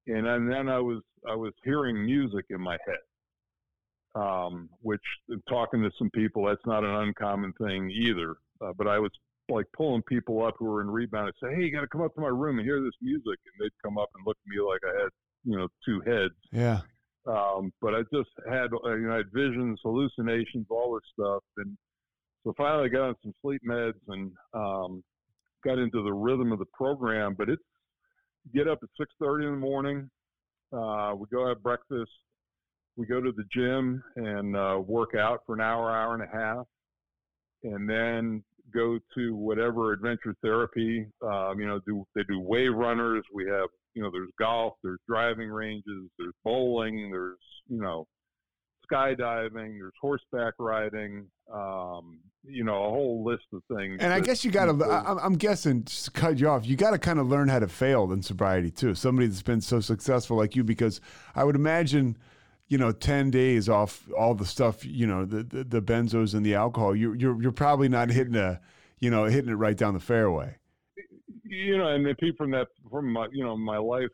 And, 0.07 0.27
and 0.27 0.51
then 0.51 0.69
I 0.69 0.79
was 0.79 1.01
I 1.27 1.35
was 1.35 1.53
hearing 1.63 2.05
music 2.05 2.45
in 2.49 2.61
my 2.61 2.77
head, 2.85 4.21
um, 4.21 4.69
which 4.81 5.01
talking 5.47 5.81
to 5.83 5.91
some 5.97 6.09
people 6.11 6.45
that's 6.45 6.65
not 6.65 6.83
an 6.83 6.95
uncommon 6.95 7.53
thing 7.53 7.91
either. 7.91 8.37
uh, 8.61 8.73
but 8.77 8.87
I 8.87 8.99
was 8.99 9.11
like 9.49 9.65
pulling 9.75 10.03
people 10.03 10.45
up 10.45 10.55
who 10.57 10.65
were 10.65 10.81
in 10.81 10.89
rebound 10.89 11.27
and 11.27 11.35
say, 11.49 11.55
"Hey, 11.55 11.65
you 11.65 11.71
got 11.71 11.81
to 11.81 11.87
come 11.87 12.01
up 12.01 12.13
to 12.15 12.21
my 12.21 12.27
room 12.27 12.59
and 12.59 12.65
hear 12.65 12.81
this 12.81 12.93
music," 13.01 13.25
and 13.25 13.53
they'd 13.59 13.83
come 13.83 13.97
up 13.97 14.09
and 14.15 14.25
look 14.25 14.37
at 14.45 14.49
me 14.49 14.61
like 14.61 14.81
I 14.85 15.01
had 15.01 15.09
you 15.43 15.57
know 15.57 15.67
two 15.85 16.01
heads. 16.01 16.33
Yeah. 16.51 16.81
Um, 17.25 17.71
but 17.81 17.93
I 17.93 18.01
just 18.13 18.29
had 18.47 18.69
you 18.71 19.07
know 19.07 19.13
I 19.13 19.17
had 19.17 19.31
visions, 19.33 19.79
hallucinations, 19.83 20.67
all 20.69 20.93
this 20.93 21.09
stuff, 21.13 21.43
and 21.57 21.77
so 22.43 22.53
finally 22.57 22.85
I 22.85 22.87
got 22.87 23.09
on 23.09 23.15
some 23.23 23.33
sleep 23.41 23.61
meds 23.67 23.93
and 24.07 24.31
um, 24.53 25.03
got 25.63 25.77
into 25.77 26.03
the 26.03 26.13
rhythm 26.13 26.51
of 26.51 26.59
the 26.59 26.65
program. 26.73 27.35
But 27.37 27.49
it's 27.49 27.61
get 28.53 28.67
up 28.67 28.79
at 28.81 28.89
six 28.97 29.13
thirty 29.21 29.45
in 29.45 29.51
the 29.51 29.57
morning. 29.57 30.09
Uh, 30.71 31.13
we 31.17 31.25
go 31.31 31.47
have 31.47 31.63
breakfast. 31.63 32.11
We 32.95 33.05
go 33.05 33.21
to 33.21 33.31
the 33.31 33.45
gym 33.53 34.03
and 34.17 34.55
uh, 34.55 34.81
work 34.85 35.15
out 35.15 35.41
for 35.45 35.55
an 35.55 35.61
hour, 35.61 35.89
hour 35.91 36.15
and 36.15 36.23
a 36.23 36.35
half, 36.35 36.65
and 37.63 37.89
then 37.89 38.43
go 38.73 38.99
to 39.15 39.35
whatever 39.35 39.93
adventure 39.93 40.35
therapy. 40.41 41.07
Um, 41.21 41.59
you 41.59 41.67
know, 41.67 41.79
do 41.87 42.05
they 42.15 42.23
do 42.23 42.39
wave 42.39 42.73
runners? 42.73 43.23
We 43.33 43.47
have 43.47 43.69
you 43.93 44.03
know, 44.03 44.11
there's 44.11 44.31
golf, 44.39 44.75
there's 44.83 44.99
driving 45.07 45.49
ranges, 45.49 46.09
there's 46.17 46.33
bowling, 46.43 47.09
there's 47.11 47.37
you 47.67 47.81
know, 47.81 48.07
skydiving, 48.91 49.77
there's 49.77 49.93
horseback 50.01 50.53
riding, 50.57 51.27
um, 51.51 52.19
you 52.43 52.63
know, 52.63 52.85
a 52.85 52.89
whole 52.89 53.23
list 53.23 53.45
of 53.53 53.61
things. 53.75 53.97
And 53.99 54.13
I 54.13 54.19
guess 54.19 54.43
you 54.43 54.51
got 54.51 54.65
to, 54.65 55.19
I'm 55.21 55.35
guessing, 55.35 55.83
just 55.83 56.05
to 56.05 56.11
cut 56.11 56.39
you 56.39 56.49
off, 56.49 56.65
you 56.65 56.75
got 56.75 56.91
to 56.91 56.99
kind 56.99 57.19
of 57.19 57.27
learn 57.27 57.49
how 57.49 57.59
to 57.59 57.67
fail 57.67 58.11
in 58.11 58.21
sobriety 58.21 58.71
too. 58.71 58.95
Somebody 58.95 59.27
that's 59.27 59.41
been 59.41 59.61
so 59.61 59.79
successful 59.79 60.37
like 60.37 60.55
you, 60.55 60.63
because 60.63 61.01
I 61.35 61.43
would 61.43 61.55
imagine, 61.55 62.17
you 62.67 62.77
know, 62.77 62.91
10 62.91 63.31
days 63.31 63.67
off 63.69 64.07
all 64.17 64.35
the 64.35 64.45
stuff, 64.45 64.85
you 64.85 65.07
know, 65.07 65.25
the, 65.25 65.43
the, 65.43 65.63
the 65.63 65.81
benzos 65.81 66.33
and 66.33 66.45
the 66.45 66.55
alcohol, 66.55 66.95
you're, 66.95 67.15
you're, 67.15 67.41
you're 67.41 67.51
probably 67.51 67.89
not 67.89 68.09
hitting 68.09 68.35
a, 68.35 68.59
you 68.99 69.09
know, 69.09 69.25
hitting 69.25 69.49
it 69.49 69.55
right 69.55 69.77
down 69.77 69.93
the 69.93 69.99
fairway 69.99 70.55
you 71.49 71.77
know, 71.77 71.87
and 71.87 72.05
the 72.05 72.13
people 72.15 72.45
from 72.45 72.51
that 72.51 72.67
from 72.91 73.11
my 73.11 73.27
you 73.31 73.43
know 73.43 73.57
my 73.57 73.77
life 73.77 74.09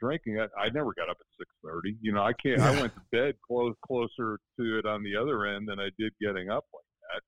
drinking, 0.00 0.40
I, 0.40 0.46
I 0.60 0.68
never 0.70 0.92
got 0.94 1.10
up 1.10 1.18
at 1.20 1.26
six 1.38 1.50
thirty. 1.64 1.96
You 2.00 2.12
know, 2.12 2.22
I 2.22 2.32
can't. 2.32 2.60
I 2.60 2.80
went 2.80 2.94
to 2.94 3.02
bed 3.12 3.34
close 3.46 3.74
closer 3.86 4.38
to 4.58 4.78
it 4.78 4.86
on 4.86 5.02
the 5.02 5.14
other 5.14 5.46
end 5.46 5.68
than 5.68 5.78
I 5.78 5.88
did 5.98 6.12
getting 6.20 6.50
up 6.50 6.64
like 6.72 7.20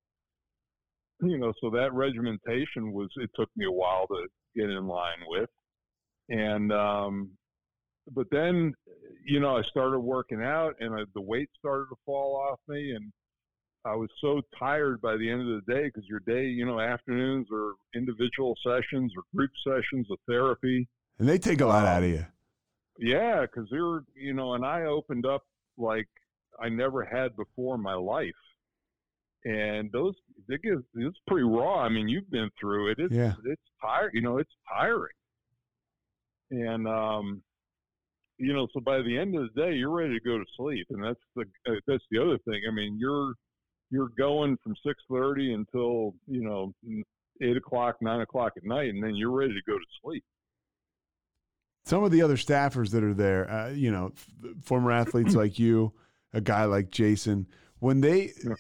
that. 1.23 1.29
You 1.29 1.39
know, 1.39 1.53
so 1.61 1.71
that 1.71 1.93
regimentation 1.93 2.93
was. 2.93 3.09
It 3.17 3.31
took 3.37 3.51
me 3.57 3.67
a 3.67 3.73
while 3.73 4.07
to 4.07 4.27
get 4.57 4.71
in 4.71 4.87
line 4.87 5.21
with, 5.29 5.51
and 6.31 6.73
um, 6.73 7.31
but 8.13 8.27
then 8.31 8.73
you 9.27 9.41
know 9.41 9.59
I 9.59 9.63
started 9.63 10.01
working 10.01 10.43
out, 10.43 10.75
and 10.81 10.95
I, 10.95 11.05
the 11.15 11.21
weight 11.21 11.51
started 11.59 11.87
to 11.91 11.97
fall 12.07 12.37
off 12.37 12.59
me, 12.67 12.93
and 12.93 13.13
I 13.85 13.95
was 13.95 14.11
so 14.21 14.43
tired 14.59 15.01
by 15.01 15.17
the 15.17 15.31
end 15.31 15.41
of 15.41 15.65
the 15.65 15.73
day 15.73 15.85
because 15.85 16.05
your 16.09 16.21
day, 16.21 16.47
you 16.47 16.67
know, 16.67 16.81
afternoons 16.81 17.47
or 17.51 17.75
individual 17.95 18.55
sessions 18.63 19.13
or 19.17 19.23
group 19.35 19.51
sessions 19.67 20.07
of 20.11 20.19
therapy. 20.29 20.87
And 21.19 21.29
they 21.29 21.39
take 21.39 21.61
a 21.61 21.67
lot 21.67 21.85
um, 21.85 21.89
out 21.89 22.03
of 22.03 22.11
you. 22.11 22.27
Yeah, 22.99 23.43
because 23.43 23.69
they're, 23.71 24.03
you 24.15 24.35
know, 24.35 24.55
and 24.55 24.65
I 24.65 24.83
opened 24.83 25.25
up 25.25 25.43
like 25.79 26.09
I 26.61 26.69
never 26.69 27.05
had 27.05 27.35
before 27.37 27.77
in 27.77 27.83
my 27.83 27.95
life. 27.95 28.33
And 29.45 29.91
those, 29.93 30.15
they 30.47 30.59
get, 30.59 30.75
it's 30.97 31.19
pretty 31.27 31.45
raw. 31.45 31.81
I 31.81 31.89
mean, 31.89 32.09
you've 32.09 32.31
been 32.31 32.51
through 32.61 32.91
it. 32.91 32.99
It's, 32.99 33.15
yeah. 33.15 33.33
it's 33.47 33.63
tired, 33.81 34.11
you 34.13 34.21
know, 34.21 34.37
it's 34.37 34.53
tiring. 34.69 35.09
And, 36.51 36.87
um, 36.87 37.43
you 38.37 38.53
know, 38.53 38.67
so 38.75 38.81
by 38.81 39.03
the 39.03 39.17
end 39.17 39.37
of 39.37 39.49
the 39.55 39.61
day, 39.61 39.75
you're 39.75 39.91
ready 39.91 40.19
to 40.19 40.25
go 40.25 40.39
to 40.39 40.45
sleep, 40.57 40.87
and 40.91 41.05
that's 41.05 41.21
the 41.37 41.43
uh, 41.69 41.75
that's 41.87 42.03
the 42.11 42.19
other 42.19 42.39
thing. 42.49 42.63
I 42.67 42.73
mean, 42.73 42.97
you're 42.99 43.35
you're 43.91 44.11
going 44.17 44.57
from 44.63 44.75
six 44.87 45.03
thirty 45.11 45.53
until 45.53 46.15
you 46.27 46.43
know 46.43 46.73
eight 47.43 47.57
o'clock, 47.57 47.97
nine 48.01 48.21
o'clock 48.21 48.53
at 48.57 48.65
night, 48.65 48.91
and 48.91 49.03
then 49.03 49.15
you're 49.15 49.31
ready 49.31 49.55
to 49.55 49.63
go 49.67 49.79
to 49.79 49.85
sleep. 50.03 50.25
Some 51.85 52.05
of 52.05 52.11
the 52.11 52.23
other 52.23 52.37
staffers 52.37 52.91
that 52.91 53.03
are 53.03 53.15
there, 53.15 53.51
uh, 53.51 53.71
you 53.71 53.91
know, 53.91 54.13
f- 54.15 54.51
former 54.63 54.93
athletes 54.93 55.35
like 55.35 55.59
you, 55.59 55.93
a 56.33 56.41
guy 56.41 56.65
like 56.65 56.91
Jayson, 56.91 57.47
when 57.79 58.01
they 58.01 58.33
yeah. 58.45 58.55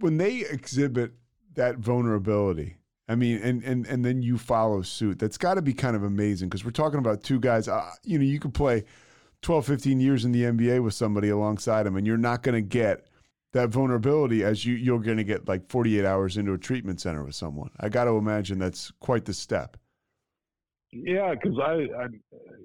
when 0.00 0.18
they 0.18 0.40
exhibit 0.40 1.12
that 1.54 1.78
vulnerability, 1.78 2.76
I 3.08 3.16
mean, 3.16 3.40
and 3.42 3.64
and 3.64 3.86
and 3.86 4.04
then 4.04 4.22
you 4.22 4.38
follow 4.38 4.82
suit. 4.82 5.18
That's 5.18 5.38
got 5.38 5.54
to 5.54 5.62
be 5.62 5.74
kind 5.74 5.96
of 5.96 6.04
amazing 6.04 6.48
because 6.48 6.64
we're 6.64 6.70
talking 6.70 6.98
about 6.98 7.22
two 7.24 7.40
guys. 7.40 7.66
Uh, 7.66 7.90
you 8.04 8.18
know, 8.18 8.24
you 8.24 8.38
could 8.38 8.54
play 8.54 8.84
12, 9.42 9.66
15 9.66 10.00
years 10.00 10.24
in 10.24 10.32
the 10.32 10.42
NBA 10.42 10.82
with 10.82 10.94
somebody 10.94 11.30
alongside 11.30 11.84
them, 11.84 11.96
and 11.96 12.06
you're 12.06 12.18
not 12.18 12.42
going 12.42 12.54
to 12.54 12.60
get 12.60 13.06
that 13.52 13.70
vulnerability 13.70 14.44
as 14.44 14.64
you 14.64 14.74
you're 14.74 15.00
going 15.00 15.16
to 15.16 15.24
get 15.24 15.48
like 15.48 15.68
48 15.68 16.04
hours 16.04 16.36
into 16.36 16.52
a 16.52 16.58
treatment 16.58 17.00
center 17.00 17.24
with 17.24 17.34
someone. 17.34 17.70
I 17.80 17.88
got 17.88 18.04
to 18.04 18.12
imagine 18.12 18.58
that's 18.58 18.92
quite 19.00 19.24
the 19.24 19.34
step. 19.34 19.76
Yeah, 20.92 21.34
because 21.34 21.58
I, 21.58 21.86
I, 22.02 22.06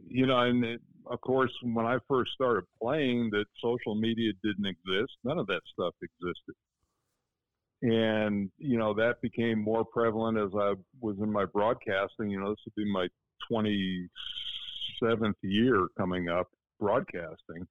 you 0.07 0.25
know, 0.25 0.39
and 0.39 0.63
it, 0.63 0.81
of 1.07 1.21
course, 1.21 1.51
when 1.61 1.85
I 1.85 1.97
first 2.07 2.31
started 2.33 2.63
playing, 2.81 3.29
that 3.31 3.45
social 3.61 3.93
media 3.93 4.31
didn't 4.43 4.65
exist. 4.65 5.11
None 5.23 5.37
of 5.37 5.45
that 5.47 5.61
stuff 5.71 5.93
existed, 6.01 6.55
and 7.83 8.49
you 8.57 8.79
know 8.79 8.95
that 8.95 9.21
became 9.21 9.59
more 9.59 9.85
prevalent 9.85 10.39
as 10.39 10.49
I 10.59 10.73
was 11.01 11.17
in 11.19 11.31
my 11.31 11.45
broadcasting. 11.45 12.31
You 12.31 12.39
know, 12.39 12.49
this 12.49 12.59
would 12.65 12.75
be 12.75 12.91
my 12.91 13.07
27th 13.51 15.35
year 15.43 15.87
coming 15.97 16.29
up 16.29 16.47
broadcasting 16.79 17.67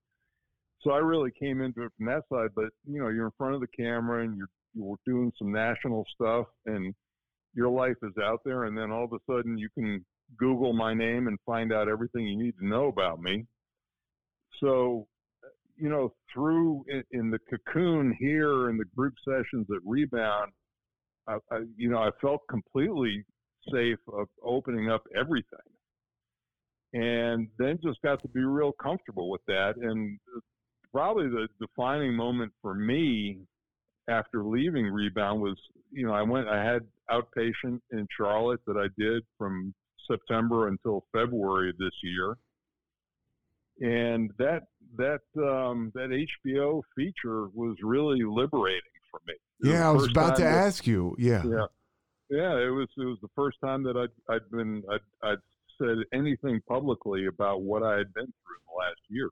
so 0.85 0.93
I 0.93 0.99
really 0.99 1.30
came 1.39 1.61
into 1.62 1.82
it 1.82 1.93
from 1.97 2.07
that 2.07 2.22
side. 2.30 2.51
But 2.55 2.66
you 2.87 3.01
know, 3.01 3.09
you're 3.09 3.26
in 3.26 3.32
front 3.37 3.55
of 3.55 3.61
the 3.61 3.66
camera 3.68 4.22
and 4.22 4.37
you're 4.37 4.49
you're 4.74 4.97
doing 5.07 5.32
some 5.39 5.53
national 5.53 6.05
stuff, 6.14 6.47
and 6.66 6.95
your 7.55 7.70
life 7.70 7.97
is 8.03 8.12
out 8.22 8.41
there. 8.45 8.64
And 8.64 8.76
then 8.76 8.91
all 8.91 9.05
of 9.05 9.12
a 9.12 9.18
sudden, 9.30 9.57
you 9.57 9.68
can 9.74 10.05
Google 10.37 10.72
my 10.72 10.95
name 10.95 11.28
and 11.28 11.39
find 11.47 11.72
out 11.72 11.89
everything 11.89 12.26
you 12.26 12.43
need 12.43 12.55
to 12.59 12.66
know 12.66 12.87
about 12.87 13.20
me. 13.20 13.47
So, 14.61 15.07
uh, 15.45 15.49
you 15.76 15.89
know, 15.89 16.12
through 16.32 16.85
in, 16.89 17.05
in 17.12 17.30
the 17.30 17.39
cocoon 17.51 18.16
here 18.18 18.68
in 18.68 18.76
the 18.76 18.85
group 18.97 19.14
sessions 19.24 19.66
at 19.70 19.80
Rebound, 19.85 20.53
I, 21.28 21.37
I, 21.51 21.61
you 21.76 21.89
know, 21.89 21.99
I 21.99 22.11
felt 22.20 22.41
completely 22.51 23.24
safe 23.72 23.99
of 24.12 24.26
opening 24.43 24.91
up 24.91 25.03
everything 25.16 25.59
and 26.95 27.49
then 27.59 27.78
just 27.82 28.01
got 28.03 28.22
to 28.22 28.28
be 28.28 28.41
real 28.41 28.72
comfortable 28.80 29.28
with 29.28 29.41
that. 29.49 29.74
And 29.76 30.18
uh, 30.35 30.41
probably 30.95 31.28
the 31.28 31.49
defining 31.61 32.14
moment 32.14 32.53
for 32.62 32.72
me 32.72 33.40
after 34.09 34.45
leaving 34.45 34.86
Rebound 34.86 35.42
was, 35.42 35.59
you 35.90 36.07
know, 36.07 36.12
I 36.12 36.22
went, 36.22 36.49
I 36.49 36.64
had 36.64 36.82
outpatient 37.11 37.80
in 37.90 38.07
Charlotte 38.16 38.61
that 38.66 38.76
I 38.76 38.86
did 38.97 39.24
from 39.36 39.74
September 40.09 40.68
until 40.68 41.05
February 41.12 41.70
of 41.70 41.78
this 41.78 41.92
year. 42.03 42.36
And 43.80 44.30
that 44.38 44.62
that 44.97 45.22
um, 45.36 45.90
that 45.97 46.16
HBO 46.47 46.80
feature 46.95 47.49
was 47.53 47.76
really 47.82 48.22
liberating 48.22 48.80
for 49.11 49.18
me. 49.26 49.34
It 49.62 49.74
yeah, 49.74 49.90
was 49.90 50.05
I 50.05 50.07
was 50.07 50.11
about 50.12 50.36
to 50.36 50.42
that, 50.45 50.66
ask 50.66 50.86
you. 50.86 51.16
Yeah, 51.18 51.42
yeah, 51.45 51.66
yeah. 52.30 52.57
It 52.57 52.70
was 52.70 52.86
it 52.97 53.05
was 53.05 53.18
the 53.20 53.28
first 53.34 53.57
time 53.64 53.82
that 53.82 53.97
I'd 53.97 54.32
I'd 54.32 54.49
been 54.53 54.84
I'd, 54.88 55.28
I'd 55.28 55.38
said 55.82 55.97
anything 56.12 56.61
publicly 56.68 57.26
about 57.26 57.62
what 57.62 57.82
I 57.82 57.99
had 57.99 58.14
been 58.14 58.26
through 58.26 58.59
in 58.61 58.64
the 58.68 58.78
last 58.78 59.01
year 59.09 59.28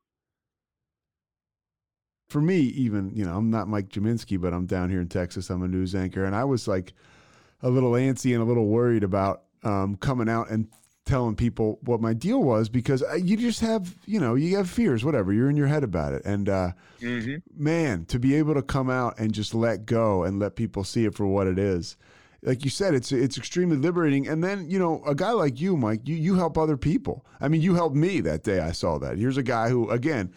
for 2.32 2.40
me, 2.40 2.56
even, 2.60 3.12
you 3.14 3.24
know, 3.24 3.36
I'm 3.36 3.50
not 3.50 3.68
Mike 3.68 3.90
Gminski, 3.90 4.40
but 4.40 4.54
I'm 4.54 4.64
down 4.64 4.88
here 4.88 5.02
in 5.02 5.08
Texas. 5.08 5.50
I'm 5.50 5.62
a 5.62 5.68
news 5.68 5.94
anchor. 5.94 6.24
And 6.24 6.34
I 6.34 6.44
was 6.44 6.66
like 6.66 6.94
a 7.60 7.68
little 7.68 7.92
antsy 7.92 8.32
and 8.32 8.42
a 8.42 8.46
little 8.46 8.66
worried 8.66 9.04
about 9.04 9.42
um, 9.62 9.96
coming 9.96 10.28
out 10.28 10.50
and 10.50 10.66
telling 11.04 11.36
people 11.36 11.78
what 11.82 12.00
my 12.00 12.14
deal 12.14 12.42
was 12.42 12.68
because 12.68 13.02
uh, 13.02 13.14
you 13.14 13.36
just 13.36 13.60
have, 13.60 13.94
you 14.06 14.18
know, 14.18 14.34
you 14.34 14.56
have 14.56 14.70
fears, 14.70 15.04
whatever. 15.04 15.32
You're 15.32 15.50
in 15.50 15.56
your 15.56 15.66
head 15.66 15.84
about 15.84 16.14
it. 16.14 16.22
And 16.24 16.48
uh, 16.48 16.72
mm-hmm. 17.00 17.36
man, 17.54 18.06
to 18.06 18.18
be 18.18 18.34
able 18.36 18.54
to 18.54 18.62
come 18.62 18.88
out 18.88 19.18
and 19.18 19.32
just 19.32 19.54
let 19.54 19.84
go 19.84 20.24
and 20.24 20.38
let 20.38 20.56
people 20.56 20.84
see 20.84 21.04
it 21.04 21.14
for 21.14 21.26
what 21.26 21.46
it 21.46 21.58
is. 21.58 21.96
Like 22.44 22.64
you 22.64 22.70
said, 22.70 22.94
it's 22.94 23.12
it's 23.12 23.38
extremely 23.38 23.76
liberating. 23.76 24.26
And 24.26 24.42
then 24.42 24.68
you 24.68 24.78
know, 24.78 25.02
a 25.06 25.14
guy 25.14 25.30
like 25.30 25.60
you, 25.60 25.76
Mike, 25.76 26.00
you 26.04 26.16
you 26.16 26.34
help 26.34 26.58
other 26.58 26.76
people. 26.76 27.24
I 27.40 27.48
mean, 27.48 27.60
you 27.60 27.74
helped 27.74 27.94
me 27.94 28.20
that 28.20 28.42
day. 28.42 28.58
I 28.58 28.72
saw 28.72 28.98
that. 28.98 29.16
Here's 29.16 29.36
a 29.36 29.42
guy 29.44 29.68
who, 29.68 29.88
again, 29.90 30.32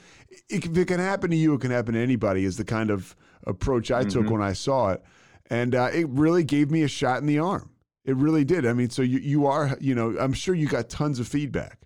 if 0.49 0.77
it 0.77 0.87
can 0.87 0.99
happen 0.99 1.31
to 1.31 1.35
you, 1.35 1.55
it 1.55 1.61
can 1.61 1.71
happen 1.71 1.95
to 1.95 1.99
anybody. 1.99 2.45
Is 2.45 2.57
the 2.57 2.65
kind 2.65 2.91
of 2.91 3.15
approach 3.47 3.89
I 3.89 4.01
mm-hmm. 4.01 4.09
took 4.09 4.29
when 4.29 4.41
I 4.41 4.53
saw 4.53 4.89
it, 4.89 5.03
and 5.49 5.73
uh, 5.73 5.89
it 5.93 6.07
really 6.09 6.43
gave 6.43 6.69
me 6.69 6.83
a 6.83 6.87
shot 6.87 7.21
in 7.21 7.25
the 7.25 7.39
arm. 7.39 7.71
It 8.05 8.15
really 8.17 8.45
did. 8.45 8.67
I 8.67 8.73
mean, 8.73 8.91
so 8.91 9.01
you 9.01 9.17
you 9.17 9.47
are, 9.47 9.75
you 9.81 9.95
know, 9.95 10.15
I'm 10.19 10.33
sure 10.33 10.53
you 10.53 10.67
got 10.67 10.89
tons 10.89 11.19
of 11.19 11.27
feedback. 11.27 11.79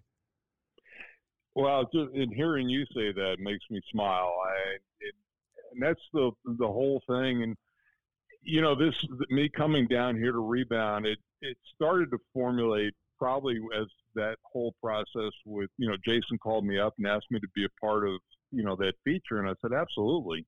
Well, 1.56 1.84
just 1.94 2.14
in 2.14 2.32
hearing 2.34 2.70
you 2.70 2.86
say 2.94 3.14
that 3.14 3.38
makes 3.40 3.64
me 3.70 3.80
smile. 3.92 4.36
I, 4.46 4.76
it, 5.00 5.16
and 5.72 5.82
that's 5.82 6.02
the 6.12 6.32
the 6.46 6.68
whole 6.68 7.02
thing. 7.08 7.44
And 7.44 7.56
you 8.42 8.62
know, 8.62 8.76
this 8.76 8.96
me 9.30 9.50
coming 9.50 9.88
down 9.88 10.16
here 10.16 10.32
to 10.32 10.40
rebound, 10.40 11.06
it 11.06 11.20
it 11.42 11.58
started 11.76 12.12
to 12.12 12.18
formulate 12.34 12.94
probably 13.18 13.60
as 13.80 13.88
that 14.16 14.38
whole 14.44 14.74
process 14.82 15.32
with 15.46 15.70
you 15.78 15.90
know 15.90 15.96
Jayson 16.08 16.38
called 16.42 16.66
me 16.66 16.80
up 16.80 16.94
and 16.98 17.08
asked 17.08 17.32
me 17.32 17.40
to 17.40 17.48
be 17.54 17.66
a 17.66 17.86
part 17.86 18.08
of 18.08 18.20
you 18.52 18.64
know 18.64 18.76
that 18.78 18.94
feature, 19.04 19.40
and 19.40 19.50
I 19.50 19.54
said 19.62 19.74
absolutely. 19.74 20.46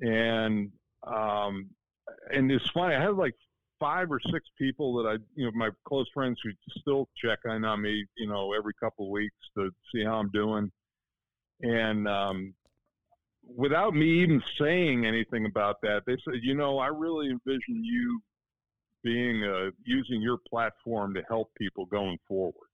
And 0.00 0.70
um, 1.06 1.70
and 2.32 2.50
it's 2.50 2.68
funny. 2.70 2.94
I 2.94 3.02
had 3.02 3.16
like 3.16 3.34
five 3.78 4.10
or 4.10 4.20
six 4.30 4.46
people 4.58 4.96
that 4.96 5.08
I, 5.08 5.12
you 5.34 5.46
know, 5.46 5.52
my 5.54 5.70
close 5.86 6.06
friends 6.12 6.38
who 6.42 6.50
still 6.78 7.08
check 7.22 7.38
in 7.44 7.64
on 7.64 7.82
me, 7.82 8.06
you 8.16 8.26
know, 8.26 8.52
every 8.52 8.72
couple 8.80 9.06
of 9.06 9.10
weeks 9.10 9.36
to 9.56 9.70
see 9.94 10.04
how 10.04 10.14
I'm 10.14 10.30
doing. 10.30 10.70
And 11.62 12.08
um, 12.08 12.54
without 13.54 13.94
me 13.94 14.22
even 14.22 14.42
saying 14.58 15.06
anything 15.06 15.46
about 15.46 15.80
that, 15.82 16.02
they 16.06 16.16
said, 16.24 16.40
you 16.42 16.54
know, 16.54 16.78
I 16.78 16.88
really 16.88 17.30
envision 17.30 17.84
you 17.84 18.20
being 19.02 19.44
uh, 19.44 19.70
using 19.84 20.20
your 20.20 20.38
platform 20.48 21.14
to 21.14 21.22
help 21.28 21.50
people 21.56 21.86
going 21.86 22.18
forward. 22.26 22.68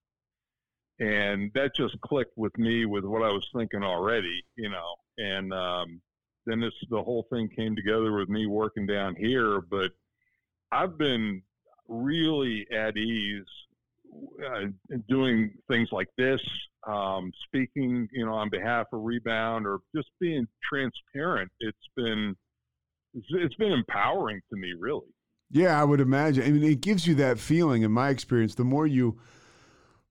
And 0.98 1.50
that 1.54 1.74
just 1.74 2.00
clicked 2.00 2.36
with 2.36 2.56
me 2.58 2.86
with 2.86 3.04
what 3.04 3.22
I 3.22 3.32
was 3.32 3.46
thinking 3.54 3.82
already, 3.82 4.44
you 4.56 4.70
know. 4.70 4.94
And 5.18 5.52
um, 5.52 6.00
then 6.46 6.60
this 6.60 6.72
the 6.90 7.02
whole 7.02 7.26
thing 7.30 7.48
came 7.48 7.76
together 7.76 8.12
with 8.12 8.28
me 8.28 8.46
working 8.46 8.86
down 8.86 9.16
here. 9.16 9.60
But 9.60 9.90
I've 10.70 10.96
been 10.96 11.42
really 11.88 12.66
at 12.72 12.96
ease 12.96 13.44
uh, 14.46 14.66
doing 15.08 15.52
things 15.68 15.88
like 15.92 16.08
this, 16.16 16.40
um, 16.86 17.32
speaking, 17.46 18.08
you 18.12 18.26
know, 18.26 18.32
on 18.32 18.50
behalf 18.50 18.86
of 18.92 19.02
Rebound, 19.02 19.66
or 19.66 19.80
just 19.94 20.08
being 20.20 20.46
transparent. 20.68 21.50
It's 21.60 21.76
been 21.96 22.36
it's 23.14 23.54
been 23.56 23.72
empowering 23.72 24.40
to 24.50 24.56
me, 24.56 24.72
really. 24.78 25.06
Yeah, 25.50 25.78
I 25.78 25.84
would 25.84 26.00
imagine. 26.00 26.44
I 26.44 26.50
mean, 26.50 26.64
it 26.64 26.80
gives 26.80 27.06
you 27.06 27.14
that 27.16 27.38
feeling. 27.38 27.82
In 27.82 27.92
my 27.92 28.08
experience, 28.08 28.54
the 28.54 28.64
more 28.64 28.86
you 28.86 29.18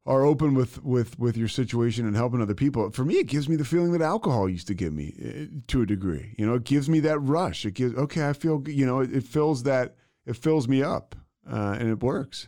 are 0.05 0.23
open 0.23 0.53
with 0.53 0.83
with 0.83 1.17
with 1.19 1.37
your 1.37 1.47
situation 1.47 2.07
and 2.07 2.15
helping 2.15 2.41
other 2.41 2.55
people 2.55 2.89
for 2.91 3.05
me 3.05 3.15
it 3.15 3.27
gives 3.27 3.47
me 3.47 3.55
the 3.55 3.65
feeling 3.65 3.91
that 3.91 4.01
alcohol 4.01 4.49
used 4.49 4.67
to 4.67 4.73
give 4.73 4.93
me 4.93 5.13
eh, 5.21 5.45
to 5.67 5.81
a 5.81 5.85
degree 5.85 6.33
you 6.37 6.45
know 6.45 6.55
it 6.55 6.63
gives 6.63 6.89
me 6.89 6.99
that 6.99 7.19
rush 7.19 7.65
it 7.65 7.75
gives 7.75 7.95
okay 7.95 8.27
i 8.27 8.33
feel 8.33 8.63
you 8.67 8.85
know 8.85 8.99
it, 8.99 9.13
it 9.13 9.23
fills 9.23 9.63
that 9.63 9.95
it 10.25 10.35
fills 10.35 10.67
me 10.67 10.81
up 10.81 11.15
uh, 11.49 11.75
and 11.79 11.89
it 11.89 12.01
works 12.01 12.47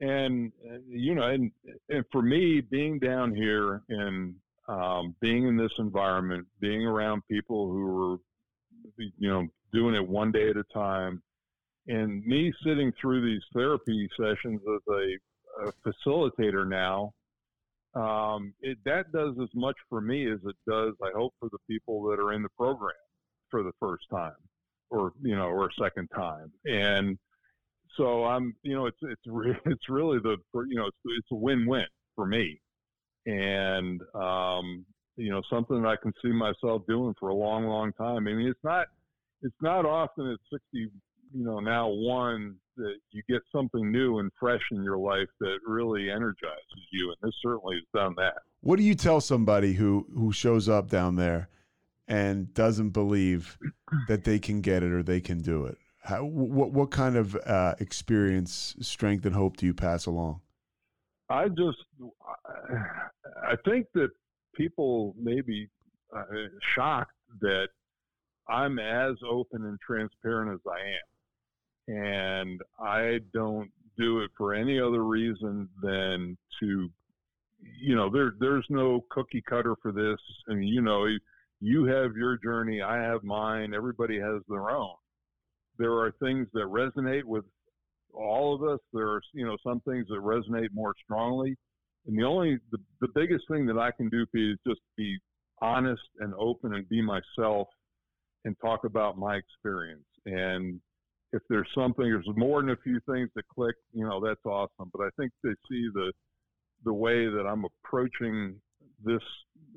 and 0.00 0.52
uh, 0.70 0.78
you 0.88 1.14
know 1.14 1.22
and 1.22 1.50
and 1.88 2.04
for 2.12 2.22
me 2.22 2.60
being 2.60 2.98
down 2.98 3.34
here 3.34 3.82
and 3.88 4.34
um, 4.68 5.14
being 5.20 5.46
in 5.46 5.56
this 5.56 5.72
environment 5.78 6.46
being 6.60 6.84
around 6.84 7.22
people 7.30 7.70
who 7.70 8.12
are 8.12 8.18
you 8.96 9.28
know 9.28 9.46
doing 9.72 9.94
it 9.94 10.06
one 10.06 10.30
day 10.30 10.50
at 10.50 10.56
a 10.56 10.64
time 10.74 11.22
and 11.88 12.24
me 12.26 12.52
sitting 12.64 12.92
through 13.00 13.24
these 13.24 13.42
therapy 13.54 14.08
sessions 14.18 14.60
as 14.68 14.94
a 14.94 15.16
a 15.64 15.72
facilitator 15.86 16.66
now, 16.66 17.12
um, 17.94 18.52
it, 18.60 18.78
that 18.84 19.10
does 19.12 19.34
as 19.42 19.48
much 19.54 19.76
for 19.88 20.00
me 20.00 20.30
as 20.30 20.38
it 20.44 20.56
does, 20.68 20.92
I 21.02 21.10
hope, 21.14 21.34
for 21.40 21.48
the 21.50 21.58
people 21.68 22.02
that 22.04 22.20
are 22.20 22.32
in 22.32 22.42
the 22.42 22.50
program 22.50 22.92
for 23.50 23.62
the 23.62 23.72
first 23.80 24.04
time 24.10 24.34
or, 24.90 25.12
you 25.22 25.34
know, 25.34 25.46
or 25.46 25.66
a 25.66 25.82
second 25.82 26.08
time. 26.14 26.52
And 26.66 27.18
so 27.96 28.24
I'm, 28.24 28.54
you 28.62 28.74
know, 28.74 28.86
it's, 28.86 28.98
it's, 29.02 29.22
re- 29.26 29.58
it's 29.66 29.88
really 29.88 30.18
the, 30.18 30.36
you 30.68 30.76
know, 30.76 30.86
it's, 30.86 30.96
it's 31.04 31.28
a 31.32 31.36
win-win 31.36 31.86
for 32.14 32.26
me. 32.26 32.60
And, 33.26 34.00
um, 34.14 34.84
you 35.16 35.30
know, 35.30 35.42
something 35.50 35.82
that 35.82 35.88
I 35.88 35.96
can 35.96 36.12
see 36.22 36.30
myself 36.30 36.82
doing 36.86 37.14
for 37.18 37.30
a 37.30 37.34
long, 37.34 37.64
long 37.66 37.92
time. 37.94 38.28
I 38.28 38.32
mean, 38.32 38.46
it's 38.46 38.62
not, 38.62 38.86
it's 39.42 39.56
not 39.60 39.84
often 39.84 40.30
at 40.30 40.38
60 40.52 40.90
you 41.32 41.44
know 41.44 41.60
now 41.60 41.88
one 41.88 42.56
that 42.76 42.96
you 43.10 43.22
get 43.28 43.42
something 43.50 43.90
new 43.90 44.18
and 44.18 44.30
fresh 44.38 44.60
in 44.70 44.82
your 44.82 44.98
life 44.98 45.28
that 45.40 45.58
really 45.66 46.10
energizes 46.10 46.86
you 46.92 47.08
and 47.08 47.16
this 47.22 47.34
certainly 47.42 47.76
has 47.76 47.84
done 47.94 48.14
that 48.16 48.36
what 48.60 48.76
do 48.76 48.82
you 48.82 48.94
tell 48.94 49.20
somebody 49.20 49.74
who 49.74 50.06
who 50.14 50.32
shows 50.32 50.68
up 50.68 50.88
down 50.88 51.16
there 51.16 51.48
and 52.08 52.52
doesn't 52.54 52.90
believe 52.90 53.58
that 54.08 54.24
they 54.24 54.38
can 54.38 54.60
get 54.60 54.82
it 54.82 54.92
or 54.92 55.02
they 55.02 55.20
can 55.20 55.40
do 55.40 55.66
it 55.66 55.78
How, 56.06 56.24
what 56.24 56.72
what 56.72 56.90
kind 56.90 57.16
of 57.16 57.36
uh, 57.36 57.74
experience 57.80 58.76
strength 58.80 59.26
and 59.26 59.34
hope 59.34 59.56
do 59.56 59.66
you 59.66 59.74
pass 59.74 60.06
along 60.06 60.40
i 61.28 61.48
just 61.48 61.78
i 63.42 63.56
think 63.64 63.86
that 63.94 64.10
people 64.54 65.14
may 65.20 65.40
be 65.40 65.68
uh, 66.16 66.22
shocked 66.74 67.12
that 67.40 67.68
I'm 68.48 68.78
as 68.78 69.16
open 69.28 69.64
and 69.64 69.78
transparent 69.80 70.54
as 70.54 70.60
I 70.66 70.78
am 70.78 71.16
and 71.88 72.60
I 72.78 73.18
don't 73.32 73.70
do 73.98 74.20
it 74.20 74.30
for 74.36 74.54
any 74.54 74.80
other 74.80 75.04
reason 75.04 75.68
than 75.82 76.36
to, 76.60 76.88
you 77.80 77.94
know, 77.94 78.10
there 78.10 78.34
there's 78.38 78.66
no 78.68 79.04
cookie 79.10 79.42
cutter 79.48 79.74
for 79.80 79.92
this. 79.92 80.18
Mean, 80.48 80.62
you 80.64 80.82
know, 80.82 81.06
you 81.60 81.84
have 81.84 82.16
your 82.16 82.36
journey, 82.38 82.82
I 82.82 82.96
have 82.98 83.22
mine. 83.22 83.72
Everybody 83.72 84.18
has 84.18 84.42
their 84.48 84.70
own. 84.70 84.94
There 85.78 85.92
are 85.92 86.12
things 86.20 86.48
that 86.52 86.64
resonate 86.64 87.24
with 87.24 87.44
all 88.14 88.54
of 88.54 88.62
us. 88.62 88.80
There 88.92 89.08
are, 89.08 89.20
you 89.32 89.46
know, 89.46 89.56
some 89.62 89.80
things 89.80 90.06
that 90.08 90.20
resonate 90.20 90.68
more 90.72 90.94
strongly. 91.04 91.56
And 92.06 92.18
the 92.18 92.24
only, 92.24 92.58
the, 92.70 92.78
the 93.00 93.08
biggest 93.14 93.44
thing 93.50 93.66
that 93.66 93.78
I 93.78 93.90
can 93.90 94.08
do 94.08 94.24
for 94.30 94.38
you 94.38 94.52
is 94.52 94.58
just 94.66 94.80
be 94.96 95.18
honest 95.60 96.02
and 96.20 96.32
open 96.38 96.74
and 96.74 96.88
be 96.88 97.02
myself 97.02 97.68
and 98.44 98.56
talk 98.60 98.84
about 98.84 99.18
my 99.18 99.36
experience. 99.36 100.04
And 100.24 100.80
if 101.32 101.42
there's 101.48 101.68
something, 101.74 102.04
there's 102.04 102.28
more 102.36 102.62
than 102.62 102.70
a 102.70 102.76
few 102.76 103.00
things 103.10 103.28
that 103.34 103.46
click, 103.48 103.74
you 103.92 104.04
know, 104.04 104.24
that's 104.24 104.44
awesome. 104.44 104.90
But 104.92 105.02
I 105.02 105.08
think 105.18 105.32
they 105.42 105.54
see 105.68 105.88
the 105.92 106.12
the 106.84 106.92
way 106.92 107.26
that 107.26 107.46
I'm 107.46 107.64
approaching 107.64 108.54
this, 109.04 109.22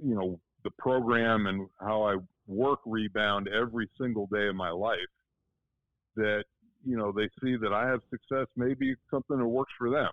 you 0.04 0.16
know, 0.16 0.40
the 0.64 0.72
program 0.78 1.48
and 1.48 1.68
how 1.80 2.04
I 2.04 2.18
work 2.48 2.80
rebound 2.86 3.48
every 3.48 3.90
single 4.00 4.28
day 4.32 4.48
of 4.48 4.56
my 4.56 4.70
life. 4.70 5.00
That 6.20 6.44
you 6.86 6.98
know 6.98 7.12
they 7.12 7.30
see 7.42 7.56
that 7.58 7.74
I 7.74 7.88
have 7.88 8.02
success. 8.10 8.48
Maybe 8.56 8.96
something 9.10 9.38
that 9.38 9.48
works 9.48 9.72
for 9.78 9.90
them. 9.90 10.12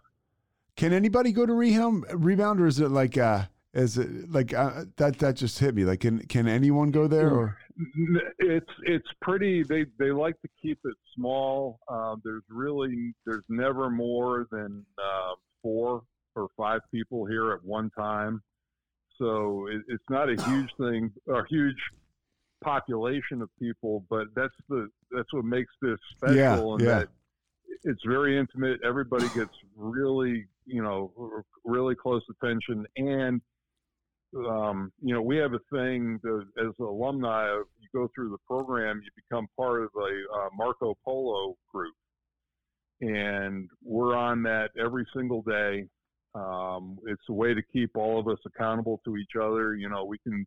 Can 0.76 0.92
anybody 0.92 1.32
go 1.32 1.46
to 1.46 1.52
rebound? 1.52 2.04
Rebound, 2.12 2.60
or 2.60 2.66
is 2.66 2.80
it 2.80 2.90
like 2.90 3.18
uh, 3.18 3.46
is 3.76 3.98
it 3.98 4.30
like 4.30 4.54
uh, 4.54 4.84
that? 4.96 5.18
That 5.18 5.36
just 5.36 5.58
hit 5.58 5.74
me. 5.74 5.84
Like, 5.84 6.00
can 6.00 6.20
can 6.26 6.48
anyone 6.48 6.90
go 6.90 7.06
there? 7.06 7.30
Or 7.30 7.58
it's 8.38 8.70
it's 8.84 9.08
pretty. 9.20 9.62
They 9.62 9.84
they 9.98 10.12
like 10.12 10.40
to 10.42 10.48
keep 10.62 10.78
it 10.84 10.94
small. 11.14 11.78
Uh, 11.88 12.16
there's 12.24 12.44
really 12.48 13.14
there's 13.26 13.44
never 13.48 13.90
more 13.90 14.46
than 14.50 14.84
uh, 14.98 15.34
four 15.62 16.02
or 16.34 16.48
five 16.56 16.80
people 16.90 17.26
here 17.26 17.52
at 17.52 17.64
one 17.64 17.90
time. 17.90 18.42
So 19.18 19.66
it, 19.70 19.82
it's 19.88 20.04
not 20.10 20.28
a 20.28 20.42
huge 20.42 20.70
thing, 20.78 21.10
a 21.28 21.42
huge 21.48 21.76
population 22.62 23.42
of 23.42 23.48
people, 23.58 24.04
but 24.08 24.26
that's 24.34 24.54
the 24.68 24.88
that's 25.10 25.32
what 25.32 25.44
makes 25.44 25.72
this 25.82 25.98
special. 26.16 26.36
Yeah, 26.36 26.54
and 26.56 26.80
yeah. 26.80 26.98
that 27.00 27.08
it's 27.84 28.02
very 28.06 28.38
intimate. 28.38 28.80
Everybody 28.84 29.28
gets 29.34 29.52
really, 29.76 30.46
you 30.64 30.82
know, 30.82 31.12
really 31.64 31.94
close 31.94 32.22
attention, 32.30 32.86
and 32.96 33.40
um, 34.34 34.92
you 35.02 35.14
know, 35.14 35.22
we 35.22 35.36
have 35.36 35.52
a 35.52 35.60
thing 35.72 36.18
that, 36.22 36.46
as 36.58 36.72
alumni, 36.80 37.46
you 37.80 37.88
go 37.94 38.08
through 38.14 38.30
the 38.30 38.38
program, 38.46 39.00
you 39.02 39.10
become 39.16 39.46
part 39.56 39.82
of 39.82 39.90
a 39.96 40.38
uh, 40.38 40.48
Marco 40.54 40.96
Polo 41.04 41.56
group, 41.72 41.94
and 43.00 43.68
we're 43.82 44.16
on 44.16 44.42
that 44.42 44.70
every 44.78 45.06
single 45.14 45.42
day. 45.42 45.86
Um, 46.34 46.98
it's 47.06 47.22
a 47.30 47.32
way 47.32 47.54
to 47.54 47.62
keep 47.72 47.96
all 47.96 48.18
of 48.18 48.28
us 48.28 48.38
accountable 48.44 49.00
to 49.06 49.16
each 49.16 49.36
other. 49.40 49.74
You 49.74 49.88
know, 49.88 50.04
we 50.04 50.18
can, 50.18 50.46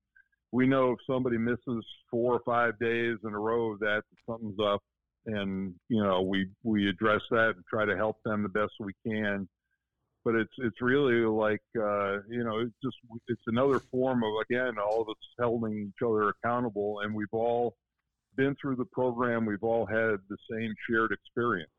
we 0.52 0.68
know 0.68 0.92
if 0.92 1.00
somebody 1.08 1.38
misses 1.38 1.86
four 2.10 2.34
or 2.34 2.42
five 2.46 2.78
days 2.80 3.18
in 3.24 3.34
a 3.34 3.40
row 3.40 3.72
of 3.72 3.80
that, 3.80 4.02
something's 4.28 4.60
up, 4.60 4.82
and 5.26 5.74
you 5.90 6.04
know, 6.04 6.22
we 6.22 6.50
we 6.64 6.90
address 6.90 7.22
that 7.32 7.54
and 7.56 7.64
try 7.70 7.86
to 7.86 7.96
help 7.96 8.18
them 8.24 8.44
the 8.44 8.50
best 8.50 8.74
we 8.80 8.94
can 9.06 9.48
but 10.26 10.36
it's 10.36 10.54
it's 10.60 10.82
really 10.82 11.26
like 11.26 11.62
uh, 11.78 12.20
you 12.30 12.44
know 12.44 12.60
it's 12.60 12.76
just 12.84 12.98
it's 13.28 13.42
another 13.48 13.80
form 13.92 14.24
of 14.24 14.32
again 14.50 14.76
all 14.78 15.02
of 15.02 15.10
us 15.10 15.16
holding 15.40 15.88
each 15.88 16.06
other 16.06 16.30
accountable, 16.30 17.00
and 17.02 17.14
we've 17.14 17.28
all 17.34 17.76
been 18.36 18.56
through 18.62 18.76
the 18.76 18.86
program. 18.86 19.46
We've 19.46 19.64
all 19.64 19.86
had 19.86 20.18
the 20.30 20.38
same 20.52 20.74
shared 20.90 21.12
experience. 21.12 21.72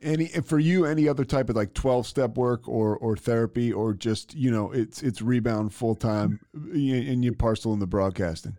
Any 0.00 0.28
for 0.28 0.58
you, 0.60 0.84
any 0.84 1.08
other 1.08 1.24
type 1.24 1.50
of 1.50 1.56
like 1.56 1.74
twelve 1.74 2.06
step 2.06 2.36
work 2.36 2.68
or 2.68 2.96
or 2.96 3.16
therapy 3.16 3.72
or 3.72 3.94
just 3.94 4.34
you 4.34 4.50
know 4.50 4.70
it's 4.70 5.02
it's 5.02 5.20
rebound 5.20 5.74
full 5.74 5.96
time 5.96 6.38
in 6.72 7.22
your 7.22 7.34
parcel 7.34 7.72
in 7.72 7.80
the 7.80 7.86
broadcasting. 7.86 8.56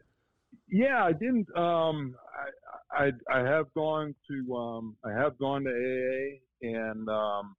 Yeah, 0.68 1.04
I 1.04 1.14
didn't. 1.14 1.48
Um, 1.58 2.16
I, 2.92 3.06
I 3.06 3.12
I 3.34 3.40
have 3.40 3.74
gone 3.74 4.14
to 4.30 4.56
um, 4.56 4.98
I 5.06 5.12
have 5.12 5.38
gone 5.38 5.64
to 5.64 5.70
AA 5.70 6.40
and 6.62 7.08
um, 7.08 7.56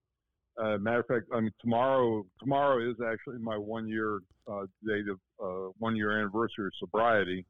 uh, 0.61 0.77
matter 0.79 1.01
of 1.01 1.07
fact, 1.07 1.27
I 1.35 1.41
mean 1.41 1.53
tomorrow. 1.61 2.27
Tomorrow 2.39 2.91
is 2.91 2.97
actually 3.07 3.39
my 3.39 3.57
one 3.57 3.89
year 3.89 4.21
uh, 4.51 4.67
date 4.87 5.07
of 5.09 5.19
uh, 5.43 5.71
one 5.79 5.97
year 5.97 6.19
anniversary 6.19 6.67
of 6.67 6.73
sobriety. 6.79 7.47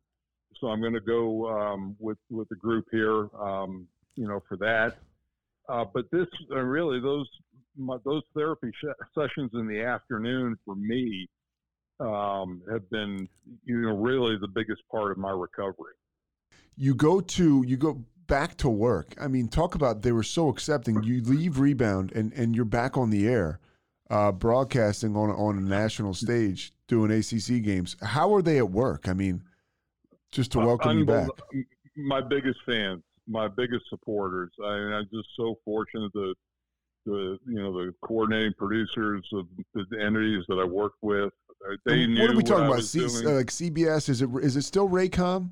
So 0.61 0.69
I'm 0.69 0.81
going 0.81 0.95
to 0.95 1.01
go 1.01 1.49
um, 1.49 1.97
with 1.99 2.19
with 2.31 2.49
the 2.49 2.57
group 2.57 2.87
here, 2.91 3.29
um, 3.41 3.87
you 4.15 4.29
know, 4.29 4.43
for 4.49 4.57
that. 4.59 4.99
Uh, 5.69 5.85
but 5.93 6.05
this 6.11 6.27
uh, 6.51 6.59
really 6.59 7.01
those 7.01 7.29
my, 7.77 7.97
those 8.05 8.23
therapy 8.35 8.71
sh- 8.83 9.07
sessions 9.15 9.51
in 9.55 9.67
the 9.67 9.81
afternoon 9.81 10.57
for 10.65 10.75
me 10.75 11.29
um, 12.01 12.63
have 12.71 12.89
been 12.91 13.29
you 13.65 13.81
know 13.81 13.97
really 13.97 14.37
the 14.41 14.49
biggest 14.49 14.83
part 14.91 15.13
of 15.13 15.19
my 15.19 15.31
recovery. 15.31 15.95
You 16.77 16.95
go 16.95 17.21
to 17.21 17.65
you 17.67 17.77
go 17.77 18.05
back 18.27 18.57
to 18.59 18.69
work. 18.71 19.15
I 19.21 19.29
mean, 19.29 19.49
talk 19.49 19.75
about 19.75 20.03
they 20.03 20.13
were 20.13 20.23
so 20.23 20.49
accepting. 20.49 21.03
You 21.03 21.21
leave 21.23 21.59
rebound 21.59 22.13
and 22.13 22.33
and 22.33 22.57
you're 22.57 22.65
back 22.65 22.97
on 22.97 23.11
the 23.11 23.29
air, 23.29 23.61
uh, 24.09 24.33
broadcasting 24.33 25.17
on 25.17 25.31
on 25.31 25.59
a 25.59 25.61
national 25.61 26.15
stage, 26.15 26.73
doing 26.89 27.11
ACC 27.11 27.63
games. 27.63 27.97
How 28.03 28.35
are 28.35 28.43
they 28.43 28.59
at 28.59 28.71
work? 28.71 29.09
I 29.09 29.13
mean, 29.13 29.43
just 30.33 30.53
to 30.53 30.59
welcome 30.59 30.99
you 30.99 31.05
back. 31.05 31.29
My 31.97 32.21
biggest 32.21 32.61
fans, 32.65 33.03
my 33.31 33.49
biggest 33.49 33.85
supporters. 33.89 34.51
I 34.63 34.79
mean, 34.79 34.93
I'm 34.93 35.09
just 35.13 35.29
so 35.37 35.57
fortunate 35.65 36.13
that 36.13 36.35
the 37.07 37.39
you 37.47 37.63
know 37.63 37.73
the 37.73 37.95
coordinating 38.03 38.53
producers 38.59 39.27
of 39.33 39.47
the 39.75 40.01
entities 40.01 40.45
that 40.49 40.57
I 40.57 40.65
worked 40.65 40.99
with. 41.03 41.33
Uh, 41.67 41.77
they 41.87 42.07
knew 42.07 42.23
what 42.23 42.31
are 42.31 42.37
we 42.37 42.43
talking 42.43 42.67
about? 42.67 42.83
C- 42.83 43.05
uh, 43.05 43.31
like 43.31 43.47
CBS? 43.47 44.09
Is 44.09 44.23
it 44.23 44.29
is 44.43 44.57
it 44.57 44.63
still 44.63 44.89
Raycom? 44.89 45.51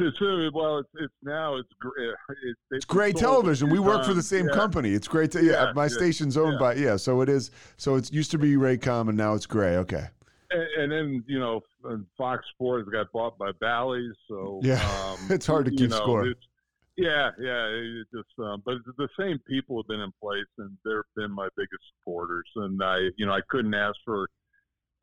It's, 0.00 0.16
it's, 0.20 0.54
well, 0.54 0.78
it's, 0.78 0.88
it's 0.94 1.12
now 1.22 1.56
it's 1.56 1.68
it's, 1.98 2.60
it's 2.70 2.84
Gray 2.84 3.12
Television. 3.12 3.68
We 3.68 3.78
work 3.78 4.04
for 4.04 4.14
the 4.14 4.22
same 4.22 4.48
yeah. 4.48 4.54
company. 4.54 4.92
It's 4.92 5.08
great. 5.08 5.32
To, 5.32 5.44
yeah, 5.44 5.64
Yeah, 5.64 5.72
my 5.74 5.84
yeah, 5.84 5.88
station's 5.88 6.36
owned 6.36 6.58
by 6.58 6.74
yeah. 6.74 6.96
So 6.96 7.20
it 7.20 7.28
is. 7.28 7.50
So 7.76 7.96
it 7.96 8.10
used 8.12 8.30
to 8.30 8.38
be 8.38 8.54
Raycom 8.54 9.08
and 9.08 9.16
now 9.16 9.34
it's 9.34 9.46
Gray. 9.46 9.76
Okay. 9.76 10.06
And, 10.50 10.62
and 10.78 10.92
then 10.92 11.24
you 11.26 11.38
know, 11.38 11.60
Fox 12.16 12.46
Sports 12.54 12.88
got 12.90 13.12
bought 13.12 13.36
by 13.36 13.50
Bally's, 13.60 14.14
so 14.28 14.60
Yeah. 14.62 14.76
um, 15.04 15.18
It's 15.30 15.46
hard 15.46 15.66
to 15.66 15.70
keep 15.70 15.90
know, 15.90 15.96
score. 15.96 16.32
Yeah, 16.98 17.30
yeah, 17.40 17.66
it 17.68 18.08
just 18.14 18.28
um, 18.40 18.62
but 18.66 18.76
the 18.98 19.08
same 19.18 19.38
people 19.48 19.78
have 19.78 19.88
been 19.88 20.00
in 20.00 20.12
place, 20.22 20.46
and 20.58 20.76
they've 20.84 20.96
been 21.16 21.32
my 21.32 21.48
biggest 21.56 21.82
supporters, 21.98 22.46
and 22.56 22.82
I, 22.84 23.10
you 23.16 23.26
know, 23.26 23.32
I 23.32 23.42
couldn't 23.48 23.74
ask 23.74 23.96
for 24.04 24.28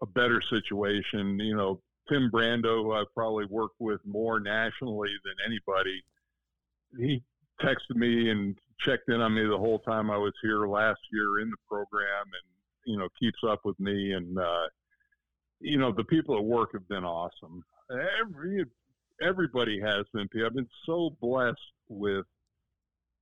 a 0.03 0.07
better 0.07 0.41
situation. 0.49 1.39
You 1.39 1.55
know, 1.57 1.81
Tim 2.09 2.29
Brando, 2.31 2.95
I've 2.99 3.13
probably 3.15 3.45
worked 3.47 3.77
with 3.79 4.01
more 4.05 4.39
nationally 4.41 5.11
than 5.25 5.35
anybody. 5.47 6.03
He 6.99 7.23
texted 7.61 7.95
me 7.97 8.31
and 8.31 8.57
checked 8.81 9.09
in 9.09 9.21
on 9.21 9.35
me 9.35 9.45
the 9.45 9.57
whole 9.57 9.79
time 9.79 10.11
I 10.11 10.17
was 10.17 10.33
here 10.43 10.67
last 10.67 11.01
year 11.13 11.39
in 11.41 11.49
the 11.49 11.57
program, 11.69 12.25
and 12.25 12.93
you 12.93 12.97
know, 12.99 13.09
keeps 13.19 13.39
up 13.47 13.61
with 13.65 13.79
me 13.79 14.13
and. 14.13 14.39
uh 14.39 14.67
you 15.61 15.77
know 15.77 15.91
the 15.91 16.03
people 16.05 16.37
at 16.37 16.43
work 16.43 16.71
have 16.73 16.87
been 16.89 17.05
awesome. 17.05 17.63
Every 18.21 18.65
everybody 19.21 19.79
has 19.81 20.05
been. 20.13 20.27
I've 20.45 20.53
been 20.55 20.69
so 20.85 21.15
blessed 21.21 21.57
with 21.89 22.25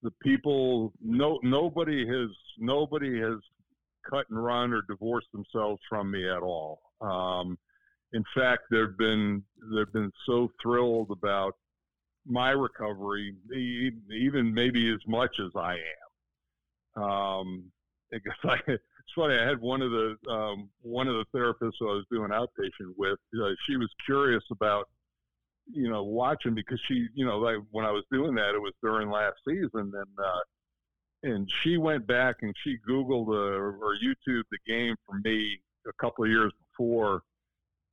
the 0.01 0.11
people. 0.21 0.93
No 1.01 1.39
nobody 1.43 2.07
has 2.07 2.29
nobody 2.57 3.19
has 3.19 3.39
cut 4.09 4.25
and 4.29 4.43
run 4.43 4.73
or 4.73 4.81
divorced 4.87 5.31
themselves 5.33 5.81
from 5.89 6.11
me 6.11 6.29
at 6.29 6.41
all. 6.41 6.81
Um, 7.01 7.57
in 8.13 8.23
fact, 8.35 8.63
they've 8.69 8.97
been 8.97 9.43
they've 9.73 9.91
been 9.91 10.11
so 10.25 10.51
thrilled 10.61 11.11
about 11.11 11.55
my 12.25 12.51
recovery, 12.51 13.35
even 13.53 14.53
maybe 14.53 14.91
as 14.93 14.99
much 15.07 15.39
as 15.39 15.51
I 15.55 15.77
am. 16.95 17.03
Um, 17.03 17.63
because 18.11 18.33
I, 18.43 18.57
it's 18.67 19.13
funny. 19.15 19.35
I 19.35 19.47
had 19.47 19.59
one 19.59 19.81
of 19.81 19.91
the 19.91 20.15
um, 20.29 20.69
one 20.81 21.07
of 21.07 21.15
the 21.15 21.37
therapists 21.37 21.81
I 21.81 21.85
was 21.85 22.05
doing 22.11 22.29
outpatient 22.29 22.93
with. 22.97 23.19
Uh, 23.35 23.49
she 23.67 23.77
was 23.77 23.89
curious 24.05 24.43
about 24.51 24.87
you 25.71 25.89
know 25.89 26.03
watching 26.03 26.53
because 26.53 26.79
she 26.87 27.07
you 27.13 27.25
know 27.25 27.37
like 27.39 27.57
when 27.71 27.85
I 27.85 27.91
was 27.91 28.03
doing 28.11 28.35
that 28.35 28.53
it 28.55 28.61
was 28.61 28.73
during 28.81 29.09
last 29.09 29.37
season 29.47 29.69
and 29.73 29.93
uh, 29.93 30.39
and 31.23 31.49
she 31.61 31.77
went 31.77 32.05
back 32.05 32.37
and 32.41 32.53
she 32.63 32.77
googled 32.87 33.29
uh, 33.29 33.59
or 33.59 33.95
YouTube 33.95 34.43
the 34.51 34.57
game 34.67 34.95
for 35.05 35.17
me 35.23 35.59
a 35.87 35.93
couple 35.93 36.25
of 36.25 36.29
years 36.29 36.51
before. 36.71 37.21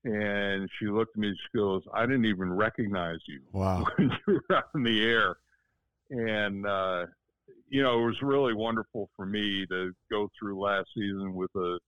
And 0.05 0.69
she 0.79 0.87
looked 0.87 1.17
at 1.17 1.21
me. 1.21 1.31
She 1.35 1.59
goes, 1.59 1.83
"I 1.93 2.07
didn't 2.07 2.25
even 2.25 2.53
recognize 2.53 3.19
you 3.27 3.41
Wow. 3.53 3.85
when 3.97 4.11
you 4.27 4.41
were 4.49 4.57
out 4.57 4.71
in 4.75 4.83
the 4.83 5.05
air." 5.05 5.37
And 6.11 6.67
uh, 6.67 7.07
you 7.69 7.83
know, 7.83 8.03
it 8.03 8.07
was 8.07 8.23
really 8.23 8.55
wonderful 8.55 9.11
for 9.15 9.27
me 9.27 9.67
to 9.67 9.93
go 10.11 10.29
through 10.39 10.61
last 10.61 10.89
season 10.95 11.35
with 11.35 11.55
a 11.55 11.79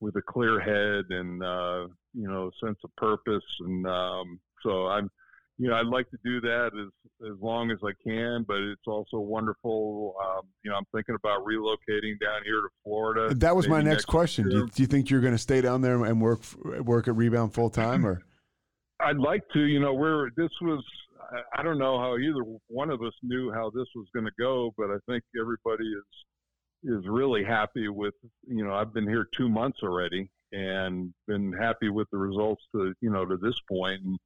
with 0.00 0.14
a 0.16 0.22
clear 0.22 0.60
head 0.60 1.06
and 1.10 1.42
uh, 1.42 1.88
you 2.14 2.28
know, 2.28 2.48
a 2.48 2.66
sense 2.66 2.78
of 2.84 2.94
purpose. 2.96 3.42
And 3.60 3.86
um, 3.86 4.38
so 4.62 4.86
I'm, 4.86 5.10
you 5.58 5.68
know, 5.68 5.74
I'd 5.74 5.86
like 5.86 6.08
to 6.10 6.18
do 6.24 6.40
that 6.42 6.70
as 6.78 7.30
as 7.30 7.36
long 7.40 7.70
as 7.70 7.78
I 7.84 7.90
can. 8.06 8.44
But 8.46 8.58
it's 8.58 8.86
also 8.86 9.18
wonderful. 9.18 10.14
Um, 10.24 10.42
you 10.62 10.70
know, 10.70 10.76
I'm 10.76 10.84
thinking 10.94 11.14
about 11.16 11.44
relocating 11.44 12.18
down 12.20 12.42
here 12.44 12.60
to 12.62 12.68
Florida. 12.84 13.34
That 13.34 13.56
was 13.56 13.68
my 13.68 13.78
maybe 13.78 13.90
next 13.90 14.04
question. 14.04 14.48
Do 14.48 14.56
you, 14.56 14.66
do 14.68 14.82
you 14.82 14.86
think 14.86 15.10
you're 15.10 15.20
going 15.20 15.34
to 15.34 15.38
stay 15.38 15.60
down 15.60 15.82
there 15.82 16.04
and 16.04 16.20
work 16.20 16.40
work 16.82 17.08
at 17.08 17.16
Rebound 17.16 17.54
full 17.54 17.70
time 17.70 18.06
or? 18.06 18.22
I'd 19.00 19.18
like 19.18 19.42
to. 19.52 19.60
You 19.60 19.80
know, 19.80 19.94
we're 19.94 20.30
this 20.36 20.50
was. 20.60 20.84
I- 21.32 21.58
I 21.58 21.62
don't 21.62 21.78
know 21.78 21.98
how 21.98 22.16
either 22.16 22.42
one 22.68 22.88
of 22.88 23.02
us 23.02 23.12
knew 23.22 23.52
how 23.52 23.68
this 23.68 23.86
was 23.94 24.06
going 24.14 24.24
to 24.24 24.32
go, 24.38 24.72
but 24.78 24.90
I 24.90 24.96
think 25.06 25.22
everybody 25.38 25.84
is 25.84 26.94
is 26.98 27.06
really 27.06 27.44
happy 27.44 27.88
with. 27.88 28.14
You 28.46 28.64
know, 28.64 28.72
I've 28.74 28.94
been 28.94 29.06
here 29.06 29.26
two 29.36 29.48
months 29.48 29.80
already 29.82 30.30
and 30.52 31.12
been 31.26 31.52
happy 31.52 31.90
with 31.90 32.08
the 32.10 32.16
results 32.16 32.62
to 32.74 32.94
you 33.02 33.10
know 33.10 33.26
to 33.26 33.36
this 33.36 33.60
point. 33.68 34.00
And 34.04 34.18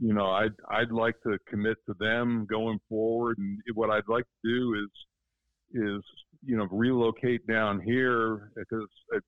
you 0.00 0.12
know, 0.12 0.30
I'd 0.30 0.52
I'd 0.70 0.90
like 0.92 1.14
to 1.22 1.38
commit 1.48 1.78
to 1.86 1.94
them 1.98 2.46
going 2.48 2.78
forward. 2.88 3.38
And 3.38 3.58
what 3.74 3.90
I'd 3.90 4.08
like 4.08 4.24
to 4.24 4.48
do 4.48 4.74
is 4.74 4.90
is 5.82 6.02
you 6.44 6.56
know 6.56 6.66
relocate 6.70 7.46
down 7.46 7.80
here 7.80 8.52
because 8.56 8.86
uh, 9.14 9.18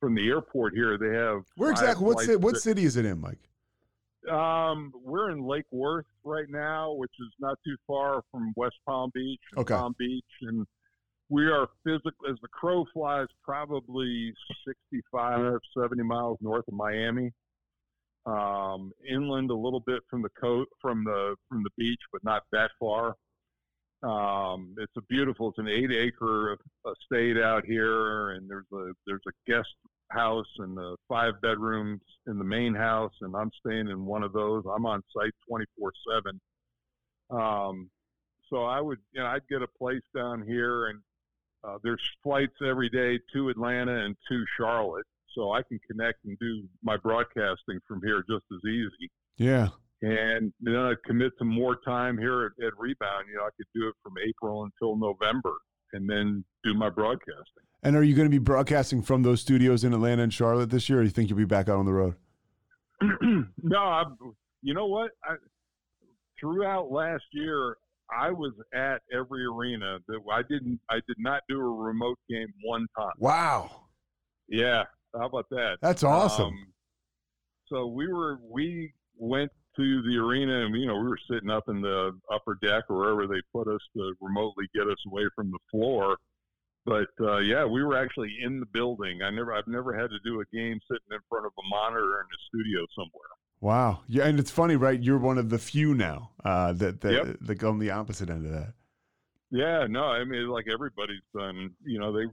from 0.00 0.14
the 0.14 0.28
airport 0.28 0.74
here 0.74 0.98
they 0.98 1.14
have 1.16 1.42
Where 1.56 1.70
exactly? 1.70 2.04
What 2.04 2.14
flights 2.14 2.28
ci- 2.30 2.36
what 2.36 2.56
city 2.56 2.84
is 2.84 2.96
it 2.96 3.04
in, 3.06 3.20
Mike? 3.20 3.38
um, 4.30 4.92
we're 5.04 5.30
in 5.30 5.46
Lake 5.46 5.66
Worth 5.70 6.06
right 6.24 6.48
now, 6.48 6.92
which 6.94 7.12
is 7.20 7.32
not 7.38 7.56
too 7.64 7.76
far 7.86 8.22
from 8.32 8.52
West 8.56 8.74
Palm 8.84 9.12
Beach. 9.14 9.40
and 9.52 9.60
Okay. 9.60 9.74
Palm 9.74 9.94
Beach, 10.00 10.24
and 10.42 10.66
we 11.28 11.46
are 11.46 11.68
physically, 11.84 12.30
as 12.30 12.36
the 12.42 12.48
crow 12.48 12.84
flies, 12.92 13.28
probably 13.44 14.32
65, 14.66 15.58
70 15.78 16.02
miles 16.02 16.38
north 16.40 16.66
of 16.66 16.74
Miami. 16.74 17.32
Um, 18.26 18.92
inland 19.08 19.50
a 19.50 19.54
little 19.54 19.80
bit 19.80 20.02
from 20.10 20.22
the 20.22 20.30
coast, 20.40 20.70
from 20.80 21.04
the 21.04 21.36
from 21.48 21.62
the 21.62 21.70
beach, 21.78 22.00
but 22.12 22.24
not 22.24 22.42
that 22.52 22.70
far. 22.78 23.14
Um, 24.02 24.74
it's 24.78 24.92
a 24.96 25.02
beautiful. 25.02 25.50
It's 25.50 25.58
an 25.58 25.68
eight-acre 25.68 26.58
estate 26.86 27.38
out 27.38 27.64
here, 27.64 28.30
and 28.30 28.48
there's 28.50 28.66
a 28.72 28.92
there's 29.06 29.22
a 29.28 29.50
guest 29.50 29.68
house 30.10 30.46
and 30.58 30.76
the 30.76 30.96
five 31.08 31.40
bedrooms 31.40 32.02
in 32.26 32.38
the 32.38 32.44
main 32.44 32.74
house, 32.74 33.12
and 33.22 33.34
I'm 33.34 33.50
staying 33.64 33.88
in 33.88 34.04
one 34.04 34.22
of 34.22 34.32
those. 34.32 34.64
I'm 34.72 34.86
on 34.86 35.02
site 35.16 35.32
24 35.48 35.92
seven. 36.10 36.40
Um, 37.30 37.90
so 38.50 38.64
I 38.64 38.80
would, 38.80 38.98
you 39.12 39.20
know, 39.20 39.26
I'd 39.26 39.48
get 39.48 39.62
a 39.62 39.68
place 39.78 40.02
down 40.14 40.46
here, 40.46 40.86
and 40.86 41.00
uh, 41.64 41.78
there's 41.82 42.02
flights 42.22 42.56
every 42.64 42.88
day 42.88 43.18
to 43.32 43.48
Atlanta 43.48 44.04
and 44.04 44.16
to 44.28 44.44
Charlotte, 44.56 45.06
so 45.36 45.52
I 45.52 45.62
can 45.62 45.78
connect 45.88 46.24
and 46.24 46.36
do 46.40 46.64
my 46.82 46.96
broadcasting 46.96 47.78
from 47.86 48.00
here 48.04 48.24
just 48.28 48.44
as 48.52 48.68
easy. 48.68 49.10
Yeah. 49.36 49.68
And 50.02 50.52
then 50.60 50.76
I'd 50.76 51.02
commit 51.04 51.32
to 51.38 51.44
more 51.44 51.76
time 51.86 52.18
here 52.18 52.46
at, 52.46 52.64
at 52.64 52.72
Rebound. 52.78 53.26
You 53.30 53.36
know, 53.36 53.44
I 53.44 53.50
could 53.56 53.66
do 53.74 53.88
it 53.88 53.94
from 54.02 54.14
April 54.26 54.64
until 54.64 54.96
November, 54.96 55.54
and 55.92 56.08
then 56.08 56.44
do 56.64 56.74
my 56.74 56.90
broadcasting. 56.90 57.64
And 57.82 57.96
are 57.96 58.02
you 58.02 58.14
going 58.14 58.26
to 58.26 58.30
be 58.30 58.38
broadcasting 58.38 59.02
from 59.02 59.22
those 59.22 59.40
studios 59.40 59.84
in 59.84 59.94
Atlanta 59.94 60.22
and 60.22 60.32
Charlotte 60.32 60.70
this 60.70 60.88
year, 60.88 60.98
or 60.98 61.02
do 61.02 61.06
you 61.06 61.12
think 61.12 61.30
you'll 61.30 61.38
be 61.38 61.44
back 61.44 61.68
out 61.68 61.78
on 61.78 61.86
the 61.86 61.92
road? 61.92 62.14
no, 63.62 63.78
I, 63.78 64.04
you 64.62 64.74
know 64.74 64.86
what? 64.86 65.12
I, 65.24 65.36
throughout 66.38 66.90
last 66.90 67.24
year, 67.32 67.76
I 68.10 68.30
was 68.30 68.52
at 68.74 69.00
every 69.12 69.44
arena. 69.46 69.98
That 70.08 70.20
I 70.30 70.42
didn't. 70.42 70.78
I 70.90 70.96
did 71.06 71.16
not 71.18 71.42
do 71.48 71.58
a 71.58 71.70
remote 71.70 72.18
game 72.28 72.48
one 72.62 72.86
time. 72.96 73.12
Wow. 73.18 73.70
Yeah, 74.48 74.84
how 75.18 75.26
about 75.26 75.48
that? 75.50 75.76
That's 75.82 76.02
awesome. 76.02 76.46
Um, 76.46 76.66
so 77.68 77.86
we 77.86 78.06
were. 78.12 78.38
We 78.48 78.92
went 79.18 79.50
to 79.76 80.02
the 80.02 80.16
arena, 80.16 80.64
and 80.66 80.74
you 80.74 80.86
know, 80.86 80.96
we 80.96 81.08
were 81.08 81.18
sitting 81.30 81.50
up 81.50 81.64
in 81.68 81.80
the 81.80 82.12
upper 82.32 82.58
deck 82.62 82.84
or 82.88 82.96
wherever 82.96 83.26
they 83.26 83.40
put 83.52 83.68
us 83.68 83.80
to 83.96 84.14
remotely 84.20 84.66
get 84.74 84.86
us 84.86 84.98
away 85.06 85.24
from 85.34 85.50
the 85.50 85.58
floor. 85.70 86.16
But 86.84 87.08
uh, 87.20 87.38
yeah, 87.38 87.64
we 87.64 87.82
were 87.82 87.96
actually 87.96 88.32
in 88.42 88.60
the 88.60 88.66
building. 88.66 89.22
I 89.22 89.30
never. 89.30 89.52
I've 89.52 89.66
never 89.66 89.92
had 89.98 90.10
to 90.10 90.18
do 90.24 90.40
a 90.40 90.44
game 90.56 90.78
sitting 90.90 91.10
in 91.10 91.18
front 91.28 91.46
of 91.46 91.52
a 91.58 91.68
monitor 91.68 92.20
in 92.20 92.26
a 92.26 92.38
studio 92.48 92.86
somewhere. 92.94 93.28
Wow. 93.60 94.00
Yeah, 94.06 94.26
and 94.26 94.38
it's 94.38 94.50
funny, 94.50 94.76
right? 94.76 95.02
You're 95.02 95.18
one 95.18 95.38
of 95.38 95.48
the 95.48 95.58
few 95.58 95.94
now 95.94 96.30
uh, 96.44 96.72
that 96.74 97.00
that, 97.00 97.12
Yep. 97.12 97.36
that 97.40 97.54
go 97.56 97.70
on 97.70 97.78
the 97.78 97.90
opposite 97.90 98.30
end 98.30 98.46
of 98.46 98.52
that. 98.52 98.74
Yeah, 99.50 99.86
no, 99.88 100.04
I 100.04 100.24
mean, 100.24 100.48
like 100.48 100.66
everybody's 100.72 101.22
done. 101.34 101.70
You 101.84 101.98
know, 101.98 102.12
they 102.12 102.26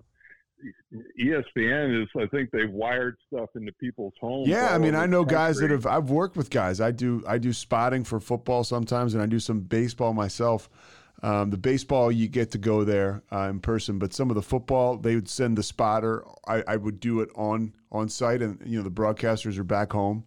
ESPN 1.19 2.03
is. 2.03 2.09
I 2.17 2.25
think 2.27 2.51
they've 2.51 2.69
wired 2.71 3.17
stuff 3.27 3.49
into 3.55 3.71
people's 3.73 4.13
homes. 4.19 4.47
Yeah, 4.47 4.73
I 4.73 4.77
mean, 4.77 4.95
I 4.95 5.05
know 5.05 5.25
guys 5.25 5.57
that 5.57 5.71
have. 5.71 5.85
I've 5.85 6.09
worked 6.09 6.35
with 6.37 6.49
guys. 6.49 6.81
I 6.81 6.91
do. 6.91 7.23
I 7.27 7.37
do 7.37 7.53
spotting 7.53 8.03
for 8.03 8.19
football 8.19 8.63
sometimes, 8.63 9.13
and 9.13 9.23
I 9.23 9.25
do 9.25 9.39
some 9.39 9.61
baseball 9.61 10.13
myself. 10.13 10.69
Um, 11.21 11.51
the 11.51 11.57
baseball, 11.57 12.11
you 12.11 12.27
get 12.27 12.51
to 12.51 12.57
go 12.57 12.83
there 12.83 13.23
uh, 13.31 13.47
in 13.49 13.61
person, 13.61 13.97
but 13.97 14.13
some 14.13 14.29
of 14.29 14.35
the 14.35 14.41
football, 14.41 14.97
they 14.97 15.15
would 15.15 15.29
send 15.29 15.57
the 15.57 15.63
spotter. 15.63 16.25
I, 16.45 16.63
I 16.67 16.75
would 16.75 16.99
do 16.99 17.21
it 17.21 17.29
on 17.35 17.73
on 17.91 18.09
site, 18.09 18.41
and 18.41 18.61
you 18.65 18.77
know 18.77 18.83
the 18.83 18.91
broadcasters 18.91 19.57
are 19.57 19.63
back 19.63 19.93
home. 19.93 20.25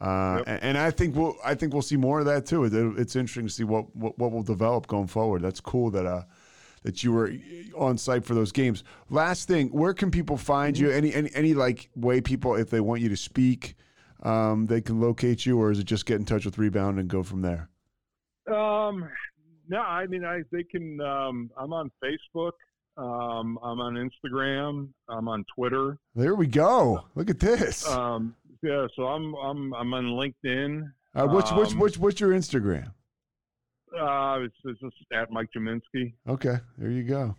Uh, 0.00 0.36
Yep. 0.38 0.44
and, 0.46 0.62
and 0.62 0.78
I 0.78 0.90
think 0.92 1.14
we'll 1.14 1.36
I 1.44 1.54
think 1.54 1.74
we'll 1.74 1.82
see 1.82 1.98
more 1.98 2.20
of 2.20 2.26
that 2.26 2.46
too. 2.46 2.64
It, 2.64 2.72
it's 2.98 3.16
interesting 3.16 3.48
to 3.48 3.52
see 3.52 3.64
what, 3.64 3.94
what 3.94 4.18
what 4.18 4.32
will 4.32 4.42
develop 4.42 4.86
going 4.86 5.08
forward. 5.08 5.42
That's 5.42 5.60
cool 5.60 5.90
that 5.90 6.06
uh 6.06 6.22
that 6.82 7.04
you 7.04 7.12
were 7.12 7.32
on 7.76 7.98
site 7.98 8.24
for 8.24 8.34
those 8.34 8.52
games. 8.52 8.84
Last 9.08 9.48
thing, 9.48 9.68
where 9.68 9.92
can 9.94 10.10
people 10.10 10.36
find 10.36 10.78
you? 10.78 10.90
Any 10.90 11.12
any 11.14 11.30
any 11.34 11.54
like 11.54 11.90
way 11.94 12.20
people 12.20 12.54
if 12.54 12.70
they 12.70 12.80
want 12.80 13.00
you 13.00 13.08
to 13.08 13.16
speak, 13.16 13.76
um, 14.22 14.66
they 14.66 14.80
can 14.80 15.00
locate 15.00 15.44
you, 15.46 15.58
or 15.60 15.70
is 15.70 15.78
it 15.78 15.84
just 15.84 16.06
get 16.06 16.16
in 16.16 16.24
touch 16.24 16.44
with 16.44 16.58
Rebound 16.58 16.98
and 16.98 17.08
go 17.08 17.22
from 17.22 17.42
there? 17.42 17.68
Um, 18.50 19.08
no, 19.68 19.78
I 19.80 20.06
mean, 20.06 20.24
I 20.24 20.40
they 20.50 20.64
can. 20.64 21.00
Um, 21.00 21.50
I'm 21.56 21.72
on 21.72 21.90
Facebook. 22.02 22.52
Um, 22.96 23.58
I'm 23.62 23.80
on 23.80 23.94
Instagram. 23.94 24.88
I'm 25.08 25.28
on 25.28 25.44
Twitter. 25.54 25.98
There 26.14 26.34
we 26.34 26.46
go. 26.46 27.04
Look 27.14 27.30
at 27.30 27.38
this. 27.40 27.86
Uh, 27.86 28.00
Um, 28.00 28.34
yeah, 28.62 28.86
so 28.96 29.04
I'm 29.04 29.34
I'm 29.34 29.72
I'm 29.74 29.94
on 29.94 30.04
LinkedIn. 30.06 30.82
what's 31.14 31.52
what's 31.52 31.72
um, 31.72 31.78
what's 31.78 31.96
what's 31.98 32.20
your 32.20 32.30
Instagram? 32.32 32.92
Uh, 33.98 34.40
it's, 34.42 34.54
it's 34.64 34.80
just 34.80 34.94
at 35.12 35.30
Mike 35.30 35.48
Gminski. 35.56 36.14
Okay, 36.28 36.56
there 36.78 36.90
you 36.90 37.02
go. 37.02 37.34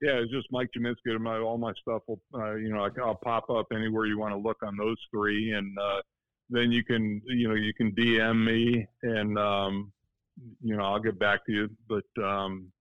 Yeah, 0.00 0.14
it's 0.14 0.32
just 0.32 0.48
Mike 0.50 0.70
Gminski. 0.76 1.18
My 1.20 1.38
all 1.38 1.58
my 1.58 1.72
stuff 1.80 2.02
will, 2.08 2.20
uh, 2.34 2.54
you 2.54 2.70
know, 2.70 2.88
I'll 3.04 3.14
pop 3.14 3.48
up 3.50 3.66
anywhere 3.72 4.06
you 4.06 4.18
want 4.18 4.32
to 4.32 4.38
look 4.38 4.58
on 4.62 4.76
those 4.76 4.96
three, 5.12 5.52
and 5.52 5.78
uh, 5.78 6.00
then 6.50 6.72
you 6.72 6.82
can, 6.82 7.22
you 7.26 7.48
know, 7.48 7.54
you 7.54 7.72
can 7.74 7.92
DM 7.92 8.44
me, 8.44 8.86
and 9.02 9.38
um, 9.38 9.92
you 10.60 10.76
know, 10.76 10.82
I'll 10.82 11.00
get 11.00 11.18
back 11.18 11.46
to 11.46 11.52
you. 11.52 11.70
But 11.88 12.22
um, 12.22 12.72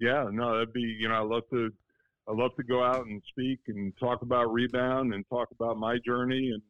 yeah, 0.00 0.28
no, 0.32 0.52
that'd 0.54 0.72
be, 0.72 0.80
you 0.80 1.08
know, 1.08 1.14
I 1.14 1.20
love 1.20 1.42
to, 1.52 1.70
I 2.28 2.32
love 2.32 2.52
to 2.56 2.62
go 2.62 2.82
out 2.82 3.06
and 3.06 3.22
speak 3.28 3.60
and 3.68 3.92
talk 3.98 4.22
about 4.22 4.52
rebound 4.52 5.12
and 5.12 5.24
talk 5.28 5.48
about 5.52 5.78
my 5.78 5.98
journey, 6.06 6.52
and 6.54 6.62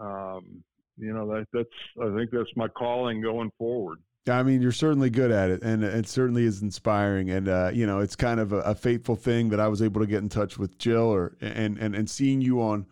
uh, 0.00 0.04
um, 0.04 0.62
you 0.96 1.12
know, 1.12 1.26
that 1.26 1.46
that's, 1.52 1.68
I 2.00 2.14
think 2.16 2.30
that's 2.30 2.54
my 2.56 2.68
calling 2.68 3.20
going 3.20 3.50
forward. 3.58 3.98
I 4.28 4.42
mean, 4.42 4.60
you're 4.60 4.72
certainly 4.72 5.08
good 5.08 5.30
at 5.30 5.50
it, 5.50 5.62
and 5.62 5.82
it 5.82 6.06
certainly 6.06 6.44
is 6.44 6.60
inspiring. 6.60 7.30
And 7.30 7.48
uh, 7.48 7.70
you 7.72 7.86
know, 7.86 8.00
it's 8.00 8.16
kind 8.16 8.38
of 8.38 8.52
a, 8.52 8.60
a 8.60 8.74
fateful 8.74 9.16
thing 9.16 9.48
that 9.50 9.60
I 9.60 9.68
was 9.68 9.80
able 9.80 10.00
to 10.00 10.06
get 10.06 10.18
in 10.18 10.28
touch 10.28 10.58
with 10.58 10.78
Jill, 10.78 11.08
or 11.08 11.36
and 11.40 11.78
and 11.78 11.94
and 11.94 12.08
seeing 12.08 12.40
you 12.40 12.60
on 12.60 12.86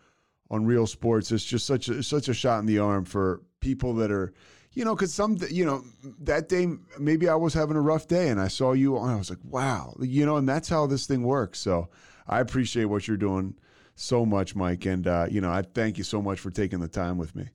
on 0.51 0.65
Real 0.65 0.87
Sports 0.87 1.31
is 1.31 1.45
just 1.45 1.67
such 1.67 1.89
a 1.89 2.03
such 2.03 2.29
a 2.29 2.35
shot 2.35 2.61
in 2.61 2.67
the 2.67 2.79
arm 2.79 3.05
for 3.05 3.43
people 3.61 3.95
that 3.97 4.11
are, 4.11 4.33
you 4.73 4.85
know, 4.85 4.95
because 4.95 5.13
some 5.13 5.37
you 5.51 5.67
know 5.67 5.85
that 6.21 6.49
day 6.49 6.67
maybe 6.99 7.29
I 7.29 7.35
was 7.35 7.53
having 7.53 7.77
a 7.77 7.83
rough 7.83 8.09
day, 8.09 8.29
and 8.29 8.41
I 8.41 8.49
saw 8.49 8.73
you 8.73 8.97
and 8.97 9.11
I 9.11 9.17
was 9.17 9.29
like, 9.29 9.41
wow, 9.45 9.95
you 10.01 10.25
know, 10.25 10.37
and 10.37 10.49
that's 10.49 10.69
how 10.69 10.87
this 10.87 11.07
thing 11.07 11.23
works. 11.23 11.59
So 11.59 11.91
I 12.27 12.41
appreciate 12.41 12.87
what 12.87 13.07
you're 13.07 13.19
doing 13.19 13.55
so 13.95 14.25
much, 14.25 14.57
Mike, 14.57 14.87
and 14.87 15.07
uh, 15.07 15.27
you 15.31 15.43
know, 15.43 15.51
I 15.51 15.63
thank 15.63 15.99
you 15.99 16.05
so 16.05 16.23
much 16.23 16.41
for 16.41 16.51
taking 16.51 16.81
the 16.81 16.89
time 16.89 17.19
with 17.19 17.37
me. 17.37 17.49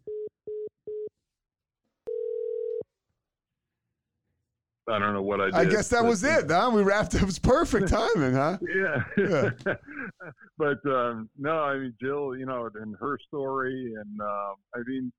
I 4.90 5.00
don't 5.00 5.14
know 5.14 5.22
what 5.22 5.40
I 5.40 5.46
did. 5.46 5.56
I 5.56 5.66
guess 5.66 5.90
that 5.90 6.02
but- 6.02 6.10
was 6.10 6.24
it. 6.24 6.50
Huh? 6.50 6.72
We 6.74 6.84
wrapped. 6.84 7.16
up. 7.16 7.22
It 7.22 7.26
was 7.26 7.40
perfect 7.40 7.88
timing, 7.88 8.34
huh? 8.34 8.58
yeah. 8.76 9.04
Yeah. 9.18 9.50
but 10.58 10.86
um, 10.86 11.30
no, 11.38 11.60
I 11.60 11.78
mean 11.78 11.94
Jill, 12.02 12.36
you 12.36 12.46
know, 12.46 12.70
and 12.76 12.96
her 13.00 13.18
story, 13.28 13.94
and 13.98 14.22
um, 14.22 14.56
I 14.76 14.80
mean, 14.86 15.12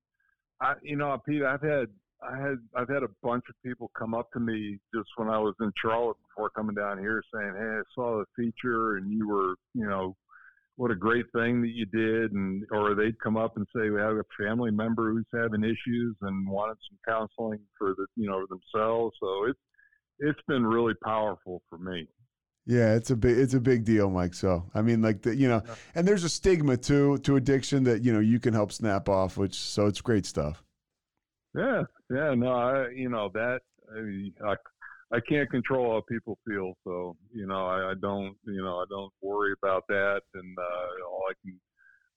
I, 0.61 0.73
you 0.83 0.95
know, 0.95 1.17
Pete, 1.27 1.43
I've 1.43 1.61
had, 1.61 1.87
I 2.21 2.37
had, 2.37 2.57
I've 2.75 2.89
had 2.89 3.03
a 3.03 3.09
bunch 3.23 3.43
of 3.49 3.55
people 3.63 3.91
come 3.97 4.13
up 4.13 4.31
to 4.33 4.39
me 4.39 4.77
just 4.93 5.09
when 5.17 5.29
I 5.29 5.39
was 5.39 5.55
in 5.59 5.71
Charlotte 5.81 6.17
before 6.29 6.49
coming 6.51 6.75
down 6.75 6.99
here, 6.99 7.21
saying, 7.33 7.53
"Hey, 7.57 7.63
I 7.63 7.81
saw 7.93 8.19
the 8.19 8.25
feature, 8.35 8.97
and 8.97 9.11
you 9.11 9.27
were, 9.27 9.55
you 9.73 9.87
know." 9.87 10.15
What 10.77 10.91
a 10.91 10.95
great 10.95 11.25
thing 11.33 11.61
that 11.61 11.71
you 11.73 11.85
did, 11.85 12.33
and 12.33 12.63
or 12.71 12.95
they'd 12.95 13.19
come 13.19 13.37
up 13.37 13.55
and 13.55 13.65
say 13.73 13.89
we 13.89 13.99
have 14.01 14.17
a 14.17 14.23
family 14.37 14.71
member 14.71 15.11
who's 15.11 15.25
having 15.33 15.63
issues 15.63 16.15
and 16.21 16.49
wanted 16.49 16.77
some 16.89 16.99
counseling 17.07 17.61
for 17.77 17.93
the 17.97 18.05
you 18.15 18.29
know 18.29 18.45
themselves. 18.49 19.15
So 19.21 19.45
it's 19.45 19.59
it's 20.19 20.41
been 20.47 20.65
really 20.65 20.93
powerful 21.03 21.61
for 21.69 21.77
me. 21.77 22.07
Yeah, 22.65 22.95
it's 22.95 23.11
a 23.11 23.15
big 23.15 23.37
it's 23.37 23.53
a 23.53 23.59
big 23.59 23.85
deal, 23.85 24.09
Mike. 24.09 24.33
So 24.33 24.65
I 24.73 24.81
mean, 24.81 25.01
like 25.01 25.21
the 25.21 25.35
you 25.35 25.47
know, 25.47 25.61
and 25.93 26.07
there's 26.07 26.23
a 26.23 26.29
stigma 26.29 26.77
too 26.77 27.19
to 27.19 27.35
addiction 27.35 27.83
that 27.83 28.03
you 28.03 28.11
know 28.11 28.19
you 28.19 28.39
can 28.39 28.53
help 28.53 28.71
snap 28.71 29.07
off, 29.07 29.37
which 29.37 29.55
so 29.55 29.85
it's 29.85 30.01
great 30.01 30.25
stuff. 30.25 30.63
Yeah, 31.55 31.83
yeah, 32.13 32.33
no, 32.33 32.51
I, 32.51 32.89
you 32.89 33.07
know 33.07 33.29
that 33.33 33.61
I, 33.95 34.51
I, 34.51 34.55
I 35.13 35.19
can't 35.27 35.49
control 35.49 35.93
how 35.93 36.01
people 36.09 36.37
feel, 36.47 36.73
so 36.83 37.15
you 37.33 37.45
know, 37.45 37.67
I, 37.67 37.91
I 37.91 37.93
don't, 38.01 38.35
you 38.45 38.63
know, 38.63 38.77
I 38.77 38.85
don't 38.89 39.13
worry 39.21 39.53
about 39.61 39.83
that, 39.87 40.21
and 40.33 40.57
uh, 40.57 41.05
all 41.07 41.23
I 41.29 41.33
can, 41.43 41.59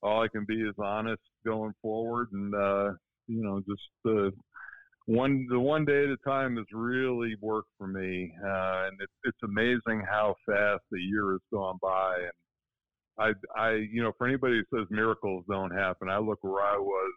all 0.01 0.23
I 0.23 0.27
can 0.27 0.45
be 0.47 0.61
is 0.61 0.75
honest 0.79 1.21
going 1.45 1.73
forward, 1.81 2.29
and 2.33 2.53
uh, 2.55 2.91
you 3.27 3.43
know, 3.43 3.61
just 3.67 3.81
uh, 4.07 4.31
one, 5.05 5.45
the 5.49 5.59
one 5.59 5.85
day 5.85 6.03
at 6.03 6.09
a 6.09 6.17
time 6.27 6.57
has 6.57 6.65
really 6.73 7.35
worked 7.41 7.69
for 7.77 7.87
me, 7.87 8.33
uh, 8.43 8.87
and 8.87 8.97
it's 8.99 9.13
it's 9.23 9.43
amazing 9.43 10.03
how 10.09 10.35
fast 10.47 10.81
the 10.91 10.99
year 10.99 11.31
has 11.31 11.41
gone 11.53 11.77
by, 11.81 12.15
and 12.17 13.35
I, 13.55 13.59
I, 13.61 13.71
you 13.91 14.01
know, 14.01 14.13
for 14.17 14.27
anybody 14.27 14.61
who 14.71 14.77
says 14.77 14.87
miracles 14.89 15.43
don't 15.47 15.71
happen, 15.71 16.09
I 16.09 16.17
look 16.17 16.39
where 16.41 16.63
I 16.63 16.77
was 16.77 17.13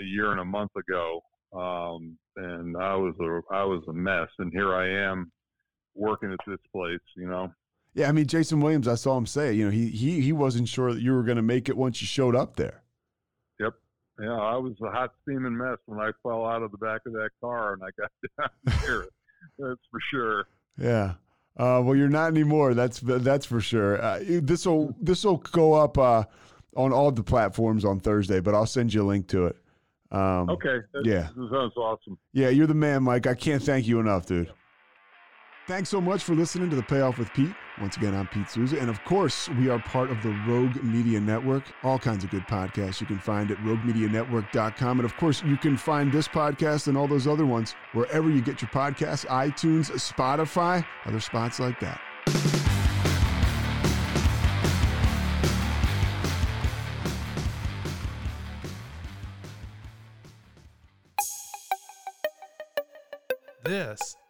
a 0.00 0.04
year 0.04 0.30
and 0.30 0.40
a 0.40 0.44
month 0.44 0.72
ago 0.76 1.20
um, 1.52 2.16
and 2.36 2.76
I 2.76 2.94
was 2.96 3.14
a 3.20 3.54
I 3.54 3.64
was 3.64 3.82
a 3.88 3.92
mess, 3.92 4.28
and 4.38 4.52
here 4.52 4.74
I 4.74 5.10
am 5.10 5.30
working 5.94 6.32
at 6.32 6.38
this 6.46 6.60
place. 6.72 7.00
You 7.16 7.28
know, 7.28 7.52
Yeah, 7.94 8.08
I 8.08 8.12
mean 8.12 8.26
Jayson 8.26 8.60
Williams, 8.60 8.88
I 8.88 8.94
saw 8.94 9.16
him 9.16 9.26
say, 9.26 9.52
you 9.52 9.64
know, 9.64 9.70
he 9.70 9.88
he 9.88 10.20
he 10.20 10.32
wasn't 10.32 10.68
sure 10.68 10.92
that 10.92 11.02
you 11.02 11.12
were 11.12 11.22
going 11.22 11.36
to 11.36 11.42
make 11.42 11.68
it 11.68 11.76
once 11.76 12.00
you 12.00 12.06
showed 12.06 12.36
up 12.36 12.56
there. 12.56 12.82
Yep. 13.60 13.74
Yeah, 14.20 14.32
I 14.32 14.56
was 14.56 14.74
a 14.82 14.90
hot 14.90 15.12
steaming 15.22 15.56
mess 15.56 15.78
when 15.86 16.00
I 16.00 16.10
fell 16.22 16.46
out 16.46 16.62
of 16.62 16.72
the 16.72 16.78
back 16.78 17.02
of 17.06 17.12
that 17.12 17.30
car 17.40 17.74
and 17.74 17.82
I 17.82 17.88
got 17.98 18.10
down 18.38 18.80
here. 18.80 19.08
That's 19.58 19.80
for 19.90 20.00
sure. 20.10 20.46
Yeah. 20.78 21.14
Uh, 21.58 21.80
well, 21.82 21.96
you're 21.96 22.08
not 22.08 22.26
anymore. 22.26 22.74
That's 22.74 23.00
that's 23.00 23.46
for 23.46 23.60
sure. 23.60 24.02
Uh, 24.02 24.20
this 24.42 24.66
will 24.66 24.94
this 25.00 25.24
will 25.24 25.38
go 25.38 25.72
up 25.72 25.96
uh, 25.96 26.24
on 26.76 26.92
all 26.92 27.10
the 27.10 27.22
platforms 27.22 27.84
on 27.84 27.98
Thursday, 27.98 28.40
but 28.40 28.54
I'll 28.54 28.66
send 28.66 28.92
you 28.92 29.02
a 29.02 29.04
link 29.08 29.26
to 29.28 29.46
it. 29.46 29.56
Um, 30.16 30.50
Okay, 30.50 30.78
that, 30.94 31.04
Yeah. 31.04 31.28
that 31.36 31.48
sounds 31.52 31.76
awesome. 31.76 32.18
Yeah, 32.32 32.48
you're 32.48 32.66
the 32.66 32.74
man, 32.74 33.02
Mike. 33.02 33.26
I 33.26 33.34
can't 33.34 33.62
thank 33.62 33.86
you 33.86 34.00
enough, 34.00 34.26
dude. 34.26 34.50
Thanks 35.66 35.88
so 35.88 36.00
much 36.00 36.22
for 36.22 36.34
listening 36.36 36.70
to 36.70 36.76
The 36.76 36.82
Payoff 36.84 37.18
with 37.18 37.32
Pete. 37.32 37.52
Once 37.80 37.96
again, 37.96 38.14
I'm 38.14 38.28
Pete 38.28 38.48
Souza. 38.48 38.78
And 38.78 38.88
of 38.88 39.02
course, 39.04 39.48
we 39.50 39.68
are 39.68 39.80
part 39.80 40.12
of 40.12 40.22
the 40.22 40.30
Rogue 40.46 40.80
Media 40.84 41.18
Network. 41.20 41.64
All 41.82 41.98
kinds 41.98 42.22
of 42.22 42.30
good 42.30 42.44
podcasts 42.46 43.00
you 43.00 43.06
can 43.08 43.18
find 43.18 43.50
at 43.50 43.56
roguemedianetwork.com. 43.58 45.00
And 45.00 45.04
of 45.04 45.16
course, 45.16 45.42
you 45.42 45.56
can 45.56 45.76
find 45.76 46.12
this 46.12 46.28
podcast 46.28 46.86
and 46.86 46.96
all 46.96 47.08
those 47.08 47.26
other 47.26 47.46
ones 47.46 47.74
wherever 47.94 48.30
you 48.30 48.42
get 48.42 48.62
your 48.62 48.70
podcasts 48.70 49.26
iTunes, 49.26 49.90
Spotify, 49.90 50.86
other 51.04 51.20
spots 51.20 51.58
like 51.58 51.80
that. 51.80 52.00